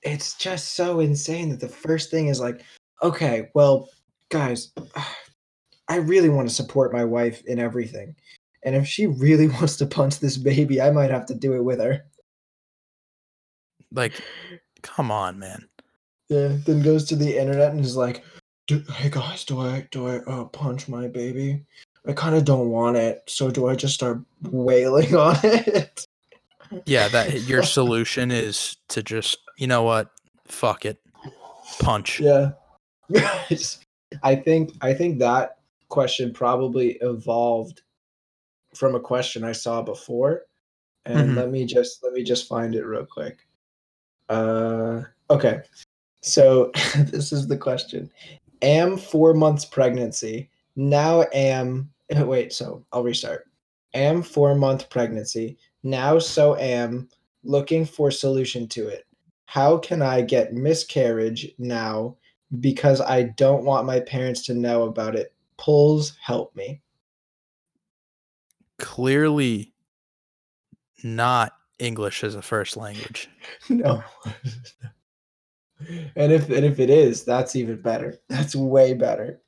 it's 0.03 0.35
just 0.35 0.75
so 0.75 1.01
insane 1.01 1.49
that 1.51 1.61
the 1.61 1.69
first 1.69 2.11
thing 2.11 2.29
is 2.29 2.41
like, 2.41 2.63
okay, 3.03 3.49
well, 3.55 3.89
guys, 4.31 4.73
I 5.89 5.97
really 5.97 6.29
want 6.29 6.49
to 6.49 6.55
support 6.55 6.93
my 6.93 7.05
wife 7.05 7.43
in 7.47 7.59
everything. 7.59 8.15
And 8.65 8.75
if 8.75 8.87
she 8.87 9.07
really 9.07 9.49
wants 9.61 9.77
to 9.77 9.87
punch 9.87 10.19
this 10.19 10.37
baby, 10.37 10.81
I 10.81 10.91
might 10.91 11.11
have 11.11 11.27
to 11.27 11.35
do 11.35 11.55
it 11.55 11.65
with 11.65 11.81
her. 11.81 12.05
Like, 13.93 14.21
come 14.83 15.11
on, 15.11 15.39
man. 15.39 15.69
Yeah, 16.29 16.57
then 16.65 16.83
goes 16.83 17.05
to 17.07 17.17
the 17.17 17.39
internet 17.39 17.73
and 17.73 17.85
is 17.85 17.97
like, 17.97 18.25
"Hey 18.67 19.11
guys, 19.11 19.45
do 19.45 19.61
I 19.61 19.87
do 19.91 20.09
I 20.09 20.17
uh, 20.21 20.45
punch 20.45 20.89
my 20.89 21.07
baby? 21.07 21.62
I 22.07 22.12
kind 22.12 22.35
of 22.35 22.45
don't 22.45 22.71
want 22.71 22.97
it, 22.97 23.23
so 23.27 23.51
do 23.51 23.69
I 23.69 23.75
just 23.77 23.95
start 23.95 24.21
wailing 24.43 25.15
on 25.17 25.37
it?" 25.45 26.07
Yeah, 26.87 27.09
that 27.09 27.43
your 27.49 27.62
solution 27.62 28.31
is 28.31 28.77
to 28.89 29.03
just 29.03 29.39
you 29.59 29.67
know 29.67 29.83
what? 29.83 30.11
Fuck 30.47 30.87
it. 30.87 30.99
Punch. 31.79 32.21
yeah, 32.21 32.53
I 34.23 34.35
think 34.35 34.73
I 34.81 34.95
think 34.95 35.19
that 35.19 35.59
question 35.89 36.33
probably 36.33 36.99
evolved 37.01 37.83
from 38.75 38.95
a 38.95 39.01
question 39.01 39.45
I 39.45 39.53
saw 39.53 39.83
before, 39.83 40.47
and 41.07 41.31
Mhm. 41.31 41.37
let 41.37 41.51
me 41.51 41.64
just 41.64 42.03
let 42.03 42.12
me 42.12 42.22
just 42.22 42.49
find 42.49 42.75
it 42.75 42.85
real 42.85 43.07
quick. 43.07 43.39
Uh, 44.29 45.03
okay, 45.31 45.61
so 46.22 46.70
this 47.11 47.33
is 47.33 47.47
the 47.47 47.57
question: 47.57 48.11
Am 48.62 48.97
four 48.97 49.35
months 49.35 49.64
pregnancy 49.64 50.51
now? 50.77 51.25
Am 51.33 51.91
wait, 52.16 52.53
so 52.53 52.85
I'll 52.93 53.03
restart. 53.05 53.47
Am 53.95 54.22
four 54.22 54.55
month 54.55 54.91
pregnancy 54.91 55.57
now? 55.83 56.18
So 56.18 56.57
am 56.57 57.09
looking 57.45 57.85
for 57.85 58.11
solution 58.11 58.66
to 58.68 58.89
it. 58.89 59.05
How 59.47 59.79
can 59.79 60.03
I 60.03 60.22
get 60.22 60.55
miscarriage 60.55 61.53
now? 61.59 62.16
Because 62.61 63.01
I 63.01 63.25
don't 63.25 63.64
want 63.64 63.87
my 63.87 64.01
parents 64.01 64.45
to 64.47 64.55
know 64.55 64.85
about 64.85 65.14
it. 65.16 65.33
Pulls 65.59 66.16
help 66.20 66.55
me. 66.57 66.81
Clearly 68.85 69.72
not 71.03 71.55
English 71.78 72.22
as 72.22 72.35
a 72.35 72.43
first 72.43 72.76
language. 72.76 73.30
No. 73.70 74.03
and 76.14 76.30
if 76.32 76.51
and 76.51 76.66
if 76.66 76.78
it 76.78 76.91
is, 76.91 77.24
that's 77.24 77.57
even 77.57 77.80
better. 77.80 78.18
That's 78.28 78.55
way 78.55 78.93
better. 78.93 79.41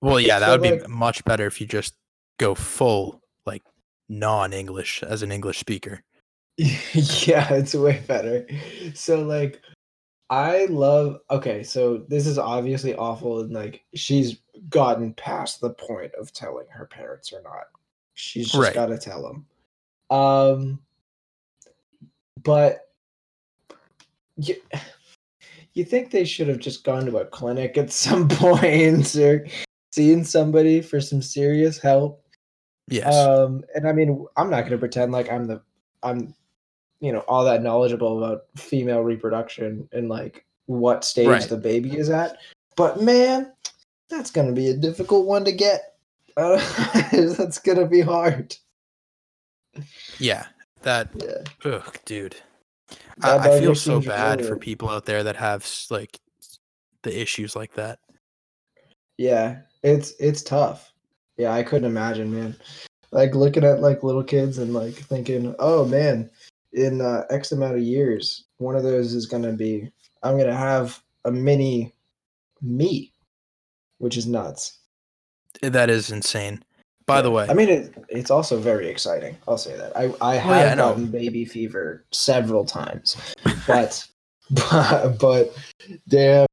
Well, 0.00 0.18
yeah, 0.18 0.38
that 0.40 0.46
So, 0.46 0.58
would 0.58 0.80
be 0.80 0.88
much 0.88 1.24
better 1.26 1.46
if 1.46 1.60
you 1.60 1.66
just 1.66 1.94
go 2.38 2.54
full 2.54 3.20
like 3.44 3.62
non-English 4.08 5.02
as 5.02 5.22
an 5.22 5.30
English 5.30 5.58
speaker. 5.58 6.02
yeah, 6.56 7.52
it's 7.52 7.74
way 7.74 8.02
better. 8.06 8.46
So 8.94 9.20
like 9.22 9.60
I 10.30 10.64
love 10.66 11.18
okay, 11.30 11.62
so 11.62 11.98
this 12.08 12.26
is 12.26 12.38
obviously 12.38 12.94
awful 12.94 13.40
and 13.40 13.52
like 13.52 13.84
she's 13.94 14.38
gotten 14.70 15.12
past 15.14 15.60
the 15.60 15.70
point 15.70 16.12
of 16.18 16.32
telling 16.32 16.66
her 16.70 16.86
parents 16.86 17.30
or 17.30 17.42
not. 17.42 17.66
She's 18.16 18.46
just 18.46 18.58
Right. 18.58 18.74
got 18.74 18.86
to 18.86 18.98
tell 18.98 19.22
them. 19.22 19.46
Um 20.10 20.80
but 22.42 22.82
you, 24.36 24.54
you 25.72 25.84
think 25.84 26.10
they 26.10 26.24
should 26.24 26.48
have 26.48 26.58
just 26.58 26.84
gone 26.84 27.06
to 27.06 27.18
a 27.18 27.26
clinic 27.26 27.78
at 27.78 27.90
some 28.04 28.28
point 28.28 29.14
or 29.16 29.46
seen 29.92 30.24
somebody 30.24 30.80
for 30.80 31.00
some 31.00 31.22
serious 31.22 31.78
help? 31.78 32.22
Yes. 32.88 33.14
Um, 33.14 33.64
and 33.74 33.88
I 33.88 33.92
mean, 33.92 34.26
I'm 34.36 34.50
not 34.50 34.60
going 34.60 34.72
to 34.72 34.78
pretend 34.78 35.12
like 35.12 35.30
I'm 35.30 35.46
the, 35.46 35.60
I'm, 36.02 36.34
you 37.00 37.12
know, 37.12 37.20
all 37.20 37.44
that 37.44 37.62
knowledgeable 37.62 38.22
about 38.22 38.44
female 38.56 39.00
reproduction 39.00 39.88
and 39.92 40.08
like 40.08 40.44
what 40.66 41.04
stage 41.04 41.28
Right. 41.28 41.48
the 41.48 41.56
baby 41.56 41.96
is 41.98 42.10
at. 42.10 42.36
But 42.76 43.00
man, 43.00 43.52
that's 44.08 44.30
going 44.30 44.46
to 44.46 44.52
be 44.52 44.68
a 44.68 44.76
difficult 44.76 45.26
one 45.26 45.44
to 45.46 45.52
get. 45.52 45.95
That's 47.12 47.58
to 47.78 47.86
be 47.86 48.00
hard. 48.02 48.54
yeah. 50.18 50.46
That 50.82 51.08
Yeah. 51.16 51.72
ugh, 51.72 51.98
dude. 52.04 52.36
I, 53.22 53.38
I 53.38 53.60
feel 53.60 53.74
so 53.74 54.00
bad 54.00 54.44
for 54.44 54.56
people 54.56 54.88
out 54.88 55.06
there 55.06 55.24
that 55.24 55.36
have 55.36 55.68
like 55.90 56.20
the 57.02 57.20
issues 57.20 57.56
like 57.56 57.74
that. 57.74 57.98
Yeah. 59.16 59.60
It's, 59.82 60.12
it's 60.20 60.42
tough. 60.42 60.92
Yeah. 61.38 61.52
I 61.52 61.62
couldn't 61.62 61.90
imagine, 61.90 62.32
man. 62.34 62.54
Like 63.12 63.34
looking 63.34 63.64
at 63.64 63.80
like 63.80 64.02
little 64.02 64.24
kids 64.24 64.58
and 64.58 64.74
like 64.74 64.94
thinking, 64.94 65.54
oh 65.58 65.86
man, 65.86 66.28
in 66.74 67.00
uh, 67.00 67.24
X 67.30 67.52
amount 67.52 67.76
of 67.76 67.80
years, 67.80 68.44
one 68.58 68.76
of 68.76 68.82
those 68.82 69.14
is 69.14 69.26
to 69.42 69.52
be, 69.52 69.90
I'm 70.22 70.36
to 70.50 70.54
have 70.54 71.02
a 71.24 71.30
mini 71.30 71.94
me, 72.60 73.12
which 73.98 74.16
is 74.16 74.26
nuts. 74.26 74.78
That 75.62 75.90
is 75.90 76.10
insane. 76.10 76.62
By 77.06 77.22
the 77.22 77.30
way, 77.30 77.46
I 77.48 77.54
mean, 77.54 77.68
it, 77.68 77.94
it's 78.08 78.32
also 78.32 78.58
very 78.58 78.88
exciting. 78.88 79.36
I'll 79.46 79.58
say 79.58 79.76
that. 79.76 79.96
I, 79.96 80.12
I 80.20 80.34
have 80.34 80.50
Oh, 80.50 80.58
yeah, 80.58 80.72
I 80.72 80.76
gotten 80.76 81.06
baby 81.06 81.44
fever 81.44 82.04
several 82.10 82.64
times, 82.64 83.16
but, 83.66 84.04
but, 84.50 85.18
but 85.20 85.56
damn, 86.08 86.46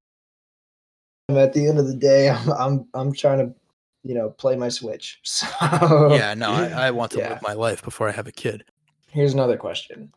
at 1.29 1.53
the 1.53 1.67
end 1.67 1.79
of 1.79 1.87
the 1.87 1.95
day, 1.95 2.29
I'm, 2.29 2.51
I'm, 2.51 2.87
I'm 2.93 3.13
trying 3.13 3.39
to, 3.39 3.55
you 4.03 4.13
know, 4.13 4.29
play 4.29 4.55
my 4.55 4.69
Switch. 4.69 5.19
So, 5.25 6.13
yeah, 6.13 6.35
no, 6.35 6.51
I, 6.51 6.87
I 6.87 6.91
want 6.91 7.11
to 7.13 7.17
Yeah. 7.17 7.29
live 7.29 7.41
my 7.41 7.53
life 7.53 7.81
before 7.81 8.07
I 8.07 8.11
have 8.11 8.27
a 8.27 8.31
kid. 8.31 8.63
Here's 9.07 9.33
another 9.33 9.57
question. 9.57 10.13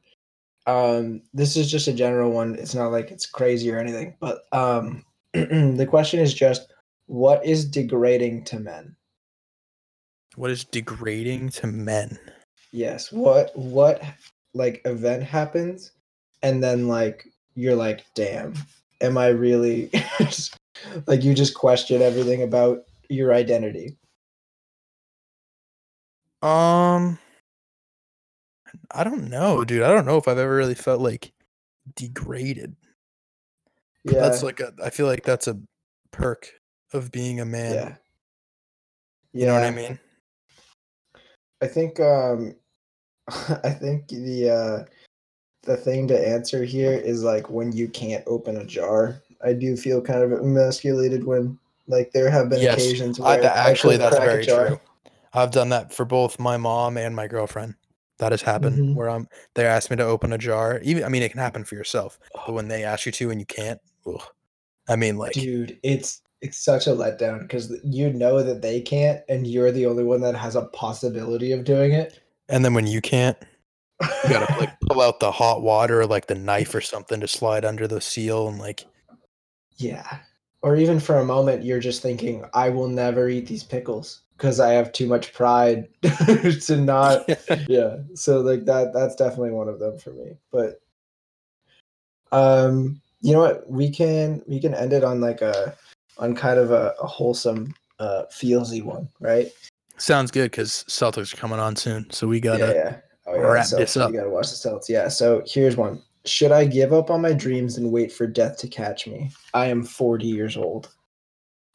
Um, 0.66 1.22
this 1.32 1.56
is 1.56 1.70
just 1.70 1.88
a 1.88 1.92
general 1.92 2.30
one. 2.30 2.56
It's 2.56 2.74
not 2.74 2.92
like 2.92 3.10
it's 3.10 3.24
crazy 3.24 3.70
or 3.70 3.78
anything, 3.78 4.16
but 4.20 4.42
um, 4.52 5.04
the 5.32 5.86
question 5.88 6.20
is 6.20 6.34
just, 6.34 6.72
what 7.06 7.44
is 7.44 7.64
degrading 7.64 8.44
to 8.44 8.58
men? 8.58 8.96
What 10.34 10.50
is 10.50 10.64
degrading 10.64 11.50
to 11.50 11.66
men? 11.66 12.18
Yes. 12.72 13.10
What 13.10 13.56
what 13.56 14.02
like 14.54 14.82
event 14.84 15.22
happens, 15.22 15.92
and 16.42 16.62
then 16.62 16.88
like 16.88 17.26
you're 17.54 17.76
like, 17.76 18.04
damn, 18.14 18.54
am 19.00 19.16
I 19.16 19.28
really 19.28 19.90
like 21.06 21.22
you 21.22 21.34
just 21.34 21.54
question 21.54 22.02
everything 22.02 22.42
about 22.42 22.84
your 23.08 23.32
identity? 23.32 23.96
Um, 26.42 27.18
I 28.90 29.04
don't 29.04 29.30
know, 29.30 29.64
dude. 29.64 29.82
I 29.82 29.88
don't 29.88 30.06
know 30.06 30.18
if 30.18 30.28
I've 30.28 30.38
ever 30.38 30.54
really 30.54 30.74
felt 30.74 31.00
like 31.00 31.32
degraded. 31.94 32.76
Yeah. 34.04 34.20
That's 34.20 34.42
like 34.42 34.60
a. 34.60 34.72
I 34.84 34.90
feel 34.90 35.06
like 35.06 35.24
that's 35.24 35.48
a 35.48 35.58
perk 36.12 36.52
of 36.92 37.10
being 37.12 37.40
a 37.40 37.44
man. 37.44 37.74
yeah. 37.74 37.94
You 39.32 39.46
know 39.46 39.54
what 39.54 39.64
I 39.64 39.70
mean? 39.70 39.98
I 41.60 41.66
think 41.66 42.00
um 42.00 42.54
I 43.28 43.70
think 43.70 44.08
the 44.08 44.50
uh 44.50 44.84
the 45.62 45.76
thing 45.76 46.06
to 46.08 46.28
answer 46.28 46.64
here 46.64 46.92
is 46.92 47.22
like 47.22 47.50
when 47.50 47.72
you 47.72 47.88
can't 47.88 48.24
open 48.26 48.56
a 48.56 48.64
jar. 48.64 49.20
I 49.44 49.52
do 49.52 49.76
feel 49.76 50.00
kind 50.00 50.22
of 50.22 50.32
emasculated 50.32 51.24
when 51.24 51.58
like 51.88 52.12
there 52.12 52.30
have 52.30 52.48
been 52.48 52.62
Yes, 52.62 52.78
occasions 52.78 53.20
where 53.20 53.44
I 53.44 53.46
actually, 53.46 53.96
that's 53.96 54.18
very 54.18 54.46
true. 54.46 54.80
I've 55.34 55.50
done 55.50 55.68
that 55.70 55.92
for 55.92 56.04
both 56.04 56.38
my 56.38 56.56
mom 56.56 56.96
and 56.96 57.14
my 57.14 57.26
girlfriend. 57.26 57.74
That 58.18 58.32
has 58.32 58.40
happened 58.40 58.78
Mhm. 58.78 58.94
where 58.94 59.10
I'm. 59.10 59.28
They 59.54 59.66
asked 59.66 59.90
me 59.90 59.96
to 59.98 60.04
open 60.04 60.32
a 60.32 60.38
jar. 60.38 60.80
Even 60.82 61.04
I 61.04 61.10
mean, 61.10 61.22
it 61.22 61.30
can 61.30 61.40
happen 61.40 61.64
for 61.64 61.74
yourself, 61.74 62.18
but 62.46 62.54
when 62.54 62.68
they 62.68 62.82
ask 62.82 63.04
you 63.04 63.12
to 63.12 63.30
and 63.30 63.38
you 63.38 63.44
can't, 63.44 63.78
ugh. 64.06 64.22
I 64.88 64.96
mean, 64.96 65.18
like, 65.18 65.34
Dude, 65.34 65.78
it's 65.82 66.22
it's 66.40 66.62
such 66.62 66.86
a 66.86 66.90
letdown 66.90 67.40
because 67.40 67.72
you 67.82 68.12
know 68.12 68.42
that 68.42 68.62
they 68.62 68.80
can't, 68.80 69.20
and 69.28 69.46
you're 69.46 69.72
the 69.72 69.86
only 69.86 70.04
one 70.04 70.20
that 70.20 70.34
has 70.34 70.56
a 70.56 70.66
possibility 70.66 71.52
of 71.52 71.64
doing 71.64 71.92
it. 71.92 72.20
And 72.48 72.64
then 72.64 72.74
when 72.74 72.86
you 72.86 73.00
can't, 73.00 73.36
you 74.00 74.30
gotta 74.30 74.58
like 74.58 74.78
pull 74.88 75.00
out 75.00 75.20
the 75.20 75.32
hot 75.32 75.62
water 75.62 76.00
or 76.00 76.06
like 76.06 76.26
the 76.26 76.34
knife 76.34 76.74
or 76.74 76.80
something 76.80 77.20
to 77.20 77.28
slide 77.28 77.64
under 77.64 77.88
the 77.88 78.00
seal 78.00 78.48
and 78.48 78.58
like 78.58 78.86
yeah. 79.76 80.18
Or 80.62 80.76
even 80.76 80.98
for 80.98 81.18
a 81.18 81.24
moment, 81.24 81.64
you're 81.64 81.80
just 81.80 82.02
thinking, 82.02 82.44
I 82.54 82.70
will 82.70 82.88
never 82.88 83.28
eat 83.28 83.46
these 83.46 83.62
pickles 83.62 84.22
because 84.36 84.58
I 84.58 84.72
have 84.72 84.92
too 84.92 85.06
much 85.06 85.32
pride 85.32 85.88
to 86.02 86.76
not. 86.76 87.28
yeah. 87.68 87.98
So 88.14 88.40
like 88.40 88.64
that, 88.64 88.92
that's 88.92 89.14
definitely 89.14 89.52
one 89.52 89.68
of 89.68 89.78
them 89.78 89.98
for 89.98 90.10
me. 90.10 90.38
But, 90.50 90.80
um, 92.32 93.00
you 93.20 93.32
know 93.32 93.40
what? 93.40 93.70
We 93.70 93.90
can 93.90 94.42
we 94.46 94.60
can 94.60 94.74
end 94.74 94.92
it 94.92 95.04
on 95.04 95.20
like 95.20 95.40
a 95.40 95.74
on 96.18 96.34
kind 96.34 96.58
of 96.58 96.70
a, 96.70 96.94
a 97.00 97.06
wholesome, 97.06 97.74
uh, 97.98 98.24
feelsy 98.30 98.82
one, 98.82 99.08
right? 99.20 99.50
sounds 99.98 100.30
good 100.30 100.50
because 100.50 100.84
Celtics 100.88 101.32
are 101.32 101.36
coming 101.36 101.58
on 101.58 101.76
soon. 101.76 102.10
So 102.10 102.26
we 102.26 102.40
gotta 102.40 102.66
yeah, 102.66 102.72
yeah. 102.72 102.96
Oh, 103.26 103.34
yeah. 103.34 103.40
wrap 103.40 103.66
so 103.66 103.76
this 103.76 103.96
up. 103.96 104.10
You 104.10 104.18
gotta 104.18 104.30
watch 104.30 104.50
the 104.50 104.68
Celtics. 104.68 104.88
Yeah. 104.88 105.08
So 105.08 105.42
here's 105.46 105.76
one. 105.76 106.02
Should 106.24 106.52
I 106.52 106.64
give 106.64 106.92
up 106.92 107.10
on 107.10 107.22
my 107.22 107.32
dreams 107.32 107.76
and 107.76 107.92
wait 107.92 108.12
for 108.12 108.26
death 108.26 108.56
to 108.58 108.68
catch 108.68 109.06
me? 109.06 109.30
I 109.54 109.66
am 109.66 109.84
40 109.84 110.26
years 110.26 110.56
old. 110.56 110.92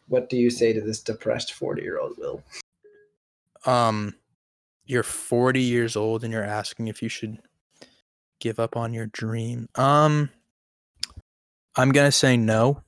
What 0.08 0.30
do 0.30 0.38
you 0.38 0.50
say 0.50 0.74
to 0.74 0.82
this 0.82 1.02
depressed 1.02 1.54
40 1.54 1.82
year 1.82 2.00
old 2.00 2.18
Will? 2.18 2.44
um 3.66 4.16
you're 4.86 5.04
40 5.04 5.62
years 5.62 5.96
old 5.96 6.24
and 6.24 6.34
you're 6.34 6.44
asking 6.44 6.88
if 6.88 7.04
you 7.04 7.10
should 7.10 7.38
give 8.40 8.60
up 8.60 8.76
on 8.76 8.94
your 8.94 9.06
dream. 9.08 9.70
Um 9.76 10.30
I'm 11.78 11.92
to 11.92 12.12
say 12.12 12.36
no. 12.36 12.84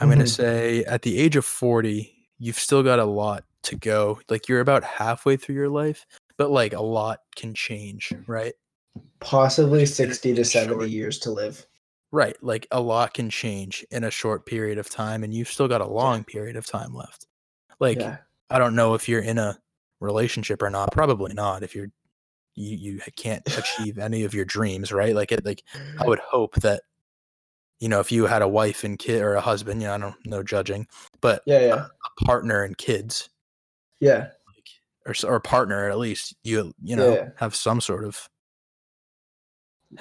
I'm 0.00 0.08
going 0.08 0.18
to 0.18 0.24
mm-hmm. 0.24 0.42
say 0.42 0.84
at 0.84 1.02
the 1.02 1.18
age 1.18 1.36
of 1.36 1.44
40, 1.44 2.12
you've 2.38 2.58
still 2.58 2.82
got 2.82 2.98
a 2.98 3.04
lot 3.04 3.44
to 3.64 3.76
go. 3.76 4.20
Like 4.28 4.48
you're 4.48 4.60
about 4.60 4.84
halfway 4.84 5.36
through 5.36 5.54
your 5.54 5.68
life, 5.68 6.06
but 6.36 6.50
like 6.50 6.72
a 6.72 6.82
lot 6.82 7.20
can 7.36 7.54
change, 7.54 8.12
right? 8.26 8.54
Possibly 9.20 9.86
60 9.86 10.34
to 10.34 10.44
Short. 10.44 10.64
70 10.64 10.90
years 10.90 11.18
to 11.20 11.30
live. 11.30 11.66
Right. 12.10 12.36
Like 12.42 12.66
a 12.70 12.80
lot 12.80 13.14
can 13.14 13.30
change 13.30 13.86
in 13.90 14.04
a 14.04 14.10
short 14.10 14.44
period 14.44 14.78
of 14.78 14.90
time 14.90 15.24
and 15.24 15.32
you've 15.32 15.48
still 15.48 15.68
got 15.68 15.80
a 15.80 15.86
long 15.86 16.24
period 16.24 16.56
of 16.56 16.66
time 16.66 16.94
left. 16.94 17.26
Like 17.80 17.98
yeah. 17.98 18.18
I 18.50 18.58
don't 18.58 18.74
know 18.74 18.94
if 18.94 19.08
you're 19.08 19.22
in 19.22 19.38
a 19.38 19.58
relationship 20.00 20.62
or 20.62 20.68
not. 20.68 20.92
Probably 20.92 21.32
not. 21.32 21.62
If 21.62 21.74
you're 21.74 21.88
you 22.54 22.76
you 22.76 23.00
can't 23.16 23.42
achieve 23.56 23.98
any 23.98 24.24
of 24.24 24.34
your 24.34 24.44
dreams, 24.44 24.92
right? 24.92 25.14
Like 25.14 25.32
it 25.32 25.44
like 25.44 25.62
I 25.74 25.78
mm-hmm. 25.78 26.08
would 26.08 26.18
hope 26.18 26.56
that 26.56 26.82
you 27.82 27.88
know 27.88 27.98
if 27.98 28.12
you 28.12 28.26
had 28.26 28.42
a 28.42 28.48
wife 28.48 28.84
and 28.84 28.96
kid 28.96 29.20
or 29.20 29.34
a 29.34 29.40
husband, 29.40 29.82
you 29.82 29.88
know, 29.88 29.94
I 29.94 29.98
don't 29.98 30.14
no 30.24 30.42
judging, 30.44 30.86
but 31.20 31.42
Yeah, 31.46 31.60
yeah. 31.60 31.86
a 32.20 32.24
partner 32.24 32.62
and 32.62 32.78
kids 32.78 33.28
Yeah. 33.98 34.28
like 34.46 34.68
or 35.24 35.28
or 35.28 35.40
partner 35.40 35.90
at 35.90 35.98
least 35.98 36.36
you 36.44 36.72
you 36.80 36.94
know 36.94 37.14
Yeah. 37.16 37.28
have 37.36 37.56
some 37.56 37.80
sort 37.80 38.04
of 38.04 38.28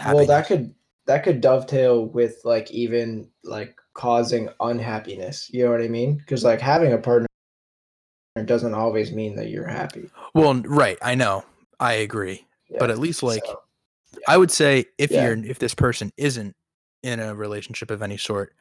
Well, 0.05 0.25
that 0.27 0.45
could 0.47 0.75
that 1.07 1.23
could 1.23 1.41
dovetail 1.41 2.05
with 2.05 2.39
like 2.45 2.69
even 2.71 3.29
like 3.43 3.75
causing 3.95 4.47
unhappiness. 4.59 5.49
You 5.51 5.65
know 5.65 5.71
what 5.71 5.81
I 5.81 5.87
mean? 5.87 6.17
Because 6.17 6.43
like 6.43 6.61
having 6.61 6.93
a 6.93 6.97
partner 6.99 7.27
doesn't 8.45 8.75
always 8.75 9.11
mean 9.11 9.35
that 9.35 9.49
you're 9.49 9.67
happy. 9.67 10.09
well 10.35 10.53
right 10.65 10.97
I 11.01 11.15
know 11.15 11.43
I 11.79 11.93
agree 11.93 12.45
but 12.79 12.89
at 12.91 12.99
least 12.99 13.23
like 13.23 13.43
so- 13.45 13.59
I 14.27 14.37
would 14.37 14.51
say 14.51 14.85
if 14.97 15.09
Yeah. 15.11 15.25
you're 15.25 15.45
if 15.45 15.57
this 15.59 15.73
person 15.73 16.11
isn't 16.17 16.55
in 17.03 17.19
a 17.19 17.33
relationship 17.35 17.91
of 17.91 18.01
any 18.01 18.17
sort, 18.17 18.53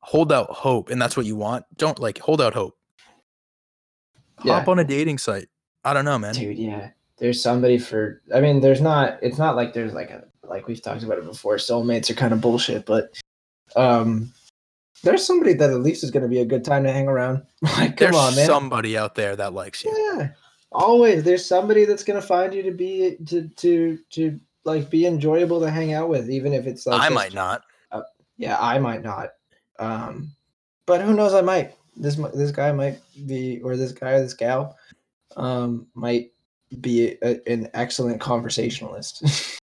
hold 0.00 0.32
out 0.32 0.50
hope, 0.50 0.90
and 0.90 1.00
that's 1.00 1.16
what 1.16 1.26
you 1.26 1.36
want. 1.36 1.64
Don't 1.76 1.98
like 1.98 2.18
hold 2.18 2.40
out 2.40 2.54
hope. 2.54 2.76
Yeah. 4.44 4.58
Hop 4.58 4.68
on 4.68 4.78
a 4.78 4.84
dating 4.84 5.18
site. 5.18 5.48
I 5.84 5.92
don't 5.94 6.04
know, 6.04 6.18
man. 6.18 6.34
dude 6.34 6.56
yeah 6.58 6.90
there's 7.18 7.40
somebody 7.42 7.78
for 7.78 8.20
i 8.34 8.40
mean 8.40 8.60
there's 8.60 8.80
not 8.80 9.18
it's 9.22 9.38
not 9.38 9.54
like 9.56 9.72
there's 9.74 9.92
like 9.92 10.10
a 10.10 10.24
like 10.44 10.66
we've 10.66 10.82
talked 10.82 11.02
about 11.02 11.18
it 11.18 11.24
before 11.26 11.56
soulmates 11.56 12.10
are 12.10 12.14
kind 12.14 12.32
of 12.32 12.40
bullshit 12.40 12.84
but 12.86 13.20
um 13.76 14.32
there's 15.04 15.24
somebody 15.24 15.52
that 15.54 15.70
at 15.70 15.80
least 15.80 16.02
is 16.04 16.10
going 16.10 16.22
to 16.22 16.28
be 16.28 16.40
a 16.40 16.44
good 16.44 16.64
time 16.64 16.82
to 16.84 16.92
hang 16.92 17.06
around 17.08 17.42
like 17.62 17.96
come 17.96 18.12
There's 18.12 18.16
on 18.16 18.34
man 18.34 18.46
somebody 18.46 18.96
out 18.98 19.14
there 19.14 19.36
that 19.36 19.52
likes 19.54 19.84
you. 19.84 20.16
yeah 20.18 20.28
always 20.72 21.22
there's 21.22 21.44
somebody 21.46 21.84
that's 21.84 22.04
going 22.04 22.20
to 22.20 22.26
find 22.26 22.54
you 22.54 22.62
to 22.62 22.72
be 22.72 23.16
to 23.26 23.48
to 23.56 23.98
to 24.10 24.38
like 24.64 24.90
be 24.90 25.06
enjoyable 25.06 25.60
to 25.60 25.70
hang 25.70 25.92
out 25.92 26.08
with 26.08 26.30
even 26.30 26.52
if 26.52 26.66
it's 26.66 26.86
like 26.86 27.00
I 27.00 27.04
just- 27.04 27.14
might 27.14 27.34
not. 27.34 27.62
yeah 28.38 28.56
i 28.60 28.78
might 28.78 29.02
not 29.02 29.30
um 29.78 30.30
but 30.86 31.00
who 31.02 31.14
knows 31.14 31.34
i 31.34 31.40
might 31.40 31.74
this 31.96 32.16
this 32.34 32.50
guy 32.50 32.72
might 32.72 32.98
be 33.26 33.60
or 33.62 33.76
this 33.76 33.92
guy 33.92 34.12
or 34.12 34.20
this 34.20 34.34
gal 34.34 34.76
um 35.36 35.86
might 35.94 36.32
be 36.80 37.16
a, 37.22 37.40
an 37.50 37.68
excellent 37.74 38.20
conversationalist 38.20 39.58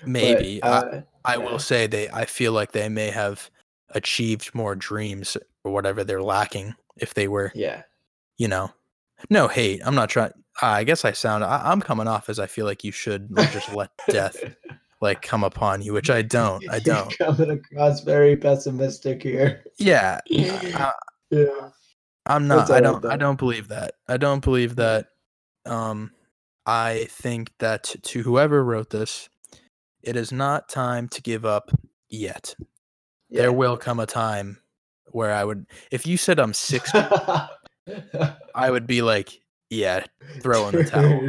But, 0.00 0.08
Maybe. 0.08 0.62
I, 0.62 0.68
uh, 0.68 1.02
I 1.24 1.36
yeah. 1.36 1.38
will 1.38 1.58
say 1.58 1.86
they. 1.86 2.08
I 2.10 2.26
feel 2.26 2.52
like 2.52 2.72
they 2.72 2.88
may 2.88 3.10
have 3.10 3.50
achieved 3.90 4.54
more 4.54 4.76
dreams 4.76 5.36
or 5.64 5.72
whatever 5.72 6.04
they're 6.04 6.22
lacking 6.22 6.74
if 6.98 7.14
they 7.14 7.28
were, 7.28 7.50
yeah 7.54 7.82
you 8.38 8.46
know. 8.46 8.70
No 9.30 9.48
hate. 9.48 9.80
I'm 9.84 9.94
not 9.94 10.10
trying. 10.10 10.32
I 10.62 10.84
guess 10.84 11.04
I 11.04 11.12
sound. 11.12 11.44
I, 11.44 11.60
I'm 11.70 11.80
coming 11.80 12.08
off 12.08 12.28
as 12.28 12.38
I 12.38 12.46
feel 12.46 12.66
like 12.66 12.84
you 12.84 12.92
should 12.92 13.28
just 13.52 13.72
let 13.74 13.90
death 14.08 14.36
like 15.00 15.20
come 15.22 15.44
upon 15.44 15.82
you, 15.82 15.92
which 15.92 16.10
I 16.10 16.22
don't. 16.22 16.62
I 16.70 16.76
You're 16.84 16.94
don't. 16.94 17.18
coming 17.18 17.50
across 17.50 18.00
very 18.00 18.36
pessimistic 18.36 19.22
here 19.22 19.64
Yeah. 19.78 20.20
yeah 20.30 20.90
I'm 22.26 22.48
not. 22.48 22.70
I 22.70 22.80
don't. 22.80 23.04
I 23.04 23.16
don't 23.16 23.38
believe 23.38 23.68
that. 23.68 23.94
I 24.08 24.16
don't 24.16 24.42
believe 24.42 24.76
that. 24.76 25.06
Um, 25.64 26.10
I 26.66 27.06
think 27.10 27.52
that 27.58 27.94
to 28.02 28.22
whoever 28.22 28.64
wrote 28.64 28.90
this, 28.90 29.28
it 30.02 30.16
is 30.16 30.32
not 30.32 30.68
time 30.68 31.08
to 31.10 31.22
give 31.22 31.44
up 31.44 31.70
yet. 32.08 32.54
yeah. 33.28 33.42
There 33.42 33.52
will 33.52 33.76
come 33.76 34.00
a 34.00 34.06
time 34.06 34.58
where 35.12 35.32
I 35.32 35.44
would, 35.44 35.66
if 35.92 36.04
you 36.06 36.16
said 36.16 36.40
I'm 36.40 36.52
60, 36.52 36.98
I 38.54 38.70
would 38.70 38.86
be 38.88 39.02
like, 39.02 39.40
yeah, 39.70 40.04
throw 40.40 40.68
in 40.68 40.76
the 40.76 40.84
towel. 40.90 41.28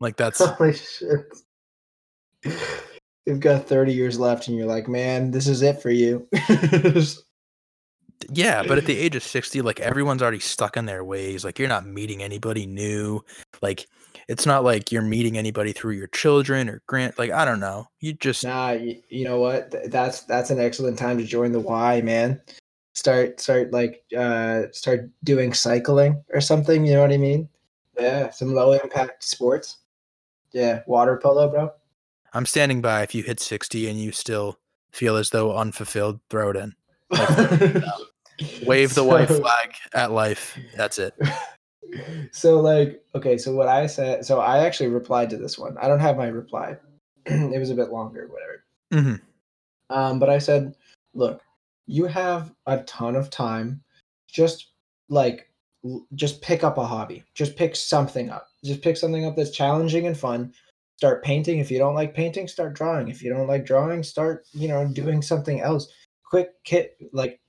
Like 0.00 0.16
that's 0.16 0.44
Holy 0.44 0.74
shit. 0.74 1.26
You've 3.26 3.40
got 3.40 3.66
30 3.66 3.92
years 3.92 4.18
left, 4.18 4.48
and 4.48 4.56
you're 4.56 4.66
like, 4.66 4.86
man, 4.86 5.30
this 5.30 5.46
is 5.46 5.62
it 5.62 5.80
for 5.80 5.90
you. 5.90 6.28
yeah. 8.30 8.62
But 8.66 8.76
at 8.76 8.84
the 8.84 8.98
age 8.98 9.16
of 9.16 9.22
60, 9.22 9.62
like 9.62 9.80
everyone's 9.80 10.20
already 10.20 10.40
stuck 10.40 10.76
in 10.76 10.84
their 10.84 11.04
ways. 11.04 11.44
Like 11.44 11.58
you're 11.58 11.68
not 11.68 11.86
meeting 11.86 12.22
anybody 12.22 12.66
new. 12.66 13.24
Like 13.62 13.86
it's 14.28 14.46
not 14.46 14.64
like 14.64 14.92
you're 14.92 15.02
meeting 15.02 15.38
anybody 15.38 15.72
through 15.72 15.94
your 15.94 16.08
children 16.08 16.68
or 16.68 16.82
grant. 16.86 17.18
Like 17.18 17.30
I 17.30 17.44
don't 17.44 17.60
know. 17.60 17.86
You 18.00 18.12
just 18.12 18.44
nah, 18.44 18.72
you, 18.72 19.00
you 19.08 19.24
know 19.24 19.38
what? 19.38 19.74
That's 19.90 20.22
that's 20.24 20.50
an 20.50 20.60
excellent 20.60 20.98
time 20.98 21.18
to 21.18 21.24
join 21.24 21.52
the 21.52 21.60
Y, 21.60 22.02
man. 22.02 22.40
Start 22.94 23.40
start 23.40 23.72
like 23.72 24.04
uh 24.16 24.64
start 24.72 25.08
doing 25.24 25.52
cycling 25.52 26.22
or 26.32 26.40
something. 26.40 26.84
You 26.84 26.94
know 26.94 27.00
what 27.00 27.12
I 27.12 27.16
mean? 27.16 27.48
Yeah, 27.98 28.30
some 28.30 28.54
low 28.54 28.72
impact 28.72 29.24
sports. 29.24 29.78
Yeah, 30.52 30.82
water 30.86 31.18
polo, 31.22 31.48
bro. 31.48 31.72
I'm 32.32 32.46
standing 32.46 32.80
by 32.80 33.02
if 33.02 33.14
you 33.14 33.22
hit 33.22 33.40
60 33.40 33.88
and 33.88 33.98
you 33.98 34.12
still 34.12 34.58
feel 34.92 35.16
as 35.16 35.30
though 35.30 35.56
unfulfilled, 35.56 36.20
throw 36.30 36.50
it 36.50 36.56
in. 36.56 36.74
Wave 38.66 38.94
the 38.94 39.04
white 39.04 39.28
flag 39.28 39.74
at 39.94 40.10
life. 40.10 40.58
That's 40.76 40.98
it. 40.98 41.14
so 42.32 42.60
like 42.60 43.02
okay 43.14 43.38
so 43.38 43.54
what 43.54 43.68
i 43.68 43.86
said 43.86 44.24
so 44.24 44.40
i 44.40 44.58
actually 44.58 44.88
replied 44.88 45.30
to 45.30 45.36
this 45.36 45.58
one 45.58 45.76
i 45.78 45.86
don't 45.86 46.00
have 46.00 46.16
my 46.16 46.26
reply 46.26 46.76
it 47.26 47.58
was 47.58 47.70
a 47.70 47.74
bit 47.74 47.92
longer 47.92 48.28
whatever 48.28 48.64
hmm 48.92 49.94
um 49.94 50.18
but 50.18 50.28
i 50.28 50.38
said 50.38 50.74
look 51.12 51.42
you 51.86 52.06
have 52.06 52.52
a 52.66 52.78
ton 52.78 53.14
of 53.14 53.30
time 53.30 53.80
just 54.26 54.70
like 55.08 55.50
just 56.14 56.40
pick 56.40 56.64
up 56.64 56.78
a 56.78 56.86
hobby. 56.86 57.24
Just 57.34 57.56
pick 57.56 57.76
something 57.76 58.30
up. 58.30 58.48
Just 58.64 58.82
pick 58.82 58.96
something 58.96 59.24
up 59.24 59.36
that's 59.36 59.50
challenging 59.50 60.06
and 60.06 60.16
fun. 60.16 60.52
Start 60.96 61.24
painting. 61.24 61.58
If 61.58 61.70
you 61.70 61.78
don't 61.78 61.94
like 61.94 62.14
painting 62.14 62.48
start 62.48 62.74
drawing. 62.74 63.08
If 63.08 63.22
you 63.22 63.30
don't 63.30 63.46
like 63.48 63.66
drawing 63.66 64.02
start 64.02 64.46
you 64.52 64.68
know 64.68 64.86
doing 64.88 65.22
something 65.22 65.60
else. 65.60 65.88
Quick 66.24 66.52
kit 66.64 66.96
like 67.12 67.40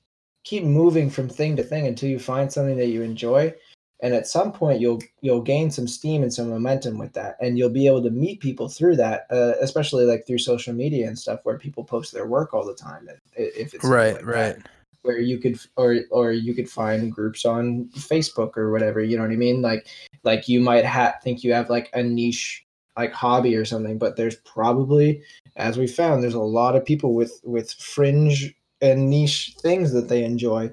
keep 0.43 0.63
moving 0.63 1.09
from 1.09 1.27
thing 1.29 1.55
to 1.55 1.63
thing 1.63 1.87
until 1.87 2.09
you 2.09 2.19
find 2.19 2.51
something 2.51 2.77
that 2.77 2.87
you 2.87 3.01
enjoy. 3.01 3.53
And 4.01 4.13
at 4.13 4.27
some 4.27 4.51
point 4.51 4.81
you'll 4.81 5.01
you'll 5.21 5.41
gain 5.41 5.71
some 5.71 5.87
steam 5.87 6.21
and 6.21 6.33
some 6.33 6.49
momentum 6.49 6.97
with 6.97 7.13
that. 7.13 7.37
And 7.39 7.57
you'll 7.57 7.69
be 7.69 7.87
able 7.87 8.03
to 8.03 8.11
meet 8.11 8.41
people 8.41 8.67
through 8.67 8.97
that 8.97 9.27
uh, 9.31 9.53
especially 9.61 10.05
like 10.05 10.27
through 10.27 10.39
social 10.39 10.73
media 10.73 11.07
and 11.07 11.17
stuff 11.17 11.39
where 11.43 11.57
people 11.57 11.83
post 11.83 12.11
their 12.11 12.27
work 12.27 12.53
all 12.53 12.65
the 12.65 12.75
time 12.75 13.07
and 13.07 13.19
if 13.35 13.73
it's 13.73 13.85
Right, 13.85 14.15
like 14.15 14.25
right. 14.25 14.55
that, 14.57 14.69
where 15.05 15.19
you 15.19 15.37
could 15.37 15.59
or 15.77 15.99
or 16.11 16.31
you 16.31 16.53
could 16.53 16.69
find 16.69 17.11
groups 17.11 17.45
on 17.45 17.85
facebook 17.95 18.57
or 18.57 18.71
whatever 18.71 19.01
you 19.01 19.15
know 19.15 19.23
what 19.23 19.31
i 19.31 19.35
mean 19.35 19.61
like 19.61 19.87
like 20.23 20.47
you 20.47 20.59
might 20.59 20.85
ha- 20.85 21.15
think 21.23 21.43
you 21.43 21.53
have 21.53 21.69
like 21.69 21.89
a 21.93 22.03
niche 22.03 22.65
like 22.97 23.13
hobby 23.13 23.55
or 23.55 23.65
something 23.65 23.97
but 23.97 24.15
there's 24.15 24.37
probably 24.37 25.21
as 25.55 25.77
we 25.77 25.87
found 25.87 26.23
there's 26.23 26.33
a 26.33 26.39
lot 26.39 26.75
of 26.75 26.83
people 26.85 27.13
with 27.13 27.39
with 27.43 27.71
fringe 27.73 28.53
and 28.81 29.09
niche 29.09 29.55
things 29.59 29.91
that 29.93 30.09
they 30.09 30.23
enjoy. 30.23 30.71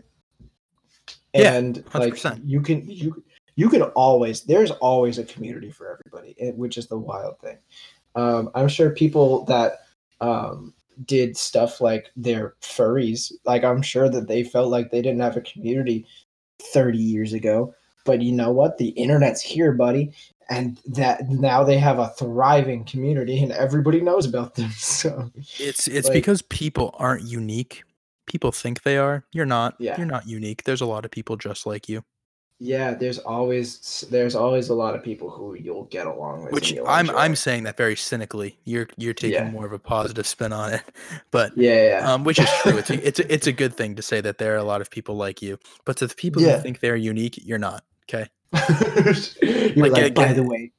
Yeah, 1.34 1.54
And 1.54 1.84
like 1.94 2.14
100%. 2.14 2.42
you 2.44 2.60
can 2.60 2.88
you 2.88 3.22
you 3.56 3.68
can 3.68 3.82
always 3.82 4.42
there's 4.42 4.70
always 4.70 5.18
a 5.18 5.24
community 5.24 5.70
for 5.70 5.98
everybody, 5.98 6.34
which 6.52 6.76
is 6.76 6.88
the 6.88 6.98
wild 6.98 7.38
thing. 7.40 7.58
Um, 8.14 8.50
I'm 8.54 8.68
sure 8.68 8.90
people 8.90 9.44
that 9.46 9.80
um, 10.20 10.74
did 11.04 11.36
stuff 11.36 11.80
like 11.80 12.10
they're 12.16 12.54
furries, 12.62 13.32
like 13.44 13.64
I'm 13.64 13.82
sure 13.82 14.08
that 14.08 14.28
they 14.28 14.44
felt 14.44 14.70
like 14.70 14.90
they 14.90 15.02
didn't 15.02 15.20
have 15.20 15.36
a 15.36 15.40
community 15.42 16.06
30 16.60 16.98
years 16.98 17.32
ago. 17.32 17.74
But 18.04 18.20
you 18.20 18.32
know 18.32 18.50
what? 18.50 18.78
The 18.78 18.88
internet's 18.90 19.40
here, 19.40 19.72
buddy. 19.72 20.12
And 20.50 20.78
that 20.86 21.28
now 21.28 21.62
they 21.64 21.78
have 21.78 21.98
a 21.98 22.08
thriving 22.18 22.84
community 22.84 23.42
and 23.42 23.52
everybody 23.52 24.00
knows 24.00 24.26
about 24.26 24.54
them. 24.56 24.70
So 24.76 25.30
It's 25.58 25.86
it's 25.88 26.08
Like- 26.08 26.14
because 26.14 26.42
people 26.42 26.94
aren't 26.98 27.22
unique. 27.22 27.84
People 28.26 28.52
think 28.52 28.82
they 28.82 28.96
are. 28.98 29.24
You're 29.32 29.46
not. 29.46 29.74
Yeah. 29.78 29.96
You're 29.96 30.06
not 30.06 30.26
unique. 30.28 30.64
There's 30.64 30.80
a 30.80 30.86
lot 30.86 31.04
of 31.04 31.10
people 31.10 31.36
just 31.36 31.66
like 31.66 31.88
you. 31.88 32.04
Yeah, 32.64 32.94
there's 32.94 33.18
always 33.18 34.04
there's 34.10 34.36
always 34.36 34.68
a 34.68 34.74
lot 34.74 34.94
of 34.94 35.02
people 35.02 35.28
who 35.30 35.54
you'll 35.54 35.84
get 35.84 36.06
along 36.06 36.44
with. 36.44 36.52
Which 36.52 36.72
I'm 36.86 37.06
enjoy. 37.08 37.18
I'm 37.18 37.34
saying 37.34 37.64
that 37.64 37.76
very 37.76 37.96
cynically. 37.96 38.56
You're 38.64 38.86
you're 38.96 39.14
taking 39.14 39.44
Yeah. 39.44 39.50
more 39.50 39.66
of 39.66 39.72
a 39.72 39.78
positive 39.78 40.26
spin 40.26 40.52
on 40.52 40.74
it. 40.74 40.82
But 41.32 41.56
yeah, 41.56 41.88
yeah, 41.98 42.12
um, 42.12 42.22
which 42.24 42.38
is 42.38 42.48
true. 42.62 42.78
It's 42.78 42.90
a, 42.90 43.06
it's 43.08 43.18
a, 43.18 43.32
it's 43.34 43.46
a 43.48 43.52
good 43.52 43.74
thing 43.74 43.96
to 43.96 44.02
say 44.02 44.20
that 44.20 44.38
there 44.38 44.52
are 44.54 44.58
a 44.58 44.64
lot 44.64 44.80
of 44.80 44.90
people 44.90 45.16
like 45.16 45.42
you. 45.42 45.58
But 45.84 45.96
to 45.98 46.06
the 46.06 46.14
people 46.14 46.40
Yeah. 46.42 46.56
who 46.56 46.62
think 46.62 46.78
they're 46.80 46.94
unique, 46.96 47.38
you're 47.44 47.58
not. 47.58 47.82
Okay. 48.08 48.28
You're 49.42 49.86
like, 49.86 49.92
like, 49.92 50.02
get- 50.04 50.14
by 50.14 50.26
get- 50.28 50.36
the 50.36 50.42
way, 50.42 50.72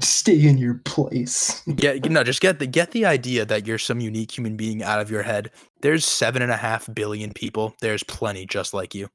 stay 0.00 0.40
in 0.48 0.58
your 0.58 0.74
place. 0.84 1.62
Get 1.76 2.10
no, 2.10 2.24
just 2.24 2.40
get 2.40 2.58
the 2.58 2.66
get 2.66 2.90
the 2.92 3.04
idea 3.06 3.44
that 3.44 3.66
you're 3.66 3.78
some 3.78 4.00
unique 4.00 4.36
human 4.36 4.56
being 4.56 4.82
out 4.82 5.00
of 5.00 5.10
your 5.10 5.22
head. 5.22 5.50
There's 5.82 6.04
seven 6.04 6.42
and 6.42 6.50
a 6.50 6.56
half 6.56 6.88
billion 6.94 7.32
people. 7.32 7.74
There's 7.80 8.02
plenty 8.02 8.46
just 8.46 8.74
like 8.74 8.94
you. 8.94 9.08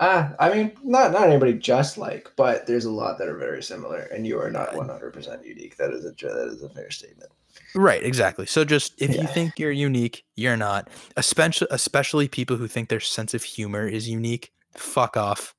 Ah, 0.00 0.34
I 0.38 0.52
mean, 0.52 0.72
not 0.82 1.12
not 1.12 1.28
anybody 1.28 1.54
just 1.54 1.98
like, 1.98 2.30
but 2.36 2.66
there's 2.66 2.84
a 2.84 2.90
lot 2.90 3.18
that 3.18 3.28
are 3.28 3.36
very 3.36 3.62
similar, 3.62 4.00
and 4.12 4.26
you 4.26 4.40
are 4.40 4.50
not 4.50 4.74
100 4.74 5.12
percent 5.12 5.44
unique. 5.44 5.76
That 5.76 5.90
is 5.90 6.04
a 6.04 6.10
that 6.10 6.48
is 6.48 6.62
a 6.62 6.68
fair 6.68 6.90
statement. 6.90 7.30
Right, 7.74 8.02
exactly. 8.02 8.46
So 8.46 8.64
just 8.64 9.00
if 9.00 9.14
you 9.14 9.26
think 9.26 9.58
you're 9.58 9.72
unique, 9.72 10.24
you're 10.36 10.56
not. 10.56 10.88
Especially 11.16 11.66
especially 11.70 12.28
people 12.28 12.56
who 12.56 12.68
think 12.68 12.88
their 12.88 13.00
sense 13.00 13.34
of 13.34 13.42
humor 13.42 13.86
is 13.86 14.08
unique. 14.08 14.52
Fuck 14.74 15.16
off. 15.16 15.54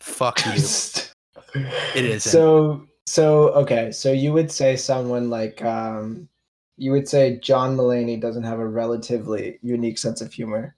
Fuck 0.00 0.44
you. 0.46 0.52
It 0.54 2.04
isn't. 2.04 2.20
So 2.20 2.86
so 3.06 3.48
okay, 3.50 3.90
so 3.92 4.12
you 4.12 4.32
would 4.32 4.50
say 4.50 4.76
someone 4.76 5.30
like 5.30 5.62
um, 5.64 6.28
you 6.76 6.92
would 6.92 7.08
say 7.08 7.38
John 7.38 7.76
Mulaney 7.76 8.20
doesn't 8.20 8.44
have 8.44 8.58
a 8.58 8.66
relatively 8.66 9.58
unique 9.62 9.98
sense 9.98 10.20
of 10.20 10.32
humor. 10.32 10.74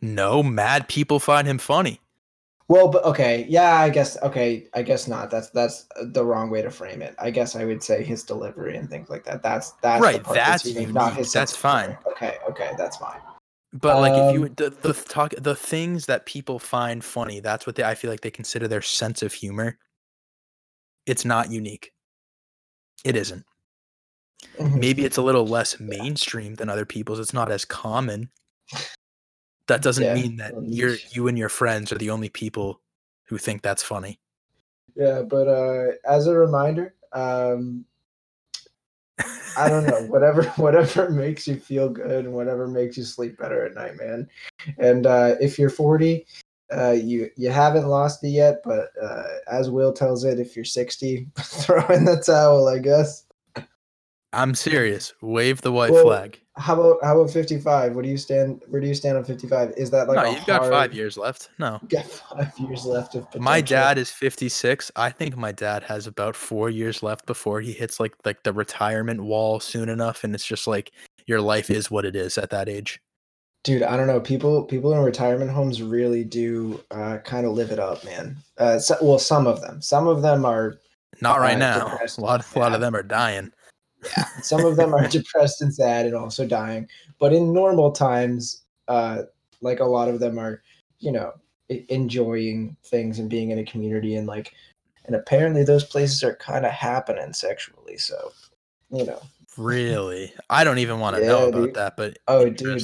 No, 0.00 0.42
mad 0.42 0.88
people 0.88 1.18
find 1.18 1.48
him 1.48 1.58
funny. 1.58 2.00
Well, 2.68 2.88
but 2.88 3.04
okay, 3.04 3.44
yeah, 3.48 3.76
I 3.76 3.90
guess 3.90 4.20
okay, 4.22 4.68
I 4.72 4.82
guess 4.82 5.06
not. 5.06 5.30
That's 5.30 5.50
that's 5.50 5.86
the 6.02 6.24
wrong 6.24 6.48
way 6.48 6.62
to 6.62 6.70
frame 6.70 7.02
it. 7.02 7.14
I 7.18 7.30
guess 7.30 7.56
I 7.56 7.64
would 7.64 7.82
say 7.82 8.02
his 8.02 8.22
delivery 8.22 8.76
and 8.76 8.88
things 8.88 9.10
like 9.10 9.24
that. 9.24 9.42
That's 9.42 9.72
that's 9.82 10.00
the 10.00 10.02
Right, 10.02 10.22
part 10.22 10.34
that's 10.34 10.64
unique, 10.64 10.88
unique. 10.88 11.14
sense 11.16 11.32
That's 11.32 11.56
fine. 11.56 11.96
Okay, 12.12 12.38
okay, 12.48 12.72
that's 12.78 12.96
fine. 12.96 13.20
But 13.74 14.00
like 14.00 14.16
if 14.16 14.32
you 14.32 14.44
Um, 14.44 14.54
the, 14.56 14.70
the 14.70 14.92
talk 14.94 15.34
the 15.36 15.54
things 15.54 16.06
that 16.06 16.24
people 16.24 16.58
find 16.58 17.04
funny, 17.04 17.40
that's 17.40 17.66
what 17.66 17.76
they 17.76 17.84
I 17.84 17.94
feel 17.94 18.10
like 18.10 18.22
they 18.22 18.30
consider 18.30 18.66
their 18.66 18.82
sense 18.82 19.22
of 19.22 19.34
humor. 19.34 19.78
It's 21.04 21.26
not 21.26 21.50
unique. 21.50 21.92
It 23.04 23.14
isn't. 23.14 23.44
Mhm. 24.58 24.78
Maybe 24.78 25.04
it's 25.04 25.18
a 25.18 25.22
little 25.22 25.46
less 25.46 25.78
mainstream 25.78 26.54
than 26.54 26.70
other 26.70 26.86
people's. 26.86 27.18
It's 27.18 27.34
not 27.34 27.50
as 27.50 27.66
common. 27.66 28.30
That 29.66 29.82
doesn't 29.82 30.04
Yeah, 30.04 30.14
mean 30.14 30.36
that 30.36 30.54
you're 30.62 30.96
you 31.10 31.28
and 31.28 31.38
your 31.38 31.48
friends 31.48 31.90
are 31.92 31.98
the 31.98 32.10
only 32.10 32.28
people 32.28 32.80
who 33.24 33.38
think 33.38 33.62
that's 33.62 33.82
funny. 33.82 34.20
Yeah, 34.94 35.22
but 35.22 35.48
uh, 35.48 35.92
as 36.06 36.26
a 36.26 36.34
reminder, 36.34 36.94
um, 37.12 37.84
I 39.56 39.68
don't 39.68 39.86
know, 39.86 40.02
whatever 40.08 40.44
whatever 40.56 41.10
makes 41.10 41.46
you 41.46 41.56
feel 41.56 41.88
good 41.88 42.26
and 42.26 42.34
whatever 42.34 42.66
makes 42.66 42.96
you 42.96 43.04
sleep 43.04 43.38
better 43.38 43.64
at 43.64 43.74
night, 43.74 43.96
man. 43.96 44.28
And 44.78 45.06
uh, 45.06 45.36
if 45.40 45.58
you're 45.58 45.70
40, 45.70 46.26
uh, 46.74 46.92
you 46.92 47.30
you 47.36 47.50
haven't 47.50 47.86
lost 47.86 48.24
it 48.24 48.30
yet, 48.30 48.60
but 48.64 48.90
uh, 49.00 49.24
as 49.50 49.70
Will 49.70 49.92
tells 49.92 50.24
it, 50.24 50.40
if 50.40 50.56
you're 50.56 50.64
60, 50.64 51.28
throw 51.38 51.86
in 51.86 52.04
the 52.04 52.22
towel, 52.24 52.68
I 52.68 52.78
guess. 52.78 53.24
I'm 54.34 54.54
serious. 54.54 55.12
Wave 55.22 55.60
the 55.62 55.72
white 55.72 55.90
Well, 55.92 56.04
flag. 56.04 56.40
How 56.56 56.74
about 56.80 56.98
how 57.02 57.18
about 57.18 57.30
55? 57.32 57.94
What 57.96 58.04
do 58.04 58.08
you 58.10 58.16
stand? 58.16 58.62
Where 58.68 58.80
do 58.80 58.86
you 58.86 58.94
stand 58.94 59.16
on 59.16 59.24
55? 59.24 59.72
Is 59.76 59.90
that 59.90 60.06
like 60.08 60.16
no, 60.16 60.30
you've 60.30 60.46
got 60.46 60.68
five 60.70 60.92
years 60.94 61.16
left. 61.18 61.50
No. 61.58 61.78
you 61.82 61.88
got 61.98 62.04
five 62.04 62.52
years 62.58 62.84
left 62.86 63.14
of 63.16 63.26
My 63.40 63.60
dad 63.60 63.98
is 63.98 64.10
56. 64.10 64.92
I 64.94 65.10
think 65.10 65.36
my 65.36 65.50
dad 65.52 65.82
has 65.84 66.06
about 66.06 66.36
4 66.36 66.70
years 66.70 67.02
left 67.02 67.26
before 67.26 67.60
he 67.60 67.72
hits 67.72 67.98
like 67.98 68.14
like 68.24 68.42
the 68.44 68.52
retirement 68.52 69.22
wall 69.24 69.58
soon 69.60 69.88
enough 69.88 70.22
and 70.22 70.34
it's 70.34 70.46
just 70.46 70.66
like 70.66 70.92
your 71.26 71.40
life 71.40 71.70
is 71.70 71.90
what 71.90 72.04
it 72.04 72.14
is 72.14 72.38
at 72.38 72.50
that 72.50 72.68
age. 72.68 73.00
dude 73.64 73.82
i 73.82 73.96
don't 73.96 74.06
know 74.06 74.20
people 74.20 74.62
people 74.64 74.92
in 74.92 75.00
retirement 75.02 75.50
homes 75.50 75.80
really 75.82 76.22
do 76.22 76.78
uh, 76.90 77.16
kind 77.24 77.46
of 77.46 77.52
live 77.54 77.70
it 77.72 77.78
up 77.78 78.04
man 78.04 78.36
uh, 78.58 78.78
so, 78.78 78.94
well 79.00 79.18
some 79.18 79.46
of 79.46 79.60
them 79.62 79.80
some 79.80 80.06
of 80.06 80.20
them 80.22 80.44
are 80.44 80.78
Not 81.22 81.40
right 81.40 81.56
Uh, 81.56 81.58
now. 81.58 81.88
depressed, 81.90 82.18
A 82.18 82.20
lot 82.20 82.44
a 82.54 82.58
lot 82.58 82.68
yeah. 82.70 82.74
of 82.76 82.80
them 82.80 82.94
are 82.94 83.02
dying. 83.02 83.50
Some 84.42 84.64
of 84.64 84.76
them 84.76 84.94
are 84.94 85.06
depressed 85.08 85.62
and 85.62 85.74
sad 85.74 86.06
and 86.06 86.14
also 86.14 86.46
dying 86.46 86.86
but 87.18 87.32
in 87.32 87.52
normal 87.52 87.92
times 87.92 88.62
uh 88.88 89.22
like 89.60 89.80
a 89.80 89.84
lot 89.84 90.08
of 90.08 90.20
them 90.20 90.38
are 90.38 90.62
you 90.98 91.12
know 91.12 91.32
enjoying 91.88 92.76
things 92.84 93.18
and 93.18 93.30
being 93.30 93.50
in 93.50 93.58
a 93.58 93.64
community 93.64 94.16
and 94.16 94.26
like 94.26 94.52
and 95.06 95.16
apparently 95.16 95.64
those 95.64 95.84
places 95.84 96.22
are 96.22 96.36
kind 96.36 96.64
of 96.66 96.72
happening 96.72 97.32
sexually 97.32 97.96
so 97.96 98.32
you 98.90 99.04
know 99.04 99.20
Really? 99.56 100.32
I 100.50 100.64
don't 100.64 100.78
even 100.78 101.00
want 101.00 101.16
to 101.16 101.24
know 101.24 101.48
about 101.48 101.60
dude. 101.66 101.74
that, 101.74 101.96
but 101.96 102.18
Oh, 102.28 102.48
dude. 102.48 102.82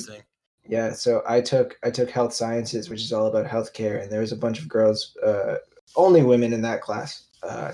Yeah, 0.69 0.93
so 0.93 1.23
I 1.29 1.41
took 1.41 1.77
I 1.83 1.91
took 1.91 2.11
health 2.11 2.33
sciences, 2.33 2.89
which 2.89 3.01
is 3.01 3.13
all 3.13 3.27
about 3.27 3.47
healthcare, 3.47 4.01
and 4.01 4.11
there 4.13 4.21
was 4.21 4.31
a 4.31 4.37
bunch 4.37 4.61
of 4.61 4.69
girls, 4.69 5.17
uh, 5.25 5.57
only 5.97 6.23
women 6.23 6.53
in 6.53 6.63
that 6.63 6.81
class. 6.81 7.25
Uh, 7.43 7.73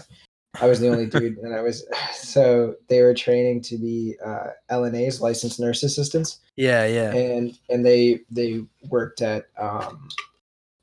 I 0.61 0.67
was 0.67 0.81
the 0.81 0.89
only 0.89 1.07
dude, 1.07 1.39
and 1.39 1.55
I 1.55 1.61
was 1.61 1.87
so 2.15 2.75
they 2.89 3.03
were 3.03 3.15
training 3.15 3.63
to 3.63 3.79
be 3.79 4.17
uh, 4.25 4.49
LNAs, 4.71 5.21
licensed 5.21 5.61
nurse 5.61 5.83
assistants, 5.83 6.41
Yeah, 6.57 6.87
yeah. 6.87 7.13
and 7.15 7.59
and 7.69 7.85
they 7.85 8.21
they 8.31 8.65
worked 8.89 9.23
at 9.23 9.47
um, 9.59 10.09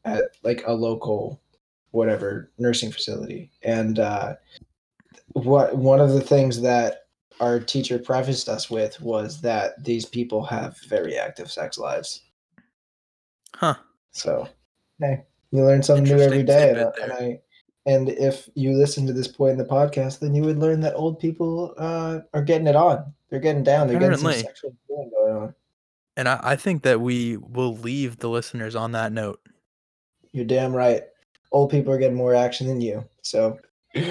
at 0.05 0.23
like 0.43 0.63
a 0.65 0.73
local 0.73 1.41
whatever 1.91 2.51
nursing 2.57 2.91
facility, 2.91 3.51
and 3.63 3.99
uh, 3.99 4.35
what 5.33 5.75
one 5.75 5.99
of 5.99 6.11
the 6.11 6.21
things 6.21 6.61
that 6.61 7.05
our 7.39 7.59
teacher 7.59 7.99
prefaced 7.99 8.47
us 8.47 8.69
with 8.69 8.99
was 9.01 9.41
that 9.41 9.83
these 9.83 10.05
people 10.05 10.43
have 10.43 10.79
very 10.87 11.17
active 11.17 11.51
sex 11.51 11.77
lives. 11.77 12.21
Huh. 13.55 13.75
So, 14.11 14.47
hey, 14.99 15.23
you 15.51 15.63
learn 15.65 15.83
something 15.83 16.05
new 16.05 16.21
every 16.21 16.43
day, 16.43 16.69
and, 16.69 16.79
and. 17.01 17.11
I. 17.13 17.39
And 17.85 18.09
if 18.09 18.49
you 18.55 18.73
listen 18.73 19.05
to 19.07 19.13
this 19.13 19.27
point 19.27 19.53
in 19.53 19.57
the 19.57 19.65
podcast, 19.65 20.19
then 20.19 20.33
you 20.33 20.43
would 20.43 20.57
learn 20.57 20.79
that 20.81 20.95
old 20.95 21.19
people 21.19 21.73
uh, 21.77 22.19
are 22.33 22.41
getting 22.41 22.67
it 22.67 22.75
on. 22.75 23.13
They're 23.29 23.39
getting 23.39 23.63
down. 23.63 23.87
They're 23.87 23.99
getting 23.99 24.17
some 24.17 24.31
sexual 24.31 24.75
going 24.87 25.11
on. 25.11 25.55
And 26.15 26.29
I, 26.29 26.39
I 26.41 26.55
think 26.55 26.83
that 26.83 27.01
we 27.01 27.37
will 27.37 27.75
leave 27.75 28.19
the 28.19 28.29
listeners 28.29 28.75
on 28.75 28.93
that 28.93 29.11
note. 29.11 29.41
You're 30.31 30.45
damn 30.45 30.73
right. 30.73 31.03
Old 31.51 31.71
people 31.71 31.93
are 31.93 31.97
getting 31.97 32.15
more 32.15 32.35
action 32.35 32.67
than 32.67 32.79
you. 32.79 33.03
So, 33.21 33.59
all 33.95 34.01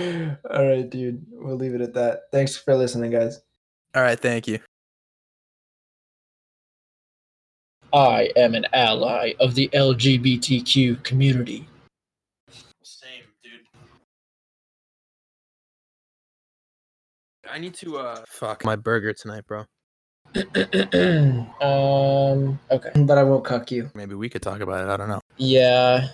right, 0.51 0.89
dude. 0.89 1.25
We'll 1.31 1.57
leave 1.57 1.75
it 1.75 1.81
at 1.81 1.95
that. 1.95 2.25
Thanks 2.31 2.57
for 2.57 2.75
listening, 2.75 3.11
guys. 3.11 3.41
All 3.95 4.03
right, 4.03 4.19
thank 4.19 4.47
you. 4.47 4.59
I 7.93 8.31
am 8.37 8.55
an 8.55 8.67
ally 8.73 9.35
of 9.39 9.55
the 9.55 9.69
LGBTQ 9.69 11.03
community. 11.05 11.69
I 17.53 17.59
need 17.59 17.75
to 17.75 17.99
uh 17.99 18.25
fuck 18.27 18.65
my 18.65 18.77
burger 18.77 19.13
tonight, 19.13 19.45
bro. 19.47 19.67
um, 21.61 22.59
okay. 22.71 22.91
But 22.97 23.19
I 23.19 23.23
won't 23.23 23.45
cuck 23.45 23.71
you. 23.71 23.91
Maybe 23.95 24.15
we 24.15 24.31
could 24.31 24.41
talk 24.41 24.61
about 24.63 24.83
it. 24.83 24.91
I 24.91 24.97
don't 24.97 25.11
know. 25.11 25.21
Yeah, 25.37 26.09